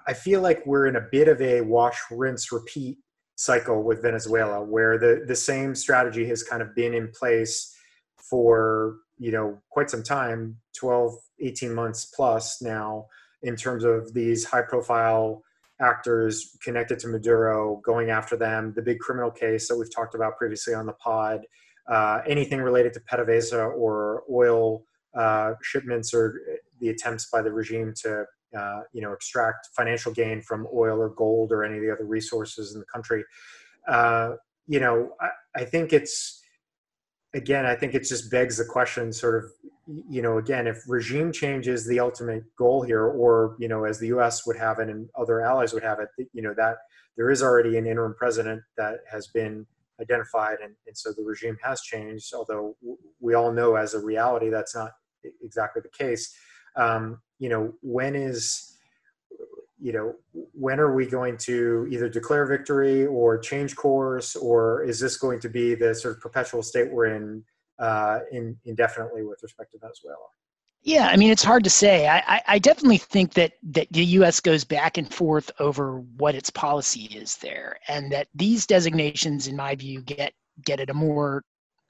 I 0.06 0.14
feel 0.14 0.40
like 0.40 0.66
we're 0.66 0.86
in 0.86 0.96
a 0.96 1.06
bit 1.12 1.28
of 1.28 1.40
a 1.40 1.60
wash, 1.60 2.00
rinse, 2.10 2.50
repeat 2.50 2.98
cycle 3.36 3.82
with 3.82 4.02
Venezuela, 4.02 4.64
where 4.64 4.98
the 4.98 5.24
the 5.26 5.36
same 5.36 5.74
strategy 5.74 6.26
has 6.26 6.42
kind 6.42 6.62
of 6.62 6.74
been 6.74 6.94
in 6.94 7.10
place 7.12 7.74
for 8.16 8.96
you 9.18 9.30
know 9.30 9.62
quite 9.70 9.90
some 9.90 10.02
time 10.02 10.56
12 10.76 11.14
18 11.40 11.74
months 11.74 12.06
plus 12.06 12.62
now 12.62 13.06
in 13.44 13.56
terms 13.56 13.84
of 13.84 14.12
these 14.14 14.44
high 14.44 14.62
profile 14.62 15.42
actors 15.80 16.56
connected 16.62 16.98
to 17.00 17.08
Maduro, 17.08 17.80
going 17.84 18.10
after 18.10 18.36
them, 18.36 18.72
the 18.74 18.82
big 18.82 18.98
criminal 18.98 19.30
case 19.30 19.68
that 19.68 19.76
we've 19.76 19.94
talked 19.94 20.14
about 20.14 20.36
previously 20.36 20.74
on 20.74 20.86
the 20.86 20.92
pod, 20.94 21.40
uh, 21.90 22.20
anything 22.26 22.60
related 22.60 22.92
to 22.94 23.00
PDVSA 23.00 23.76
or 23.76 24.22
oil 24.30 24.84
uh, 25.14 25.52
shipments 25.62 26.14
or 26.14 26.40
the 26.80 26.88
attempts 26.88 27.30
by 27.30 27.42
the 27.42 27.52
regime 27.52 27.92
to 28.02 28.24
uh, 28.56 28.80
you 28.92 29.02
know 29.02 29.12
extract 29.12 29.68
financial 29.76 30.12
gain 30.12 30.40
from 30.40 30.66
oil 30.72 30.98
or 30.98 31.10
gold 31.10 31.52
or 31.52 31.64
any 31.64 31.76
of 31.76 31.82
the 31.82 31.90
other 31.90 32.04
resources 32.04 32.74
in 32.74 32.80
the 32.80 32.86
country. 32.86 33.24
Uh, 33.88 34.32
you 34.66 34.80
know, 34.80 35.10
I, 35.20 35.60
I 35.60 35.64
think 35.64 35.92
it's 35.92 36.40
again, 37.34 37.66
I 37.66 37.74
think 37.74 37.94
it 37.94 38.04
just 38.04 38.30
begs 38.30 38.56
the 38.56 38.64
question 38.64 39.12
sort 39.12 39.44
of 39.44 39.50
you 39.86 40.22
know, 40.22 40.38
again, 40.38 40.66
if 40.66 40.82
regime 40.88 41.32
change 41.32 41.68
is 41.68 41.86
the 41.86 42.00
ultimate 42.00 42.44
goal 42.56 42.82
here, 42.82 43.04
or 43.04 43.56
you 43.58 43.68
know, 43.68 43.84
as 43.84 43.98
the 43.98 44.08
U.S. 44.08 44.46
would 44.46 44.56
have 44.56 44.78
it 44.78 44.88
and 44.88 45.08
other 45.16 45.40
allies 45.40 45.72
would 45.72 45.82
have 45.82 45.98
it, 46.00 46.08
you 46.32 46.42
know, 46.42 46.54
that 46.54 46.78
there 47.16 47.30
is 47.30 47.42
already 47.42 47.76
an 47.76 47.86
interim 47.86 48.14
president 48.14 48.62
that 48.76 49.00
has 49.10 49.26
been 49.28 49.66
identified, 50.00 50.58
and, 50.62 50.74
and 50.86 50.96
so 50.96 51.12
the 51.12 51.22
regime 51.22 51.56
has 51.62 51.80
changed. 51.82 52.32
Although 52.34 52.76
we 53.20 53.34
all 53.34 53.52
know, 53.52 53.76
as 53.76 53.94
a 53.94 54.00
reality, 54.00 54.48
that's 54.48 54.74
not 54.74 54.92
exactly 55.42 55.82
the 55.82 56.04
case. 56.04 56.34
Um, 56.76 57.20
you 57.38 57.48
know, 57.48 57.74
when 57.82 58.14
is 58.14 58.70
you 59.80 59.92
know, 59.92 60.14
when 60.52 60.80
are 60.80 60.94
we 60.94 61.04
going 61.04 61.36
to 61.36 61.86
either 61.90 62.08
declare 62.08 62.46
victory 62.46 63.04
or 63.04 63.36
change 63.36 63.76
course, 63.76 64.34
or 64.34 64.82
is 64.82 64.98
this 64.98 65.18
going 65.18 65.40
to 65.40 65.48
be 65.50 65.74
the 65.74 65.94
sort 65.94 66.16
of 66.16 66.22
perpetual 66.22 66.62
state 66.62 66.90
we're 66.90 67.06
in 67.06 67.44
uh, 67.78 68.20
in, 68.32 68.56
indefinitely 68.64 69.24
with 69.24 69.42
respect 69.42 69.72
to 69.72 69.78
Venezuela? 69.78 70.26
Yeah, 70.82 71.08
I 71.08 71.16
mean 71.16 71.30
it's 71.30 71.42
hard 71.42 71.64
to 71.64 71.70
say. 71.70 72.06
I, 72.06 72.42
I 72.46 72.58
definitely 72.58 72.98
think 72.98 73.32
that 73.34 73.52
that 73.70 73.88
the 73.90 74.04
U.S. 74.04 74.38
goes 74.38 74.64
back 74.64 74.98
and 74.98 75.12
forth 75.12 75.50
over 75.58 76.00
what 76.18 76.34
its 76.34 76.50
policy 76.50 77.04
is 77.04 77.36
there, 77.36 77.78
and 77.88 78.12
that 78.12 78.28
these 78.34 78.66
designations, 78.66 79.46
in 79.46 79.56
my 79.56 79.74
view, 79.74 80.02
get 80.02 80.34
get 80.66 80.80
at 80.80 80.90
a 80.90 80.94
more 80.94 81.42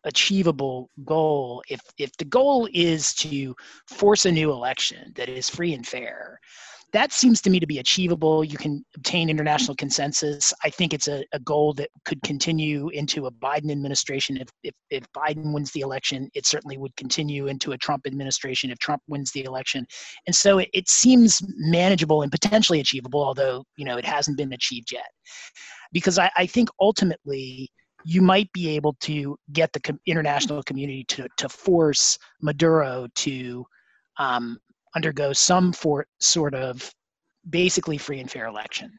achievable 0.04 0.90
goal. 1.04 1.60
If 1.68 1.80
if 1.98 2.16
the 2.18 2.24
goal 2.24 2.68
is 2.72 3.14
to 3.14 3.56
force 3.88 4.26
a 4.26 4.32
new 4.32 4.52
election 4.52 5.12
that 5.16 5.28
is 5.28 5.50
free 5.50 5.74
and 5.74 5.84
fair, 5.84 6.38
that 6.94 7.12
seems 7.12 7.42
to 7.42 7.50
me 7.50 7.58
to 7.58 7.66
be 7.66 7.80
achievable. 7.80 8.44
You 8.44 8.56
can 8.56 8.84
obtain 8.94 9.28
international 9.28 9.74
consensus. 9.74 10.54
I 10.64 10.70
think 10.70 10.94
it's 10.94 11.08
a, 11.08 11.24
a 11.32 11.40
goal 11.40 11.74
that 11.74 11.90
could 12.04 12.22
continue 12.22 12.88
into 12.90 13.26
a 13.26 13.32
Biden 13.32 13.72
administration. 13.72 14.36
If, 14.36 14.48
if, 14.62 14.74
if 14.90 15.04
Biden 15.12 15.52
wins 15.52 15.72
the 15.72 15.80
election, 15.80 16.30
it 16.34 16.46
certainly 16.46 16.78
would 16.78 16.94
continue 16.96 17.48
into 17.48 17.72
a 17.72 17.78
Trump 17.78 18.06
administration 18.06 18.70
if 18.70 18.78
Trump 18.78 19.02
wins 19.08 19.32
the 19.32 19.42
election. 19.42 19.84
And 20.28 20.36
so 20.36 20.58
it, 20.58 20.68
it 20.72 20.88
seems 20.88 21.42
manageable 21.56 22.22
and 22.22 22.30
potentially 22.30 22.78
achievable, 22.78 23.24
although 23.24 23.64
you 23.76 23.84
know 23.84 23.96
it 23.96 24.04
hasn't 24.04 24.38
been 24.38 24.52
achieved 24.52 24.92
yet. 24.92 25.10
Because 25.92 26.16
I, 26.16 26.30
I 26.36 26.46
think 26.46 26.68
ultimately 26.80 27.72
you 28.04 28.22
might 28.22 28.52
be 28.52 28.68
able 28.68 28.94
to 29.00 29.36
get 29.52 29.72
the 29.72 29.98
international 30.06 30.62
community 30.62 31.04
to, 31.08 31.26
to 31.38 31.48
force 31.48 32.18
Maduro 32.40 33.08
to 33.16 33.64
um, 34.18 34.58
undergo 34.96 35.32
some 35.32 35.72
for, 35.72 36.06
sort 36.20 36.54
of 36.54 36.90
basically 37.50 37.98
free 37.98 38.20
and 38.20 38.30
fair 38.30 38.46
election. 38.46 38.90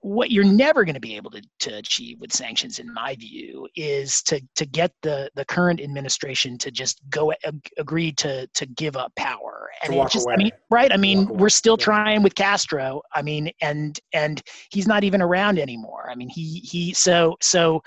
What 0.00 0.30
you're 0.30 0.44
never 0.44 0.84
going 0.84 0.94
to 0.94 1.00
be 1.00 1.16
able 1.16 1.32
to, 1.32 1.42
to 1.60 1.76
achieve 1.76 2.20
with 2.20 2.32
sanctions, 2.32 2.78
in 2.78 2.92
my 2.94 3.16
view, 3.16 3.68
is 3.74 4.22
to, 4.22 4.40
to 4.54 4.64
get 4.64 4.92
the, 5.02 5.28
the 5.34 5.44
current 5.44 5.80
administration 5.80 6.56
to 6.58 6.70
just 6.70 7.00
go 7.10 7.32
ag- 7.44 7.68
agree 7.78 8.12
to, 8.12 8.46
to 8.46 8.66
give 8.66 8.96
up 8.96 9.12
power. 9.16 9.68
And 9.82 9.92
just, 10.10 10.24
away. 10.24 10.34
I 10.34 10.36
mean, 10.36 10.50
right? 10.70 10.92
I 10.92 10.96
mean, 10.96 11.26
we're 11.26 11.48
still 11.48 11.76
yeah. 11.78 11.84
trying 11.84 12.22
with 12.22 12.34
Castro. 12.34 13.00
I 13.14 13.22
mean, 13.22 13.50
and 13.60 13.98
and 14.12 14.42
he's 14.70 14.88
not 14.88 15.04
even 15.04 15.22
around 15.22 15.58
anymore. 15.58 16.08
I 16.10 16.16
mean, 16.16 16.28
he 16.28 16.60
he 16.60 16.92
so 16.94 17.36
so 17.40 17.80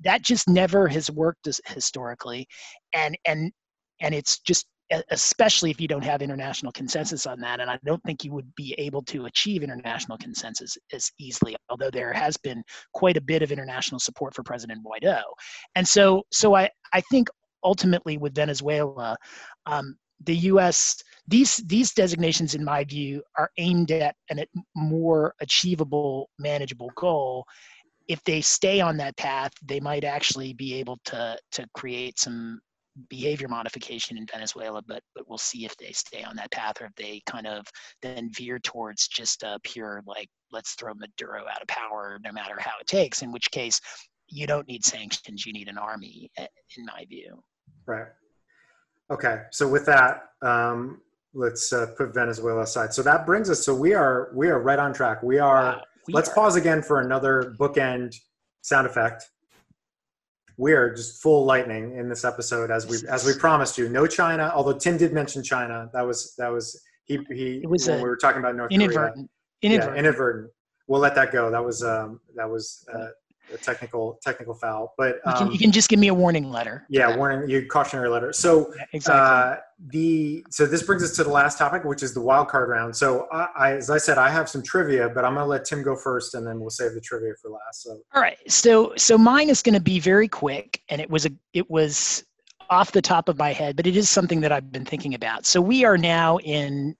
that 0.00 0.22
just 0.22 0.48
never 0.48 0.88
has 0.88 1.10
worked 1.10 1.46
historically, 1.66 2.46
and 2.94 3.16
and 3.26 3.52
and 4.00 4.14
it's 4.14 4.38
just 4.40 4.66
especially 5.10 5.70
if 5.70 5.80
you 5.80 5.88
don't 5.88 6.04
have 6.04 6.22
international 6.22 6.72
consensus 6.72 7.26
on 7.26 7.40
that. 7.40 7.60
And 7.60 7.70
I 7.70 7.78
don't 7.84 8.02
think 8.04 8.24
you 8.24 8.32
would 8.32 8.54
be 8.54 8.74
able 8.78 9.02
to 9.02 9.26
achieve 9.26 9.62
international 9.62 10.18
consensus 10.18 10.76
as 10.92 11.10
easily, 11.18 11.56
although 11.70 11.90
there 11.90 12.12
has 12.12 12.36
been 12.36 12.62
quite 12.92 13.16
a 13.16 13.20
bit 13.20 13.42
of 13.42 13.50
international 13.50 13.98
support 13.98 14.34
for 14.34 14.42
President 14.42 14.80
Guaido. 14.84 15.22
And 15.74 15.86
so, 15.86 16.22
so 16.30 16.54
I, 16.54 16.68
I 16.92 17.00
think 17.10 17.28
ultimately 17.62 18.18
with 18.18 18.34
Venezuela, 18.34 19.16
um, 19.66 19.96
the 20.24 20.36
U.S. 20.36 21.02
these 21.26 21.56
these 21.66 21.92
designations, 21.92 22.54
in 22.54 22.64
my 22.64 22.84
view, 22.84 23.22
are 23.36 23.50
aimed 23.58 23.90
at 23.90 24.14
an 24.30 24.44
more 24.74 25.34
achievable, 25.40 26.30
manageable 26.38 26.90
goal. 26.96 27.44
If 28.08 28.22
they 28.24 28.40
stay 28.40 28.80
on 28.80 28.96
that 28.98 29.16
path, 29.16 29.52
they 29.62 29.80
might 29.80 30.04
actually 30.04 30.52
be 30.54 30.74
able 30.74 30.98
to 31.06 31.36
to 31.52 31.66
create 31.74 32.18
some 32.18 32.60
behavior 33.08 33.48
modification 33.48 34.16
in 34.16 34.26
Venezuela, 34.26 34.82
but 34.86 35.02
but 35.14 35.28
we'll 35.28 35.38
see 35.38 35.64
if 35.64 35.76
they 35.76 35.92
stay 35.92 36.22
on 36.22 36.36
that 36.36 36.50
path 36.50 36.80
or 36.80 36.86
if 36.86 36.94
they 36.96 37.20
kind 37.26 37.46
of 37.46 37.66
then 38.02 38.30
veer 38.32 38.58
towards 38.58 39.08
just 39.08 39.42
a 39.42 39.58
pure 39.64 40.02
like 40.06 40.28
let's 40.52 40.74
throw 40.74 40.94
Maduro 40.94 41.42
out 41.42 41.62
of 41.62 41.68
power 41.68 42.18
no 42.24 42.32
matter 42.32 42.56
how 42.58 42.72
it 42.80 42.86
takes. 42.86 43.22
In 43.22 43.32
which 43.32 43.50
case, 43.50 43.80
you 44.28 44.46
don't 44.46 44.68
need 44.68 44.84
sanctions; 44.84 45.44
you 45.44 45.52
need 45.52 45.68
an 45.68 45.78
army, 45.78 46.30
eh, 46.36 46.46
in 46.76 46.84
my 46.86 47.04
view. 47.08 47.42
Right. 47.86 48.06
Okay. 49.10 49.42
So 49.50 49.68
with 49.68 49.86
that, 49.86 50.22
um, 50.42 51.00
let's 51.34 51.72
uh, 51.72 51.88
put 51.96 52.14
Venezuela 52.14 52.62
aside. 52.62 52.94
So 52.94 53.02
that 53.02 53.26
brings 53.26 53.50
us. 53.50 53.64
So 53.64 53.74
we 53.74 53.94
are 53.94 54.30
we 54.34 54.48
are 54.48 54.60
right 54.60 54.78
on 54.78 54.92
track. 54.92 55.22
We 55.22 55.38
are. 55.38 55.72
Wow, 55.72 55.82
we 56.06 56.14
let's 56.14 56.28
are. 56.28 56.34
pause 56.34 56.56
again 56.56 56.82
for 56.82 57.00
another 57.00 57.54
bookend 57.58 58.14
sound 58.62 58.86
effect 58.86 59.30
we 60.56 60.72
are 60.72 60.94
just 60.94 61.20
full 61.22 61.44
lightning 61.44 61.96
in 61.96 62.08
this 62.08 62.24
episode 62.24 62.70
as 62.70 62.86
we 62.86 62.98
as 63.08 63.26
we 63.26 63.34
promised 63.34 63.76
you. 63.76 63.88
No 63.88 64.06
China, 64.06 64.52
although 64.54 64.76
Tim 64.76 64.96
did 64.96 65.12
mention 65.12 65.42
China. 65.42 65.90
That 65.92 66.02
was 66.02 66.34
that 66.36 66.48
was 66.48 66.80
he 67.04 67.18
he. 67.30 67.60
It 67.62 67.68
was 67.68 67.88
when 67.88 67.98
we 67.98 68.08
were 68.08 68.16
talking 68.16 68.40
about 68.40 68.56
North 68.56 68.70
inadvertent. 68.70 69.14
Korea. 69.14 69.28
Inadvertent. 69.62 69.96
Yeah, 69.96 70.00
inadvertent. 70.00 70.52
We'll 70.86 71.00
let 71.00 71.14
that 71.14 71.32
go. 71.32 71.50
That 71.50 71.64
was 71.64 71.82
um 71.82 72.20
that 72.36 72.48
was 72.48 72.86
uh, 72.92 73.08
a 73.54 73.58
technical 73.58 74.18
technical 74.22 74.54
foul. 74.54 74.94
But 74.98 75.16
um, 75.24 75.32
you, 75.32 75.38
can, 75.38 75.52
you, 75.52 75.58
can, 75.58 75.72
just 75.72 75.88
give 75.88 75.98
me 75.98 76.08
a 76.08 76.14
warning 76.14 76.50
letter. 76.50 76.86
Yeah, 76.88 77.16
warning. 77.16 77.48
You 77.48 77.66
cautionary 77.66 78.08
letter. 78.08 78.32
So 78.32 78.72
yeah, 78.76 78.84
exactly. 78.92 79.20
Uh, 79.20 79.60
the 79.88 80.44
so 80.50 80.66
this 80.66 80.82
brings 80.82 81.02
us 81.02 81.16
to 81.16 81.24
the 81.24 81.30
last 81.30 81.58
topic, 81.58 81.84
which 81.84 82.02
is 82.02 82.14
the 82.14 82.20
wild 82.20 82.48
card 82.48 82.68
round. 82.68 82.94
So 82.94 83.26
I, 83.32 83.48
I, 83.56 83.72
as 83.72 83.90
I 83.90 83.98
said, 83.98 84.18
I 84.18 84.30
have 84.30 84.48
some 84.48 84.62
trivia, 84.62 85.08
but 85.08 85.24
I'm 85.24 85.34
going 85.34 85.44
to 85.44 85.48
let 85.48 85.64
Tim 85.64 85.82
go 85.82 85.96
first, 85.96 86.34
and 86.34 86.46
then 86.46 86.60
we'll 86.60 86.70
save 86.70 86.94
the 86.94 87.00
trivia 87.00 87.32
for 87.40 87.50
last. 87.50 87.82
So 87.82 87.98
all 88.14 88.22
right. 88.22 88.38
So 88.50 88.92
so 88.96 89.18
mine 89.18 89.48
is 89.48 89.62
going 89.62 89.74
to 89.74 89.80
be 89.80 90.00
very 90.00 90.28
quick, 90.28 90.80
and 90.88 91.00
it 91.00 91.10
was 91.10 91.26
a 91.26 91.30
it 91.52 91.70
was 91.70 92.24
off 92.70 92.92
the 92.92 93.02
top 93.02 93.28
of 93.28 93.38
my 93.38 93.52
head, 93.52 93.76
but 93.76 93.86
it 93.86 93.96
is 93.96 94.08
something 94.08 94.40
that 94.40 94.52
I've 94.52 94.72
been 94.72 94.84
thinking 94.84 95.14
about. 95.14 95.46
So 95.46 95.60
we 95.60 95.84
are 95.84 95.98
now 95.98 96.38
in 96.38 96.96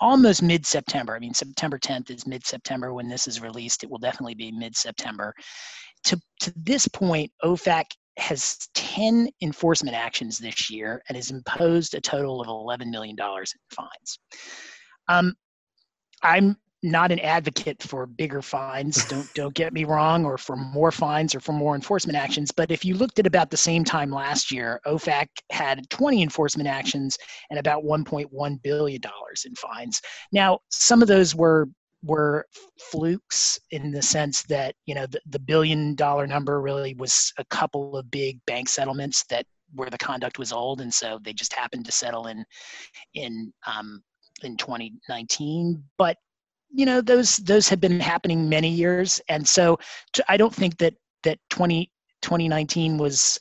almost 0.00 0.42
mid 0.42 0.64
September. 0.64 1.14
I 1.14 1.18
mean, 1.18 1.34
September 1.34 1.78
10th 1.78 2.10
is 2.10 2.26
mid 2.26 2.46
September 2.46 2.92
when 2.94 3.08
this 3.08 3.26
is 3.26 3.40
released. 3.40 3.82
It 3.82 3.90
will 3.90 3.98
definitely 3.98 4.34
be 4.34 4.52
mid 4.52 4.76
September. 4.76 5.34
To, 6.04 6.20
to 6.40 6.52
this 6.56 6.86
point, 6.88 7.30
OFAC 7.44 7.84
has 8.16 8.68
10 8.74 9.28
enforcement 9.42 9.96
actions 9.96 10.38
this 10.38 10.70
year 10.70 11.02
and 11.08 11.16
has 11.16 11.30
imposed 11.30 11.94
a 11.94 12.00
total 12.00 12.40
of 12.40 12.48
$11 12.48 12.86
million 12.90 13.16
in 13.18 13.76
fines. 13.76 14.18
Um, 15.08 15.34
I'm 16.22 16.56
not 16.82 17.12
an 17.12 17.18
advocate 17.20 17.82
for 17.82 18.06
bigger 18.06 18.42
fines 18.42 19.04
don't 19.08 19.32
don't 19.34 19.54
get 19.54 19.72
me 19.72 19.84
wrong 19.84 20.24
or 20.24 20.38
for 20.38 20.56
more 20.56 20.90
fines 20.90 21.34
or 21.34 21.40
for 21.40 21.52
more 21.52 21.74
enforcement 21.74 22.16
actions 22.16 22.50
but 22.50 22.70
if 22.70 22.84
you 22.84 22.94
looked 22.94 23.18
at 23.18 23.26
about 23.26 23.50
the 23.50 23.56
same 23.56 23.84
time 23.84 24.10
last 24.10 24.50
year 24.50 24.80
ofac 24.86 25.26
had 25.50 25.88
20 25.90 26.22
enforcement 26.22 26.68
actions 26.68 27.18
and 27.50 27.58
about 27.58 27.84
1.1 27.84 28.62
billion 28.62 29.00
dollars 29.00 29.44
in 29.46 29.54
fines. 29.54 30.00
Now 30.32 30.60
some 30.70 31.02
of 31.02 31.08
those 31.08 31.34
were 31.34 31.68
were 32.02 32.46
flukes 32.78 33.58
in 33.72 33.90
the 33.90 34.00
sense 34.00 34.42
that 34.44 34.74
you 34.86 34.94
know 34.94 35.06
the, 35.06 35.20
the 35.26 35.38
billion 35.38 35.94
dollar 35.94 36.26
number 36.26 36.62
really 36.62 36.94
was 36.94 37.32
a 37.36 37.44
couple 37.46 37.96
of 37.96 38.10
big 38.10 38.40
bank 38.46 38.68
settlements 38.68 39.24
that 39.28 39.44
where 39.74 39.90
the 39.90 39.98
conduct 39.98 40.38
was 40.38 40.50
old 40.50 40.80
and 40.80 40.92
so 40.92 41.18
they 41.22 41.32
just 41.32 41.52
happened 41.52 41.84
to 41.84 41.92
settle 41.92 42.26
in 42.26 42.42
in 43.14 43.52
um, 43.66 44.02
in 44.42 44.56
2019 44.56 45.82
but 45.98 46.16
you 46.70 46.86
know 46.86 47.00
those 47.00 47.36
those 47.38 47.68
have 47.68 47.80
been 47.80 48.00
happening 48.00 48.48
many 48.48 48.68
years. 48.68 49.20
And 49.28 49.46
so 49.46 49.78
i 50.28 50.36
don't 50.36 50.54
think 50.54 50.78
that 50.78 50.94
that 51.22 51.38
20 51.50 51.90
2019 52.22 52.98
was 52.98 53.38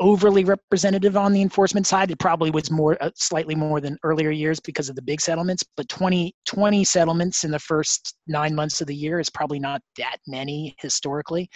overly 0.00 0.44
representative 0.44 1.16
on 1.16 1.32
the 1.32 1.42
enforcement 1.42 1.86
side. 1.86 2.10
It 2.10 2.18
probably 2.18 2.50
was 2.50 2.70
more 2.70 2.96
uh, 3.00 3.10
slightly 3.14 3.54
more 3.54 3.80
than 3.80 3.96
earlier 4.02 4.30
years 4.30 4.58
because 4.58 4.88
of 4.88 4.96
the 4.96 5.02
big 5.02 5.20
settlements. 5.20 5.62
But 5.76 5.88
20 5.88 6.34
20 6.46 6.84
settlements 6.84 7.44
in 7.44 7.50
the 7.50 7.58
first 7.58 8.16
9 8.26 8.54
months 8.54 8.80
of 8.80 8.86
the 8.86 8.96
year 8.96 9.20
is 9.20 9.30
probably 9.30 9.60
not 9.60 9.80
that 9.98 10.16
many 10.26 10.74
historically 10.80 11.48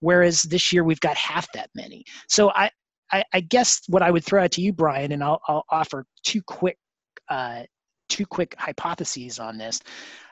whereas 0.00 0.42
this 0.42 0.72
year 0.72 0.84
we've 0.84 1.00
got 1.00 1.16
half 1.16 1.46
that 1.52 1.70
many. 1.74 2.04
So 2.28 2.50
i 2.50 2.70
i, 3.12 3.24
I 3.32 3.40
guess 3.40 3.82
what 3.88 4.02
i 4.02 4.10
would 4.10 4.24
throw 4.24 4.42
out 4.42 4.52
to 4.52 4.62
you 4.62 4.72
brian 4.72 5.12
and 5.12 5.22
i'll, 5.22 5.40
I'll 5.48 5.64
offer 5.70 6.06
two 6.24 6.42
quick 6.42 6.78
uh, 7.28 7.62
two 8.12 8.26
quick 8.26 8.54
hypotheses 8.58 9.38
on 9.38 9.56
this. 9.56 9.80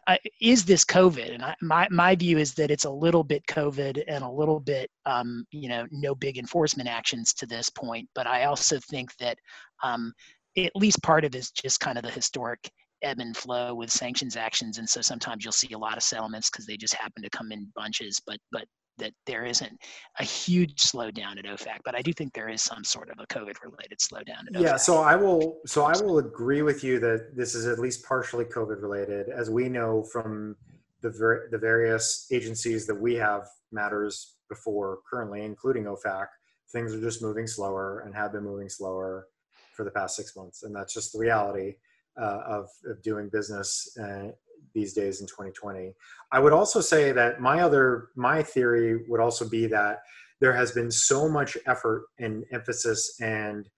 Uh, 0.06 0.16
is 0.40 0.64
this 0.64 0.84
COVID? 0.84 1.34
And 1.34 1.42
I, 1.42 1.54
my 1.62 1.88
my 1.90 2.14
view 2.14 2.38
is 2.38 2.54
that 2.54 2.70
it's 2.70 2.84
a 2.84 2.90
little 2.90 3.24
bit 3.24 3.46
COVID 3.46 4.02
and 4.06 4.22
a 4.22 4.30
little 4.30 4.60
bit, 4.60 4.90
um, 5.06 5.44
you 5.50 5.68
know, 5.68 5.86
no 5.90 6.14
big 6.14 6.36
enforcement 6.36 6.88
actions 6.88 7.32
to 7.34 7.46
this 7.46 7.70
point. 7.70 8.08
But 8.14 8.26
I 8.26 8.44
also 8.44 8.78
think 8.90 9.16
that 9.16 9.38
um, 9.82 10.12
at 10.58 10.72
least 10.74 11.02
part 11.02 11.24
of 11.24 11.34
it 11.34 11.38
is 11.38 11.50
just 11.50 11.80
kind 11.80 11.96
of 11.96 12.04
the 12.04 12.10
historic 12.10 12.70
ebb 13.02 13.18
and 13.18 13.34
flow 13.34 13.74
with 13.74 13.90
sanctions 13.90 14.36
actions 14.36 14.76
and 14.76 14.86
so 14.86 15.00
sometimes 15.00 15.42
you'll 15.42 15.52
see 15.52 15.72
a 15.72 15.78
lot 15.78 15.96
of 15.96 16.02
settlements 16.02 16.50
because 16.50 16.66
they 16.66 16.76
just 16.76 16.92
happen 16.92 17.22
to 17.22 17.30
come 17.30 17.50
in 17.50 17.66
bunches 17.74 18.20
but 18.26 18.36
but 18.52 18.66
that 18.98 19.12
there 19.26 19.44
isn't 19.44 19.78
a 20.18 20.24
huge 20.24 20.76
slowdown 20.76 21.38
at 21.38 21.44
OFAC, 21.44 21.78
but 21.84 21.94
I 21.94 22.02
do 22.02 22.12
think 22.12 22.32
there 22.32 22.48
is 22.48 22.62
some 22.62 22.84
sort 22.84 23.10
of 23.10 23.18
a 23.18 23.26
COVID-related 23.26 23.98
slowdown. 23.98 24.46
At 24.48 24.54
OFAC. 24.54 24.62
Yeah, 24.62 24.76
so 24.76 24.98
I 24.98 25.16
will. 25.16 25.58
So 25.66 25.84
I 25.84 25.92
will 26.02 26.18
agree 26.18 26.62
with 26.62 26.84
you 26.84 27.00
that 27.00 27.36
this 27.36 27.54
is 27.54 27.66
at 27.66 27.78
least 27.78 28.04
partially 28.04 28.44
COVID-related, 28.44 29.28
as 29.28 29.50
we 29.50 29.68
know 29.68 30.02
from 30.02 30.56
the 31.02 31.10
ver- 31.10 31.48
the 31.50 31.58
various 31.58 32.26
agencies 32.30 32.86
that 32.86 32.94
we 32.94 33.14
have 33.14 33.48
matters 33.72 34.36
before 34.48 34.98
currently, 35.10 35.44
including 35.44 35.84
OFAC. 35.84 36.26
Things 36.72 36.94
are 36.94 37.00
just 37.00 37.22
moving 37.22 37.46
slower 37.46 38.00
and 38.00 38.14
have 38.14 38.32
been 38.32 38.44
moving 38.44 38.68
slower 38.68 39.26
for 39.74 39.84
the 39.84 39.90
past 39.90 40.14
six 40.14 40.36
months, 40.36 40.62
and 40.62 40.74
that's 40.74 40.94
just 40.94 41.12
the 41.12 41.18
reality 41.18 41.76
uh, 42.20 42.40
of 42.46 42.68
of 42.86 43.02
doing 43.02 43.28
business 43.30 43.96
uh, 44.00 44.28
these 44.74 44.92
days 44.92 45.20
in 45.20 45.26
2020. 45.26 45.92
I 46.32 46.38
would 46.38 46.52
also 46.52 46.80
say 46.80 47.12
that 47.12 47.40
my 47.40 47.60
other 47.60 48.08
my 48.14 48.42
theory 48.42 49.04
would 49.08 49.20
also 49.20 49.48
be 49.48 49.66
that 49.66 50.02
there 50.40 50.52
has 50.52 50.72
been 50.72 50.90
so 50.90 51.28
much 51.28 51.56
effort 51.66 52.06
and 52.18 52.44
emphasis 52.52 53.20
and 53.20 53.68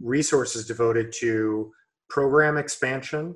resources 0.00 0.66
devoted 0.66 1.12
to 1.20 1.72
program 2.08 2.56
expansion 2.56 3.34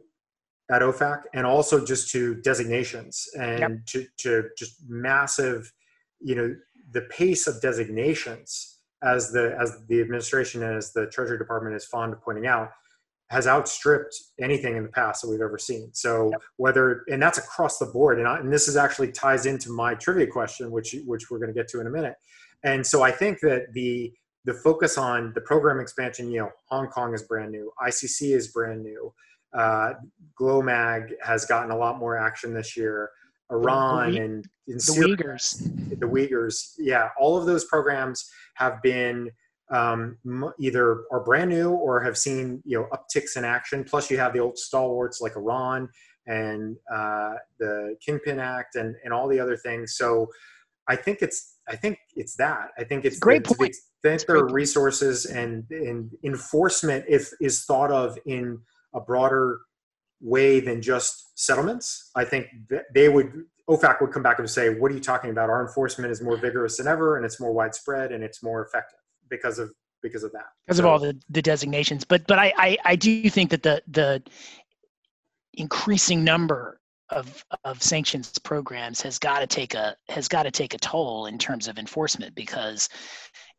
at 0.70 0.82
OFAC 0.82 1.22
and 1.34 1.46
also 1.46 1.84
just 1.84 2.10
to 2.12 2.36
designations 2.42 3.28
and 3.38 3.60
yep. 3.60 3.70
to, 3.86 4.06
to 4.18 4.48
just 4.56 4.88
massive, 4.88 5.72
you 6.20 6.34
know, 6.34 6.54
the 6.92 7.02
pace 7.02 7.46
of 7.46 7.60
designations 7.60 8.78
as 9.02 9.32
the 9.32 9.56
as 9.60 9.78
the 9.88 10.00
administration 10.00 10.62
and 10.62 10.76
as 10.76 10.92
the 10.92 11.06
Treasury 11.06 11.38
Department 11.38 11.74
is 11.74 11.84
fond 11.84 12.12
of 12.12 12.22
pointing 12.22 12.46
out 12.46 12.70
has 13.30 13.46
outstripped 13.46 14.14
anything 14.40 14.76
in 14.76 14.82
the 14.82 14.88
past 14.88 15.22
that 15.22 15.28
we've 15.28 15.40
ever 15.40 15.58
seen. 15.58 15.88
So 15.92 16.30
yep. 16.30 16.40
whether 16.56 17.04
and 17.08 17.22
that's 17.22 17.38
across 17.38 17.78
the 17.78 17.86
board, 17.86 18.18
and, 18.18 18.26
I, 18.26 18.38
and 18.38 18.52
this 18.52 18.66
is 18.66 18.76
actually 18.76 19.12
ties 19.12 19.46
into 19.46 19.70
my 19.70 19.94
trivia 19.94 20.26
question, 20.26 20.70
which 20.70 20.96
which 21.06 21.30
we're 21.30 21.38
going 21.38 21.52
to 21.52 21.54
get 21.54 21.68
to 21.68 21.80
in 21.80 21.86
a 21.86 21.90
minute. 21.90 22.16
And 22.64 22.86
so 22.86 23.02
I 23.02 23.12
think 23.12 23.40
that 23.40 23.72
the 23.72 24.12
the 24.44 24.54
focus 24.54 24.98
on 24.98 25.32
the 25.34 25.40
program 25.42 25.80
expansion, 25.80 26.30
you 26.30 26.40
know, 26.40 26.50
Hong 26.68 26.88
Kong 26.88 27.14
is 27.14 27.22
brand 27.22 27.52
new, 27.52 27.70
ICC 27.80 28.34
is 28.34 28.48
brand 28.48 28.82
new, 28.82 29.12
uh, 29.56 29.92
GLOMAG 30.40 31.12
has 31.22 31.44
gotten 31.44 31.70
a 31.70 31.76
lot 31.76 31.98
more 31.98 32.16
action 32.16 32.52
this 32.52 32.76
year. 32.76 33.10
Iran, 33.50 34.12
the, 34.12 34.18
and 34.18 34.48
in 34.68 34.74
the 34.74 34.80
Syria, 34.80 35.16
Uyghurs. 35.16 35.98
the 35.98 36.06
Uyghurs. 36.06 36.74
Yeah, 36.78 37.08
all 37.18 37.36
of 37.36 37.46
those 37.46 37.64
programs 37.64 38.30
have 38.54 38.80
been 38.82 39.30
um, 39.70 40.18
either 40.58 41.04
are 41.12 41.20
brand 41.24 41.50
new 41.50 41.70
or 41.70 42.00
have 42.02 42.18
seen 42.18 42.62
you 42.64 42.78
know 42.78 42.88
upticks 42.92 43.36
in 43.36 43.44
action. 43.44 43.84
Plus, 43.84 44.10
you 44.10 44.18
have 44.18 44.32
the 44.32 44.40
old 44.40 44.58
stalwarts 44.58 45.20
like 45.20 45.36
Iran 45.36 45.88
and 46.26 46.76
uh, 46.92 47.34
the 47.58 47.96
Kingpin 48.04 48.38
Act 48.38 48.76
and 48.76 48.94
and 49.04 49.12
all 49.12 49.28
the 49.28 49.38
other 49.38 49.56
things. 49.56 49.96
So, 49.96 50.28
I 50.88 50.96
think 50.96 51.18
it's 51.22 51.58
I 51.68 51.76
think 51.76 51.98
it's 52.16 52.36
that. 52.36 52.68
I 52.78 52.84
think 52.84 53.04
it's 53.04 53.18
great 53.18 53.44
the, 53.44 53.54
point. 53.54 53.76
That 54.02 54.26
their 54.26 54.46
resources 54.46 55.26
and 55.26 55.64
and 55.70 56.10
enforcement 56.24 57.04
if 57.08 57.30
is 57.40 57.64
thought 57.64 57.92
of 57.92 58.18
in 58.26 58.58
a 58.94 59.00
broader 59.00 59.60
way 60.20 60.60
than 60.60 60.82
just 60.82 61.38
settlements. 61.38 62.10
I 62.16 62.24
think 62.24 62.46
they 62.94 63.08
would 63.08 63.44
OFAC 63.68 64.00
would 64.00 64.10
come 64.10 64.22
back 64.22 64.40
and 64.40 64.50
say, 64.50 64.70
"What 64.70 64.90
are 64.90 64.94
you 64.94 65.00
talking 65.00 65.30
about? 65.30 65.48
Our 65.48 65.64
enforcement 65.64 66.10
is 66.10 66.20
more 66.20 66.36
vigorous 66.36 66.78
than 66.78 66.88
ever, 66.88 67.16
and 67.16 67.24
it's 67.24 67.38
more 67.38 67.52
widespread, 67.52 68.10
and 68.10 68.24
it's 68.24 68.42
more 68.42 68.64
effective 68.64 68.99
because 69.30 69.58
of 69.58 69.72
because 70.02 70.24
of 70.24 70.32
that." 70.32 70.46
Because 70.66 70.78
so, 70.78 70.84
of 70.84 70.90
all 70.90 70.98
the, 70.98 71.18
the 71.30 71.42
designations, 71.42 72.04
but 72.04 72.26
but 72.26 72.38
I, 72.38 72.52
I 72.56 72.78
I 72.84 72.96
do 72.96 73.28
think 73.30 73.50
that 73.50 73.62
the 73.62 73.82
the 73.88 74.22
increasing 75.54 76.24
number 76.24 76.80
of 77.10 77.44
of 77.64 77.82
sanctions 77.82 78.38
programs 78.38 79.00
has 79.02 79.18
got 79.18 79.40
to 79.40 79.46
take 79.46 79.74
a 79.74 79.96
has 80.08 80.28
got 80.28 80.44
to 80.44 80.50
take 80.50 80.74
a 80.74 80.78
toll 80.78 81.26
in 81.26 81.38
terms 81.38 81.68
of 81.68 81.78
enforcement 81.78 82.34
because 82.34 82.88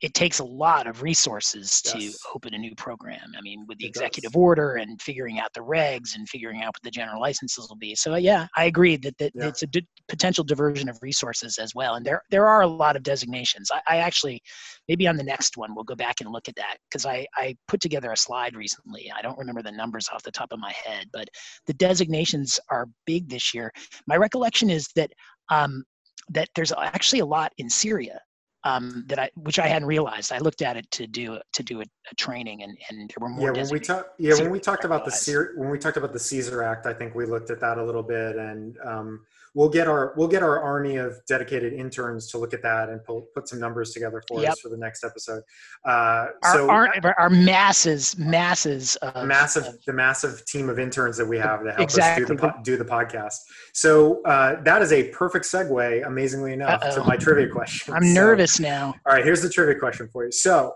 it 0.02 0.16
takes 0.16 0.40
a 0.40 0.44
lot 0.44 0.88
of 0.88 1.04
resources 1.04 1.80
to 1.84 2.00
yes. 2.00 2.18
open 2.34 2.56
a 2.56 2.58
new 2.58 2.74
program. 2.74 3.34
I 3.38 3.42
mean, 3.42 3.66
with 3.68 3.78
the 3.78 3.86
it 3.86 3.90
executive 3.90 4.32
does. 4.32 4.40
order 4.40 4.76
and 4.76 5.00
figuring 5.00 5.40
out 5.40 5.54
the 5.54 5.62
regs 5.62 6.16
and 6.16 6.28
figuring 6.28 6.62
out 6.64 6.70
what 6.70 6.82
the 6.84 6.90
general 6.90 7.22
licenses 7.22 7.70
will 7.70 7.78
be. 7.78 7.94
So 7.94 8.16
yeah, 8.16 8.48
I 8.58 8.66
agree 8.66 8.98
that, 8.98 9.16
that 9.20 9.32
yeah. 9.36 9.48
it's 9.48 9.62
a 9.62 9.68
di- 9.68 9.88
potential 10.10 10.44
diversion 10.44 10.90
of 10.90 10.98
resources 11.04 11.60
as 11.60 11.76
well. 11.76 11.96
And 11.96 12.06
there 12.06 12.24
there 12.32 12.48
are 12.48 12.62
a 12.62 12.68
lot 12.68 12.96
of 12.96 13.04
designations. 13.04 13.70
I, 13.72 13.82
I 13.88 13.98
actually, 13.98 14.42
maybe 14.88 15.08
on 15.08 15.18
the 15.18 15.24
next 15.24 15.56
one 15.56 15.76
we'll 15.76 15.84
go 15.84 15.96
back 15.96 16.20
and 16.20 16.32
look 16.32 16.50
at 16.50 16.56
that 16.56 16.78
because 16.90 17.06
I 17.06 17.28
I 17.36 17.56
put 17.68 17.80
together 17.80 18.12
a 18.12 18.18
slide 18.18 18.56
recently. 18.56 19.12
I 19.16 19.22
don't 19.22 19.38
remember 19.38 19.62
the 19.62 19.72
numbers 19.72 20.10
off 20.12 20.24
the 20.24 20.32
top 20.32 20.52
of 20.52 20.60
my 20.60 20.74
head, 20.84 21.08
but 21.14 21.28
the 21.68 21.74
designations 21.74 22.60
are 22.72 22.88
big 23.06 23.30
this 23.30 23.54
year. 23.54 23.72
My 24.08 24.18
recollection 24.18 24.70
is 24.70 24.88
that. 24.96 25.12
Um, 25.50 25.84
that 26.30 26.48
there's 26.56 26.72
actually 26.72 27.20
a 27.20 27.26
lot 27.26 27.52
in 27.58 27.70
Syria 27.70 28.22
um, 28.64 29.04
that 29.08 29.20
I, 29.20 29.30
which 29.36 29.60
I 29.60 29.68
hadn't 29.68 29.88
realized. 29.88 30.32
I 30.32 30.38
looked 30.38 30.62
at 30.62 30.78
it 30.78 30.90
to 30.92 31.08
do 31.08 31.40
to 31.54 31.64
do 31.64 31.82
a, 31.82 31.86
a 32.12 32.16
training, 32.16 32.64
and 32.64 32.78
and 32.90 33.10
there 33.10 33.18
were 33.20 33.30
more. 33.30 33.48
Yeah, 33.48 33.62
when 33.64 33.72
we 33.72 33.80
talked, 33.80 34.20
yeah, 34.20 34.36
when 34.36 34.52
we 34.52 34.60
talked 34.60 34.86
about 34.86 35.06
the 35.06 35.52
when 35.56 35.70
we 35.70 35.80
talked 35.80 35.98
about 35.98 36.14
the 36.14 36.20
Caesar 36.20 36.64
Act, 36.64 36.86
I 36.86 36.94
think 36.94 37.16
we 37.16 37.26
looked 37.26 37.50
at 37.50 37.60
that 37.62 37.78
a 37.78 37.84
little 37.84 38.04
bit, 38.04 38.36
and 38.36 38.78
um, 38.84 39.26
we'll 39.54 39.70
get 39.70 39.88
our 39.88 40.14
we'll 40.16 40.28
get 40.28 40.44
our 40.44 40.62
army 40.62 40.96
of 40.96 41.20
dedicated 41.28 41.74
interns 41.74 42.30
to 42.32 42.38
look 42.38 42.54
at 42.54 42.62
that 42.62 42.90
and 42.90 43.04
pull, 43.04 43.28
put 43.34 43.48
some 43.48 43.60
numbers 43.60 43.92
together 43.92 44.24
for 44.28 44.42
yep. 44.42 44.54
us 44.54 44.60
for 44.60 44.70
the 44.70 44.78
next 44.78 45.04
episode. 45.04 45.42
Uh, 45.86 46.28
our, 46.44 46.54
so 46.54 46.70
our, 46.70 47.16
our, 47.18 47.30
masses 47.30 48.18
masses 48.18 48.96
of, 48.98 49.28
massive 49.28 49.66
of, 49.66 49.76
the 49.86 49.94
massive 49.94 50.46
team 50.46 50.70
of 50.70 50.80
interns 50.80 51.18
that 51.18 51.26
we 51.26 51.38
have 51.38 51.64
that 51.64 51.76
help 51.76 51.82
exactly. 51.82 52.24
us 52.24 52.30
do 52.30 52.36
the, 52.36 52.54
do 52.64 52.78
the 52.78 52.86
podcast. 52.86 53.36
So 53.74 54.22
uh, 54.24 54.62
that 54.64 54.82
is 54.82 54.92
a 54.94 55.10
perfect 55.10 55.46
segue, 55.46 56.06
amazingly 56.06 56.54
enough, 56.54 56.82
Uh-oh. 56.84 56.96
to 56.96 57.04
my 57.04 57.18
trivia 57.18 57.50
question. 57.50 57.94
I'm 57.94 58.04
so, 58.04 58.14
nervous 58.14 58.60
now. 58.60 58.94
All 59.06 59.14
right, 59.14 59.26
here's 59.26 59.42
the 59.42 59.50
trivia 59.50 59.76
question 59.76 60.08
for 60.12 60.26
you. 60.26 60.32
So 60.32 60.74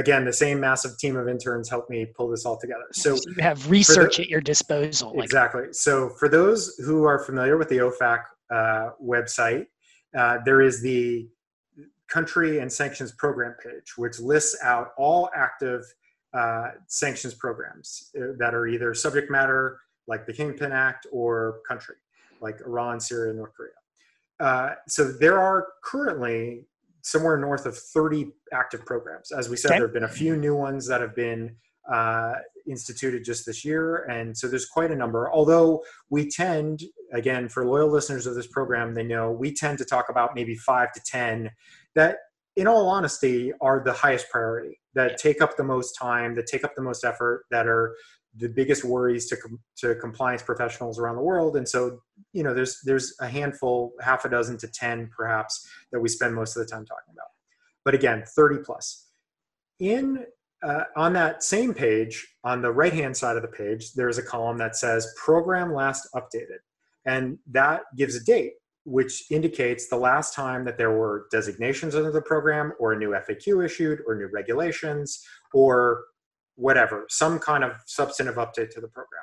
again, 0.00 0.24
the 0.24 0.32
same 0.32 0.58
massive 0.58 0.98
team 0.98 1.16
of 1.16 1.28
interns 1.28 1.68
helped 1.68 1.90
me 1.90 2.06
pull 2.06 2.28
this 2.28 2.44
all 2.44 2.58
together. 2.58 2.86
So, 2.92 3.16
so 3.16 3.30
you 3.36 3.42
have 3.42 3.70
research 3.70 4.16
the, 4.16 4.24
at 4.24 4.28
your 4.28 4.40
disposal. 4.40 5.20
Exactly. 5.20 5.62
Like. 5.62 5.74
So 5.74 6.10
for 6.18 6.28
those 6.28 6.74
who 6.84 7.04
are 7.04 7.18
familiar 7.18 7.56
with 7.56 7.68
the 7.68 7.78
OFAC 7.78 8.22
uh, 8.50 8.90
website, 9.02 9.66
uh, 10.16 10.38
there 10.44 10.60
is 10.60 10.82
the 10.82 11.28
country 12.08 12.58
and 12.58 12.72
sanctions 12.72 13.12
program 13.12 13.54
page, 13.62 13.96
which 13.96 14.18
lists 14.18 14.56
out 14.62 14.88
all 14.98 15.30
active 15.34 15.82
uh, 16.34 16.68
sanctions 16.86 17.34
programs 17.34 18.10
uh, 18.16 18.32
that 18.38 18.54
are 18.54 18.66
either 18.66 18.94
subject 18.94 19.30
matter, 19.30 19.78
like 20.08 20.26
the 20.26 20.32
Kingpin 20.32 20.72
Act, 20.72 21.06
or 21.12 21.60
country, 21.68 21.96
like 22.40 22.60
Iran, 22.66 22.98
Syria, 22.98 23.32
North 23.32 23.52
Korea. 23.56 23.72
Uh, 24.40 24.74
so 24.88 25.12
there 25.12 25.38
are 25.38 25.66
currently 25.84 26.64
somewhere 27.02 27.36
north 27.36 27.66
of 27.66 27.76
30 27.76 28.32
active 28.52 28.84
programs. 28.84 29.32
As 29.32 29.48
we 29.48 29.56
said, 29.56 29.72
okay. 29.72 29.78
there 29.78 29.86
have 29.88 29.94
been 29.94 30.04
a 30.04 30.08
few 30.08 30.36
new 30.36 30.54
ones 30.54 30.86
that 30.88 31.00
have 31.00 31.14
been 31.14 31.56
uh, 31.90 32.34
instituted 32.68 33.24
just 33.24 33.46
this 33.46 33.64
year. 33.64 34.04
And 34.04 34.36
so 34.36 34.48
there's 34.48 34.66
quite 34.66 34.90
a 34.90 34.96
number. 34.96 35.30
Although 35.32 35.82
we 36.08 36.28
tend, 36.28 36.82
again, 37.12 37.48
for 37.48 37.66
loyal 37.66 37.90
listeners 37.90 38.26
of 38.26 38.34
this 38.34 38.46
program, 38.46 38.94
they 38.94 39.02
know 39.02 39.30
we 39.30 39.52
tend 39.52 39.78
to 39.78 39.84
talk 39.84 40.08
about 40.08 40.34
maybe 40.34 40.54
five 40.54 40.92
to 40.92 41.00
10 41.04 41.50
that, 41.94 42.18
in 42.56 42.66
all 42.66 42.88
honesty, 42.88 43.52
are 43.60 43.82
the 43.84 43.92
highest 43.92 44.28
priority, 44.30 44.80
that 44.94 45.18
take 45.18 45.40
up 45.40 45.56
the 45.56 45.64
most 45.64 45.92
time, 45.92 46.34
that 46.34 46.46
take 46.46 46.64
up 46.64 46.74
the 46.74 46.82
most 46.82 47.04
effort, 47.04 47.44
that 47.50 47.66
are 47.66 47.94
the 48.36 48.48
biggest 48.48 48.84
worries 48.84 49.26
to, 49.26 49.36
com- 49.36 49.60
to 49.76 49.94
compliance 49.96 50.42
professionals 50.42 50.98
around 50.98 51.16
the 51.16 51.22
world. 51.22 51.56
And 51.56 51.68
so, 51.68 52.00
you 52.32 52.42
know, 52.42 52.54
there's, 52.54 52.80
there's 52.84 53.14
a 53.20 53.28
handful, 53.28 53.92
half 54.00 54.24
a 54.24 54.28
dozen 54.28 54.56
to 54.58 54.68
10 54.68 55.10
perhaps 55.16 55.68
that 55.92 56.00
we 56.00 56.08
spend 56.08 56.34
most 56.34 56.56
of 56.56 56.64
the 56.64 56.70
time 56.70 56.84
talking 56.84 57.12
about. 57.12 57.26
But 57.84 57.94
again, 57.94 58.24
30 58.26 58.58
plus. 58.64 59.08
In, 59.80 60.26
uh, 60.62 60.84
on 60.96 61.12
that 61.14 61.42
same 61.42 61.74
page, 61.74 62.26
on 62.44 62.62
the 62.62 62.70
right-hand 62.70 63.16
side 63.16 63.36
of 63.36 63.42
the 63.42 63.48
page, 63.48 63.94
there's 63.94 64.18
a 64.18 64.22
column 64.22 64.58
that 64.58 64.76
says 64.76 65.12
program 65.16 65.72
last 65.72 66.06
updated. 66.14 66.58
And 67.06 67.38
that 67.50 67.82
gives 67.96 68.14
a 68.14 68.22
date, 68.22 68.52
which 68.84 69.30
indicates 69.30 69.88
the 69.88 69.96
last 69.96 70.34
time 70.34 70.64
that 70.66 70.76
there 70.76 70.92
were 70.92 71.26
designations 71.32 71.94
under 71.94 72.12
the 72.12 72.22
program 72.22 72.74
or 72.78 72.92
a 72.92 72.98
new 72.98 73.10
FAQ 73.10 73.64
issued 73.64 74.00
or 74.06 74.14
new 74.14 74.28
regulations 74.32 75.24
or 75.54 76.04
whatever, 76.60 77.06
some 77.08 77.38
kind 77.38 77.64
of 77.64 77.72
substantive 77.86 78.36
update 78.36 78.70
to 78.70 78.80
the 78.80 78.88
program. 78.88 79.22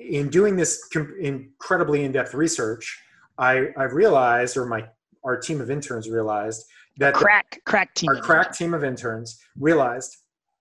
In 0.00 0.28
doing 0.28 0.56
this 0.56 0.88
incredibly 1.20 2.04
in-depth 2.04 2.34
research, 2.34 2.98
I, 3.38 3.68
I 3.76 3.84
realized, 3.84 4.56
or 4.56 4.66
my 4.66 4.86
our 5.24 5.36
team 5.36 5.60
of 5.60 5.70
interns 5.70 6.08
realized 6.08 6.64
that 6.98 7.14
crack 7.14 7.52
the, 7.52 7.60
crack 7.60 7.94
team 7.94 8.08
our 8.10 8.16
crack 8.16 8.52
team 8.52 8.74
of 8.74 8.82
interns 8.82 9.38
realized 9.56 10.16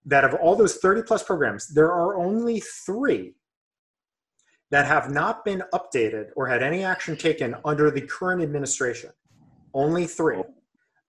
that 0.06 0.24
of 0.24 0.34
all 0.36 0.56
those 0.56 0.78
30 0.78 1.04
plus 1.04 1.24
programs, 1.24 1.68
there 1.74 1.92
are 1.92 2.16
only 2.16 2.60
three 2.60 3.34
that 4.72 4.86
have 4.86 5.12
not 5.12 5.44
been 5.44 5.64
updated 5.74 6.28
or 6.36 6.48
had 6.48 6.64
any 6.64 6.84
action 6.84 7.16
taken 7.16 7.56
under 7.66 7.92
the 7.92 8.02
current 8.02 8.42
administration. 8.42 9.12
Only 9.74 10.06
three 10.06 10.42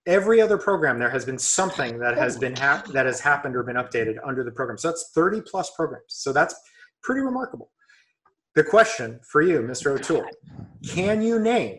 every 0.06 0.40
other 0.40 0.58
program 0.58 0.98
there 0.98 1.10
has 1.10 1.24
been 1.24 1.38
something 1.38 1.98
that 1.98 2.16
has 2.16 2.36
oh 2.36 2.40
been 2.40 2.56
ha- 2.56 2.82
that 2.92 3.06
has 3.06 3.20
happened 3.20 3.56
or 3.56 3.62
been 3.62 3.76
updated 3.76 4.16
under 4.24 4.42
the 4.42 4.50
program. 4.50 4.78
So 4.78 4.88
that's 4.88 5.10
30 5.14 5.42
plus 5.42 5.70
programs. 5.70 6.04
So 6.08 6.32
that's 6.32 6.54
pretty 7.02 7.20
remarkable. 7.20 7.70
The 8.54 8.64
question 8.64 9.18
for 9.26 9.40
you 9.40 9.60
mr 9.60 9.98
o'toole 9.98 10.26
can 10.86 11.22
you 11.22 11.38
name 11.38 11.78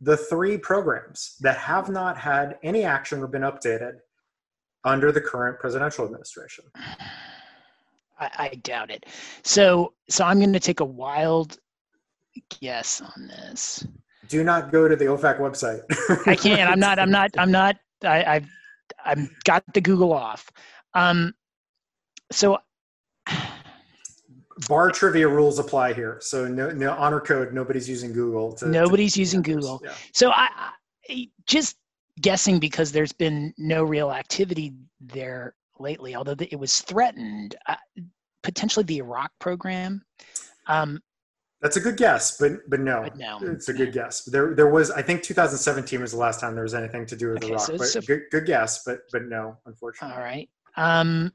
the 0.00 0.16
three 0.16 0.56
programs 0.58 1.36
that 1.40 1.56
have 1.56 1.88
not 1.88 2.16
had 2.18 2.58
any 2.62 2.84
action 2.84 3.20
or 3.22 3.26
been 3.26 3.42
updated 3.42 3.94
under 4.84 5.10
the 5.10 5.20
current 5.20 5.58
presidential 5.58 6.04
administration? 6.04 6.64
I, 8.18 8.30
I 8.38 8.48
doubt 8.62 8.90
it. 8.90 9.06
So 9.42 9.94
so 10.08 10.24
i'm 10.24 10.38
going 10.38 10.52
to 10.52 10.60
take 10.60 10.80
a 10.80 10.84
wild 10.84 11.58
guess 12.60 13.00
on 13.00 13.26
this 13.26 13.86
do 14.28 14.44
not 14.44 14.72
go 14.72 14.88
to 14.88 14.96
the 14.96 15.06
OFAC 15.06 15.38
website. 15.38 15.80
I 16.26 16.36
can't. 16.36 16.70
I'm 16.70 16.80
not. 16.80 16.98
I'm 16.98 17.10
not. 17.10 17.30
I'm 17.38 17.50
not. 17.50 17.76
I, 18.04 18.24
I've 18.24 18.48
I've 19.04 19.30
got 19.44 19.64
the 19.74 19.80
Google 19.80 20.12
off. 20.12 20.48
Um, 20.94 21.34
so 22.32 22.58
bar 24.68 24.90
trivia 24.90 25.28
rules 25.28 25.58
apply 25.58 25.92
here. 25.92 26.18
So 26.20 26.46
no, 26.46 26.70
no 26.70 26.92
honor 26.92 27.20
code. 27.20 27.52
Nobody's 27.52 27.88
using 27.88 28.12
Google. 28.12 28.52
To, 28.54 28.68
nobody's 28.68 29.14
to, 29.14 29.20
using 29.20 29.42
Google. 29.42 29.80
Yeah. 29.84 29.92
So 30.12 30.30
I, 30.30 30.48
I 31.08 31.28
just 31.46 31.76
guessing 32.20 32.58
because 32.58 32.92
there's 32.92 33.12
been 33.12 33.52
no 33.58 33.84
real 33.84 34.10
activity 34.10 34.74
there 35.00 35.54
lately. 35.78 36.14
Although 36.14 36.36
it 36.38 36.58
was 36.58 36.80
threatened, 36.80 37.56
uh, 37.68 37.76
potentially 38.42 38.84
the 38.84 38.98
Iraq 38.98 39.30
program. 39.38 40.02
Um, 40.66 41.00
that's 41.62 41.76
a 41.76 41.80
good 41.80 41.96
guess, 41.96 42.36
but 42.38 42.68
but 42.68 42.80
no, 42.80 43.02
but 43.02 43.16
no. 43.16 43.38
it's 43.42 43.68
a 43.68 43.72
good 43.72 43.92
guess. 43.92 44.24
There 44.24 44.54
there 44.54 44.68
was 44.68 44.90
I 44.90 45.02
think 45.02 45.22
2017 45.22 46.00
was 46.00 46.12
the 46.12 46.18
last 46.18 46.40
time 46.40 46.54
there 46.54 46.64
was 46.64 46.74
anything 46.74 47.06
to 47.06 47.16
do 47.16 47.30
with 47.30 47.42
okay, 47.42 47.52
Iraq. 47.52 47.66
So, 47.66 47.78
but 47.78 47.86
so, 47.86 48.00
good, 48.02 48.22
good 48.30 48.46
guess, 48.46 48.84
but 48.84 49.00
but 49.10 49.22
no, 49.24 49.56
unfortunately. 49.64 50.16
All 50.16 50.22
right. 50.22 50.48
Um, 50.76 51.32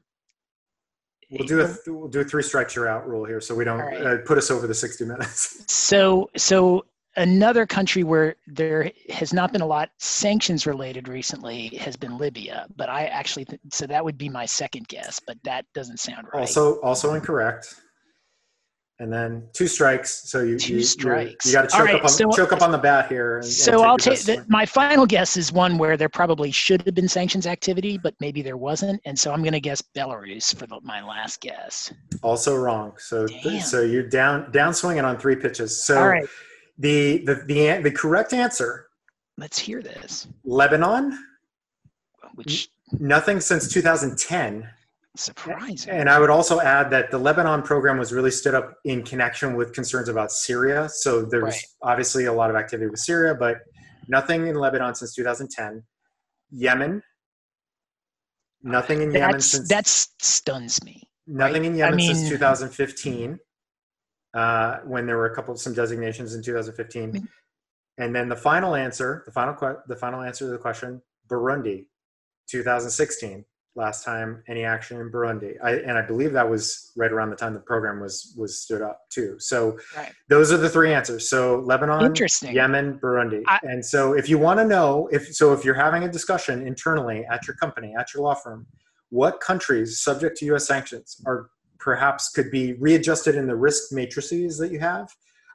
we'll 1.30 1.48
do 1.48 1.60
a 1.62 1.74
we'll 1.86 2.08
do 2.08 2.20
a 2.20 2.24
three 2.24 2.42
strikes 2.42 2.76
you're 2.76 2.88
out 2.88 3.08
rule 3.08 3.24
here, 3.24 3.40
so 3.40 3.54
we 3.54 3.64
don't 3.64 3.80
right. 3.80 4.06
uh, 4.06 4.16
put 4.24 4.38
us 4.38 4.50
over 4.50 4.66
the 4.66 4.74
60 4.74 5.04
minutes. 5.04 5.64
So 5.68 6.30
so 6.36 6.84
another 7.16 7.66
country 7.66 8.04
where 8.04 8.36
there 8.46 8.90
has 9.10 9.32
not 9.32 9.52
been 9.52 9.60
a 9.60 9.66
lot 9.66 9.90
sanctions 9.98 10.66
related 10.66 11.08
recently 11.08 11.68
has 11.76 11.96
been 11.96 12.16
Libya, 12.16 12.66
but 12.76 12.88
I 12.88 13.06
actually 13.06 13.44
th- 13.44 13.60
so 13.70 13.86
that 13.86 14.04
would 14.04 14.16
be 14.16 14.28
my 14.28 14.46
second 14.46 14.88
guess, 14.88 15.20
but 15.26 15.36
that 15.44 15.66
doesn't 15.74 15.98
sound 15.98 16.28
right. 16.32 16.40
Also 16.40 16.80
also 16.80 17.14
incorrect. 17.14 17.74
And 18.98 19.12
then 19.12 19.48
two 19.52 19.66
strikes. 19.66 20.30
So 20.30 20.40
you 20.40 20.58
two 20.58 20.74
you, 20.74 20.82
strikes. 20.82 21.46
You 21.46 21.52
got 21.52 21.62
to 21.62 21.76
choke, 21.76 21.86
right, 21.86 21.94
up 21.96 22.04
on, 22.04 22.08
so, 22.08 22.30
choke 22.30 22.52
up 22.52 22.62
on 22.62 22.70
the 22.70 22.78
bat 22.78 23.08
here. 23.08 23.38
And, 23.38 23.46
so 23.46 23.78
and 23.78 23.82
I'll 23.82 23.98
take 23.98 24.48
my 24.48 24.64
final 24.64 25.06
guess 25.06 25.36
is 25.36 25.52
one 25.52 25.78
where 25.78 25.96
there 25.96 26.08
probably 26.08 26.50
should 26.50 26.82
have 26.82 26.94
been 26.94 27.08
sanctions 27.08 27.46
activity, 27.46 27.98
but 27.98 28.14
maybe 28.20 28.42
there 28.42 28.56
wasn't, 28.56 29.00
and 29.04 29.18
so 29.18 29.32
I'm 29.32 29.42
going 29.42 29.52
to 29.52 29.60
guess 29.60 29.82
Belarus 29.96 30.54
for 30.54 30.66
the, 30.66 30.80
my 30.82 31.02
last 31.02 31.40
guess. 31.40 31.92
Also 32.22 32.56
wrong. 32.56 32.92
So 32.98 33.26
so 33.60 33.82
you're 33.82 34.08
down 34.08 34.50
down 34.52 34.74
swinging 34.74 35.04
on 35.04 35.18
three 35.18 35.36
pitches. 35.36 35.84
So 35.84 35.98
All 35.98 36.08
right, 36.08 36.28
the 36.78 37.24
the 37.24 37.34
the 37.46 37.80
the 37.82 37.90
correct 37.90 38.32
answer 38.32 38.86
let's 39.38 39.58
hear 39.58 39.82
this. 39.82 40.28
Lebanon. 40.44 41.18
Which 42.34 42.70
Nothing 42.98 43.40
since 43.40 43.68
2010. 43.72 44.68
Surprising. 45.16 45.90
And 45.92 46.08
I 46.08 46.18
would 46.18 46.30
also 46.30 46.60
add 46.60 46.90
that 46.90 47.10
the 47.10 47.18
Lebanon 47.18 47.62
program 47.62 47.98
was 47.98 48.12
really 48.12 48.30
stood 48.30 48.54
up 48.54 48.74
in 48.84 49.02
connection 49.02 49.56
with 49.56 49.72
concerns 49.72 50.08
about 50.08 50.32
Syria. 50.32 50.88
So 50.88 51.22
there's 51.22 51.42
Right. 51.42 51.64
obviously 51.82 52.24
a 52.26 52.32
lot 52.32 52.50
of 52.50 52.56
activity 52.56 52.88
with 52.90 53.00
Syria, 53.00 53.34
but 53.34 53.58
nothing 54.08 54.46
in 54.46 54.54
Lebanon 54.56 54.94
since 54.94 55.14
2010. 55.14 55.84
Yemen, 56.50 57.02
nothing 58.62 59.02
in 59.02 59.12
Yemen 59.12 59.40
since 59.40 59.68
that 59.68 59.86
stuns 59.86 60.82
me. 60.84 61.08
nothing 61.26 61.64
in 61.64 61.74
I 61.74 61.76
Yemen 61.76 61.96
mean- 61.96 62.14
since 62.14 62.28
2015, 62.28 63.38
uh, 64.34 64.78
when 64.84 65.06
there 65.06 65.16
were 65.18 65.26
a 65.26 65.34
couple 65.34 65.52
of 65.52 65.60
some 65.60 65.74
designations 65.74 66.34
in 66.34 66.42
2015. 66.42 67.12
mean- 67.12 67.28
And 67.98 68.14
then 68.16 68.28
the 68.30 68.36
final 68.36 68.74
answer, 68.74 69.22
the 69.26 69.32
final 69.32 69.54
que- 69.54 69.82
the 69.86 69.96
final 69.96 70.22
answer 70.22 70.46
to 70.46 70.50
the 70.50 70.58
question, 70.58 71.02
Burundi, 71.28 71.86
2016. 72.48 73.44
Last 73.74 74.04
time 74.04 74.42
any 74.48 74.64
action 74.64 75.00
in 75.00 75.10
Burundi, 75.10 75.54
I, 75.64 75.76
and 75.76 75.92
I 75.96 76.02
believe 76.02 76.34
that 76.34 76.48
was 76.48 76.92
right 76.94 77.10
around 77.10 77.30
the 77.30 77.36
time 77.36 77.54
the 77.54 77.60
program 77.60 78.00
was 78.00 78.34
was 78.36 78.60
stood 78.60 78.82
up 78.82 79.00
too. 79.08 79.36
So 79.38 79.78
Right. 79.96 80.12
those 80.28 80.52
are 80.52 80.58
the 80.58 80.68
three 80.68 80.92
answers. 80.92 81.30
So 81.30 81.60
Lebanon, 81.60 82.04
Interesting. 82.04 82.54
Yemen, 82.54 82.98
Burundi. 83.02 83.42
I- 83.46 83.60
and 83.62 83.82
so 83.82 84.12
if 84.12 84.28
you 84.28 84.36
want 84.36 84.60
to 84.60 84.66
know 84.66 85.08
if 85.10 85.34
so 85.34 85.54
if 85.54 85.64
you're 85.64 85.74
having 85.74 86.04
a 86.04 86.08
discussion 86.12 86.66
internally 86.66 87.24
at 87.30 87.46
your 87.48 87.56
company, 87.56 87.94
at 87.98 88.12
your 88.12 88.24
law 88.24 88.34
firm, 88.34 88.66
what 89.08 89.40
countries 89.40 90.02
subject 90.02 90.36
to 90.38 90.44
US 90.54 90.66
sanctions 90.66 91.16
are 91.24 91.48
perhaps 91.78 92.28
could 92.28 92.50
be 92.50 92.74
readjusted 92.74 93.36
in 93.36 93.46
the 93.46 93.56
risk 93.56 93.90
matrices 93.90 94.58
that 94.58 94.70
you 94.70 94.80
have, 94.80 95.08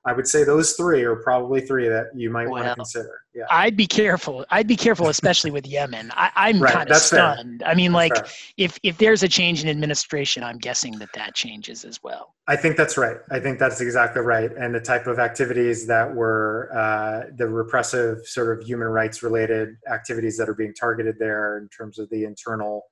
I 0.08 0.14
would 0.14 0.26
say 0.26 0.46
those 0.46 0.74
three 0.74 1.04
are 1.04 1.18
probably 1.18 1.60
three 1.60 1.90
that 1.90 2.06
you 2.16 2.30
might 2.30 2.50
want 2.50 2.66
to 2.66 2.76
consider. 2.76 3.20
Yeah. 3.36 3.44
I'd 3.50 3.76
be 3.76 3.86
careful. 3.86 4.46
I'd 4.50 4.66
be 4.68 4.78
careful, 4.78 5.10
especially 5.18 5.52
with 5.52 5.68
Yemen. 5.68 6.12
I, 6.16 6.32
I'm 6.36 6.62
Right, 6.62 6.74
kind 6.74 6.90
of 6.90 6.94
that's 6.94 7.10
fair. 7.10 7.34
stunned. 7.34 7.62
I 7.66 7.76
mean, 7.76 7.92
That's 7.92 8.12
like, 8.12 8.26
fair. 8.26 8.36
if 8.56 8.80
if 8.84 8.98
there's 8.98 9.22
a 9.22 9.28
change 9.28 9.62
in 9.62 9.70
administration, 9.70 10.44
I'm 10.44 10.60
guessing 10.60 10.98
that 11.00 11.10
that 11.14 11.36
changes 11.36 11.84
as 11.84 12.02
well. 12.02 12.34
I 12.48 12.56
think 12.56 12.78
that's 12.78 12.98
right. 12.98 13.18
I 13.30 13.42
think 13.42 13.60
that's 13.60 13.82
exactly 13.82 14.22
right. 14.22 14.50
And 14.58 14.74
the 14.74 14.80
type 14.80 15.08
of 15.08 15.20
activities 15.20 15.86
that 15.88 16.16
were 16.16 16.72
uh, 16.74 17.30
the 17.36 17.50
repressive, 17.50 18.20
sort 18.26 18.58
of 18.58 18.66
human 18.66 18.88
rights 18.88 19.22
related 19.22 19.76
activities 19.92 20.38
that 20.38 20.48
are 20.48 20.56
being 20.56 20.74
targeted 20.74 21.20
there 21.20 21.58
in 21.58 21.68
terms 21.68 22.00
of 22.00 22.10
the 22.10 22.24
internal 22.24 22.84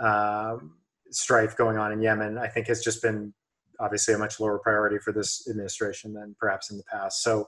um, 0.00 0.72
strife 1.12 1.56
going 1.56 1.78
on 1.78 1.92
in 1.92 2.02
Yemen, 2.02 2.36
I 2.36 2.48
think 2.48 2.66
has 2.66 2.82
just 2.82 3.00
been 3.00 3.32
obviously 3.80 4.14
a 4.14 4.18
much 4.18 4.40
lower 4.40 4.58
priority 4.58 4.98
for 4.98 5.12
this 5.12 5.46
administration 5.48 6.12
than 6.14 6.34
perhaps 6.38 6.70
in 6.70 6.76
the 6.76 6.84
past. 6.84 7.22
So, 7.22 7.46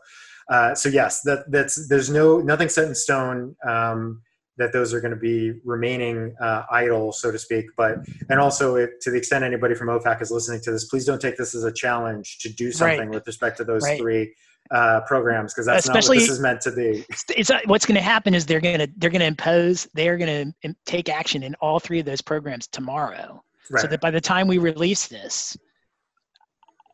uh, 0.51 0.75
so 0.75 0.89
yes, 0.89 1.23
that 1.23 1.51
that's 1.51 1.89
there's 1.89 2.11
no 2.11 2.39
nothing 2.41 2.69
set 2.69 2.87
in 2.89 2.95
stone. 2.95 3.57
Um, 3.67 4.23
that 4.59 4.73
those 4.73 4.95
are 4.95 5.03
going 5.03 5.11
to 5.11 5.21
be 5.21 5.53
remaining 5.67 6.35
uh, 6.41 6.63
idle, 6.71 7.13
so 7.13 7.31
to 7.31 7.39
speak. 7.39 7.67
But 7.77 7.99
and 8.31 8.41
also, 8.41 8.77
if, 8.77 8.89
to 9.03 9.11
the 9.11 9.19
extent 9.19 9.45
anybody 9.45 9.75
from 9.75 9.89
OFAC 9.89 10.23
is 10.23 10.31
listening 10.31 10.63
to 10.63 10.71
this, 10.71 10.87
please 10.87 11.05
don't 11.05 11.21
take 11.21 11.37
this 11.37 11.55
as 11.55 11.65
a 11.65 11.73
challenge 11.73 12.39
to 12.39 12.49
do 12.49 12.73
something 12.73 13.01
Right. 13.01 13.11
with 13.11 13.27
respect 13.27 13.59
to 13.59 13.65
those 13.65 13.83
Right. 13.83 14.01
three 14.01 14.35
uh, 14.71 15.03
programs 15.07 15.53
because 15.53 15.67
that's 15.67 15.87
Especially- 15.87 16.17
not 16.17 16.23
what 16.23 16.29
this 16.29 16.37
is 16.39 16.41
meant 16.41 16.61
to 16.63 16.71
be. 16.73 17.05
It's, 17.11 17.25
it's 17.37 17.51
uh, 17.51 17.59
what's 17.67 17.85
going 17.85 17.97
to 17.97 18.01
happen 18.01 18.35
is 18.35 18.47
they're 18.47 18.63
going 18.63 18.79
to 18.79 18.89
they're 18.97 19.11
going 19.11 19.21
to 19.21 19.27
impose 19.27 19.87
they're 19.93 20.17
going 20.17 20.55
to 20.63 20.75
take 20.87 21.11
action 21.11 21.43
in 21.43 21.55
all 21.57 21.79
three 21.79 22.01
of 22.01 22.07
those 22.07 22.23
programs 22.23 22.67
tomorrow, 22.67 23.45
Right. 23.71 23.83
so 23.83 23.89
that 23.89 24.01
by 24.01 24.11
the 24.11 24.23
time 24.23 24.49
we 24.49 24.57
release 24.57 25.07
this, 25.07 25.55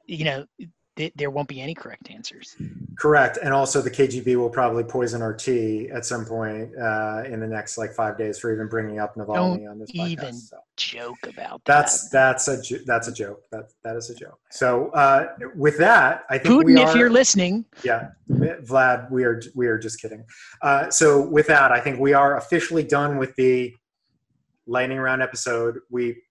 you 0.06 0.24
know, 0.24 0.46
th- 0.96 1.12
there 1.16 1.30
won't 1.30 1.48
be 1.48 1.60
any 1.60 1.74
correct 1.74 2.10
answers. 2.10 2.56
Correct, 2.98 3.38
and 3.42 3.52
also 3.54 3.80
the 3.80 3.90
KGB 3.90 4.36
will 4.36 4.50
probably 4.50 4.84
poison 4.84 5.22
our 5.22 5.34
tea 5.34 5.88
at 5.92 6.04
some 6.04 6.24
point 6.24 6.70
uh, 6.78 7.22
in 7.26 7.40
the 7.40 7.46
next 7.46 7.78
like 7.78 7.92
five 7.92 8.18
days 8.18 8.38
for 8.38 8.52
even 8.52 8.68
bringing 8.68 8.98
up 9.00 9.14
Navalny 9.16 9.68
on 9.70 9.78
this 9.78 9.90
podcast. 9.92 10.08
even 10.08 10.34
so. 10.34 10.58
Joke 10.76 11.26
about 11.26 11.62
That's 11.64 12.08
that. 12.10 12.38
that's 12.44 12.48
a 12.48 12.62
jo- 12.62 12.82
that's 12.86 13.08
a 13.08 13.12
joke. 13.12 13.42
That 13.50 13.70
that 13.84 13.96
is 13.96 14.10
a 14.10 14.14
joke. 14.14 14.38
So 14.50 14.88
uh, 14.90 15.28
with 15.54 15.78
that, 15.78 16.24
I 16.30 16.38
think 16.38 16.54
Putin, 16.54 16.64
we 16.66 16.76
are. 16.82 16.90
if 16.90 16.96
you're 16.96 17.10
listening, 17.10 17.64
yeah, 17.84 18.08
Vlad, 18.30 19.10
we 19.10 19.24
are 19.24 19.40
we 19.54 19.66
are 19.66 19.78
just 19.78 20.00
kidding. 20.00 20.24
Uh, 20.62 20.90
so 20.90 21.20
with 21.26 21.46
that, 21.48 21.72
I 21.72 21.80
think 21.80 21.98
we 22.00 22.12
are 22.14 22.36
officially 22.36 22.82
done 22.84 23.16
with 23.18 23.34
the 23.36 23.74
lightning 24.66 24.98
round 24.98 25.22
episode. 25.22 25.78
We 25.90 26.22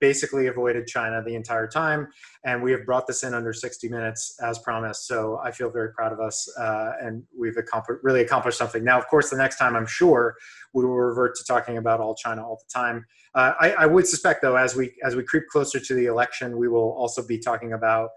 basically 0.00 0.46
avoided 0.46 0.86
China 0.86 1.22
the 1.22 1.34
entire 1.34 1.66
time, 1.66 2.08
and 2.44 2.62
we 2.62 2.70
have 2.72 2.84
brought 2.84 3.06
this 3.06 3.22
in 3.22 3.34
under 3.34 3.52
60 3.52 3.88
minutes 3.88 4.38
as 4.42 4.58
promised. 4.60 5.06
So 5.06 5.40
I 5.42 5.50
feel 5.50 5.70
very 5.70 5.92
proud 5.92 6.12
of 6.12 6.20
us, 6.20 6.48
uh, 6.58 6.92
and 7.00 7.22
we've 7.38 7.56
really 8.02 8.20
accomplished 8.20 8.58
something. 8.58 8.84
Now, 8.84 8.98
of 8.98 9.06
course, 9.08 9.30
the 9.30 9.36
next 9.36 9.58
time 9.58 9.76
I'm 9.76 9.86
sure 9.86 10.36
we 10.72 10.84
will 10.84 10.94
revert 10.94 11.36
to 11.36 11.44
talking 11.44 11.78
about 11.78 12.00
all 12.00 12.14
China 12.14 12.46
all 12.46 12.56
the 12.56 12.72
time. 12.72 13.06
Uh, 13.34 13.52
I, 13.60 13.70
I 13.72 13.86
would 13.86 14.06
suspect, 14.06 14.42
though, 14.42 14.56
as 14.56 14.74
we 14.74 14.94
as 15.04 15.16
we 15.16 15.22
creep 15.22 15.44
closer 15.50 15.80
to 15.80 15.94
the 15.94 16.06
election, 16.06 16.56
we 16.56 16.68
will 16.68 16.92
also 16.92 17.26
be 17.26 17.38
talking 17.38 17.72
about 17.72 18.10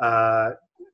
uh, 0.00 0.50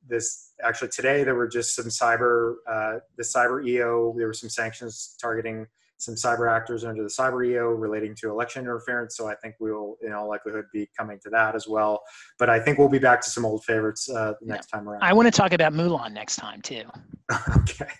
this. 0.07 0.53
Actually, 0.63 0.89
today 0.89 1.23
there 1.23 1.35
were 1.35 1.47
just 1.47 1.75
some 1.75 1.85
cyber 1.85 2.55
uh, 2.67 2.99
the 3.17 3.23
cyber 3.23 3.65
EO. 3.65 4.13
There 4.17 4.27
were 4.27 4.33
some 4.33 4.49
sanctions 4.49 5.15
targeting 5.19 5.67
some 6.01 6.15
cyber 6.15 6.51
actors 6.51 6.83
under 6.83 7.03
the 7.03 7.09
cyber 7.09 7.45
EO 7.45 7.67
relating 7.69 8.15
to 8.15 8.29
election 8.29 8.63
interference. 8.63 9.15
So 9.15 9.27
I 9.27 9.35
think 9.35 9.55
we 9.59 9.71
will, 9.71 9.97
in 10.01 10.13
all 10.13 10.27
likelihood, 10.27 10.65
be 10.73 10.89
coming 10.97 11.19
to 11.23 11.29
that 11.29 11.55
as 11.55 11.67
well. 11.67 12.01
But 12.39 12.49
I 12.49 12.59
think 12.59 12.79
we'll 12.79 12.89
be 12.89 12.99
back 12.99 13.21
to 13.21 13.29
some 13.29 13.45
old 13.45 13.63
favorites 13.63 14.09
uh, 14.09 14.33
next 14.41 14.67
time 14.67 14.89
around. 14.89 15.03
I 15.03 15.13
want 15.13 15.27
to 15.27 15.31
talk 15.31 15.53
about 15.53 15.73
Mulan 15.73 16.11
next 16.13 16.37
time 16.37 16.61
too. 16.61 16.83
okay. 17.57 17.91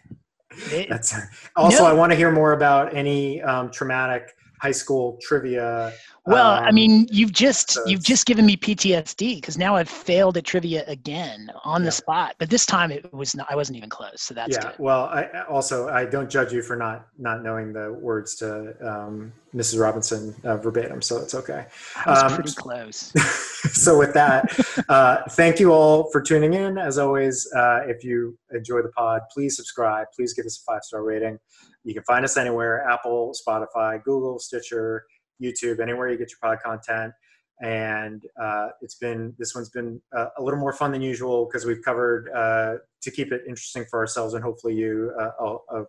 It- 0.72 0.90
That's 0.90 1.16
also. 1.56 1.84
No. 1.84 1.90
I 1.90 1.94
want 1.94 2.12
to 2.12 2.16
hear 2.16 2.32
more 2.32 2.54
about 2.54 2.96
any 2.96 3.42
um, 3.44 3.70
traumatic 3.70 4.34
high 4.62 4.72
school 4.72 5.18
trivia. 5.22 5.92
Well, 6.28 6.52
I 6.52 6.70
um, 6.70 6.76
mean, 6.76 7.08
you've 7.10 7.32
just 7.32 7.72
so 7.72 7.84
you've 7.88 8.04
just 8.04 8.28
given 8.28 8.46
me 8.46 8.56
PTSD 8.56 9.38
because 9.38 9.58
now 9.58 9.76
I've 9.76 9.90
failed 9.90 10.38
at 10.38 10.44
trivia 10.44 10.84
again 10.86 11.50
on 11.64 11.82
Yeah. 11.82 11.86
the 11.86 11.92
spot. 11.92 12.36
But 12.38 12.52
this 12.52 12.68
time 12.68 12.92
it 12.92 13.12
was 13.12 13.36
not. 13.36 13.48
I 13.50 13.56
wasn't 13.56 13.78
even 13.78 13.90
close. 13.90 14.22
So 14.22 14.36
that's 14.36 14.56
yeah. 14.56 14.64
good. 14.64 14.76
Well, 14.78 15.06
I 15.06 15.24
I- 15.24 15.46
also 15.48 15.90
I 15.90 16.06
don't 16.06 16.30
judge 16.30 16.54
you 16.54 16.62
for 16.62 16.76
not 16.76 17.08
not 17.18 17.42
knowing 17.42 17.74
the 17.74 17.92
words 17.94 18.36
to 18.36 18.76
um, 18.88 19.34
Mrs. 19.56 19.82
Robinson 19.82 20.36
uh, 20.44 20.58
verbatim, 20.58 21.02
so 21.02 21.18
it's 21.18 21.34
okay. 21.34 21.66
I 22.06 22.12
was 22.12 22.24
um, 22.24 22.34
pretty 22.36 22.54
close. 22.54 23.12
so 23.74 23.98
with 23.98 24.14
that, 24.14 24.44
uh, 24.90 25.24
thank 25.32 25.60
you 25.60 25.72
all 25.72 26.12
for 26.12 26.22
tuning 26.22 26.54
in. 26.54 26.78
As 26.78 27.00
always, 27.00 27.52
uh, 27.56 27.80
if 27.88 28.04
you 28.04 28.38
enjoy 28.52 28.84
the 28.84 28.90
pod, 28.90 29.22
please 29.34 29.56
subscribe. 29.56 30.06
Please 30.16 30.34
give 30.34 30.46
us 30.46 30.62
a 30.62 30.72
five 30.72 30.84
star 30.84 31.04
rating. 31.04 31.40
You 31.84 31.94
can 31.94 32.04
find 32.04 32.24
us 32.24 32.38
anywhere: 32.38 32.88
Apple, 32.88 33.34
Spotify, 33.48 34.04
Google, 34.04 34.40
Stitcher, 34.40 35.06
YouTube, 35.42 35.80
anywhere 35.80 36.10
you 36.10 36.18
get 36.18 36.30
your 36.30 36.40
pod 36.42 36.60
content. 36.64 37.14
And 37.62 38.24
uh, 38.42 38.70
it's 38.82 38.96
been 38.96 39.36
this 39.38 39.54
one's 39.54 39.70
been 39.70 40.02
uh, 40.16 40.28
a 40.38 40.44
little 40.44 40.60
more 40.60 40.74
fun 40.74 40.92
than 40.92 41.02
usual 41.02 41.46
because 41.46 41.66
we've 41.66 41.82
covered 41.84 42.30
uh, 42.36 42.78
to 43.02 43.12
keep 43.12 43.32
it 43.32 43.42
interesting 43.48 43.86
for 43.90 44.00
ourselves 44.00 44.34
and 44.34 44.44
hopefully 44.44 44.74
you 44.74 45.12
uh, 45.20 45.58
a, 45.70 45.84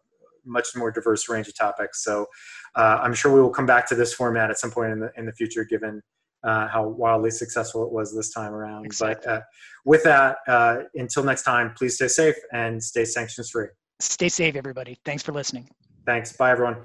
much 0.45 0.69
more 0.77 0.91
diverse 0.91 1.29
range 1.29 1.49
of 1.49 1.57
topics. 1.57 2.03
So 2.05 2.27
uh, 2.75 2.99
I'm 3.01 3.15
sure 3.15 3.33
we 3.33 3.41
will 3.41 3.51
come 3.51 3.67
back 3.67 3.89
to 3.89 3.95
this 3.95 4.13
format 4.13 4.51
at 4.51 4.59
some 4.59 4.71
point 4.71 4.93
in 4.93 5.01
the 5.01 5.11
in 5.17 5.27
the 5.27 5.33
future, 5.33 5.65
given 5.65 6.03
uh, 6.45 6.69
how 6.69 6.89
wildly 6.89 7.31
successful 7.31 7.85
it 7.85 7.93
was 7.93 8.15
this 8.15 8.33
time 8.33 8.53
around. 8.53 8.85
Exactly. 8.85 9.25
But 9.27 9.33
uh, 9.33 9.41
with 9.85 10.03
that, 10.05 10.39
uh, 10.49 10.79
until 10.95 11.25
next 11.25 11.43
time, 11.45 11.73
please 11.77 11.95
stay 11.95 12.09
safe 12.09 12.37
and 12.53 12.83
stay 12.83 13.05
sanctions 13.05 13.51
free. 13.51 13.69
Stay 14.01 14.29
safe, 14.29 14.57
everybody. 14.57 14.99
Thanks 15.05 15.23
for 15.23 15.33
listening. 15.33 15.69
Thanks. 16.05 16.33
Bye, 16.33 16.51
everyone. 16.51 16.77